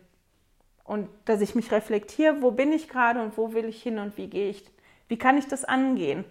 Und 0.84 1.08
dass 1.24 1.40
ich 1.40 1.56
mich 1.56 1.72
reflektiere, 1.72 2.42
wo 2.42 2.52
bin 2.52 2.74
ich 2.74 2.90
gerade 2.90 3.22
und 3.22 3.38
wo 3.38 3.54
will 3.54 3.66
ich 3.66 3.82
hin 3.82 3.98
und 3.98 4.18
wie 4.18 4.28
gehe 4.28 4.50
ich, 4.50 4.66
wie 5.08 5.18
kann 5.18 5.38
ich 5.38 5.48
das 5.48 5.64
angehen? 5.64 6.26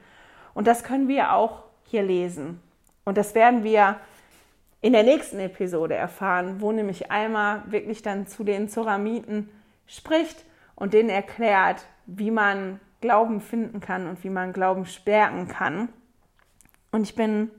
Und 0.52 0.66
das 0.66 0.84
können 0.84 1.08
wir 1.08 1.32
auch 1.32 1.62
hier 1.84 2.02
lesen. 2.02 2.60
Und 3.04 3.18
das 3.18 3.34
werden 3.34 3.64
wir 3.64 3.96
in 4.80 4.92
der 4.92 5.02
nächsten 5.02 5.40
Episode 5.40 5.94
erfahren, 5.94 6.60
wo 6.60 6.72
nämlich 6.72 7.10
Alma 7.10 7.62
wirklich 7.66 8.02
dann 8.02 8.26
zu 8.26 8.44
den 8.44 8.68
Zoramiten 8.68 9.48
spricht 9.86 10.44
und 10.74 10.92
denen 10.92 11.08
erklärt, 11.08 11.86
wie 12.06 12.30
man 12.30 12.80
Glauben 13.00 13.40
finden 13.40 13.80
kann 13.80 14.08
und 14.08 14.22
wie 14.24 14.30
man 14.30 14.52
Glauben 14.52 14.86
stärken 14.86 15.48
kann. 15.48 15.88
Und 16.90 17.02
ich 17.02 17.14
bin 17.14 17.50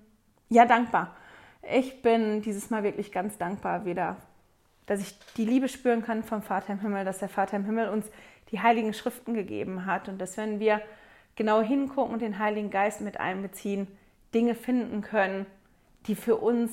ja 0.49 0.65
dankbar. 0.65 1.15
Ich 1.71 2.01
bin 2.01 2.41
dieses 2.41 2.69
Mal 2.69 2.83
wirklich 2.83 3.11
ganz 3.11 3.37
dankbar 3.37 3.85
wieder, 3.85 4.17
dass 4.85 5.01
ich 5.01 5.17
die 5.35 5.45
Liebe 5.45 5.67
spüren 5.67 6.03
kann 6.03 6.23
vom 6.23 6.41
Vater 6.41 6.73
im 6.73 6.79
Himmel, 6.79 7.05
dass 7.05 7.19
der 7.19 7.29
Vater 7.29 7.57
im 7.57 7.65
Himmel 7.65 7.89
uns 7.89 8.09
die 8.51 8.61
heiligen 8.61 8.93
Schriften 8.93 9.33
gegeben 9.33 9.85
hat 9.85 10.07
und 10.07 10.19
dass 10.19 10.37
wenn 10.37 10.59
wir 10.59 10.81
genau 11.35 11.61
hingucken 11.61 12.13
und 12.13 12.21
den 12.21 12.39
Heiligen 12.39 12.69
Geist 12.69 13.01
mit 13.01 13.19
einbeziehen, 13.19 13.87
Dinge 14.35 14.53
finden 14.53 15.01
können, 15.01 15.47
die 16.05 16.15
für 16.15 16.35
uns 16.35 16.71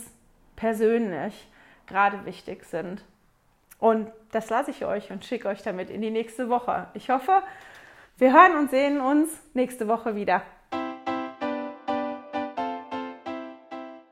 persönlich 0.56 1.48
gerade 1.86 2.26
wichtig 2.26 2.64
sind. 2.64 3.04
Und 3.78 4.10
das 4.32 4.50
lasse 4.50 4.70
ich 4.70 4.84
euch 4.84 5.10
und 5.10 5.24
schicke 5.24 5.48
euch 5.48 5.62
damit 5.62 5.88
in 5.88 6.02
die 6.02 6.10
nächste 6.10 6.48
Woche. 6.48 6.88
Ich 6.94 7.08
hoffe, 7.08 7.42
wir 8.18 8.32
hören 8.32 8.56
und 8.56 8.70
sehen 8.70 9.00
uns 9.00 9.30
nächste 9.54 9.88
Woche 9.88 10.14
wieder. 10.14 10.42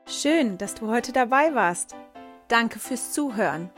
Schön, 0.07 0.57
dass 0.57 0.75
du 0.75 0.89
heute 0.89 1.11
dabei 1.11 1.53
warst. 1.55 1.95
Danke 2.47 2.79
fürs 2.79 3.11
Zuhören. 3.11 3.69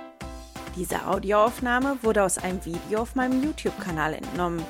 Diese 0.75 1.07
Audioaufnahme 1.07 1.97
wurde 2.01 2.23
aus 2.23 2.37
einem 2.37 2.63
Video 2.65 3.01
auf 3.01 3.15
meinem 3.15 3.43
YouTube-Kanal 3.43 4.15
entnommen. 4.15 4.65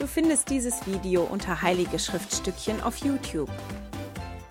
Du 0.00 0.06
findest 0.06 0.50
dieses 0.50 0.86
Video 0.86 1.22
unter 1.22 1.62
Heilige 1.62 1.98
Schriftstückchen 1.98 2.82
auf 2.82 2.96
YouTube. 2.98 3.50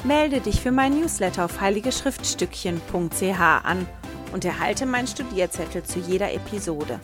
Melde 0.06 0.40
dich 0.40 0.62
für 0.62 0.70
mein 0.70 1.00
Newsletter 1.00 1.46
auf 1.46 1.60
heiligeschriftstückchen.ch 1.62 3.40
an 3.40 3.88
und 4.34 4.46
erhalte 4.46 4.86
meinen 4.86 5.08
Studierzettel 5.08 5.82
zu 5.82 5.98
jeder 5.98 6.32
Episode. 6.32 7.00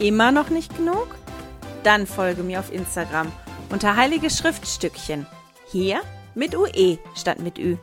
Immer 0.00 0.32
noch 0.32 0.50
nicht 0.50 0.76
genug? 0.76 1.14
Dann 1.84 2.08
folge 2.08 2.42
mir 2.42 2.58
auf 2.58 2.72
Instagram 2.72 3.30
unter 3.70 3.94
Heilige 3.94 4.28
Schriftstückchen. 4.28 5.24
Hier 5.70 6.00
mit 6.34 6.56
UE 6.56 6.98
statt 7.14 7.38
mit 7.38 7.60
Ü. 7.60 7.76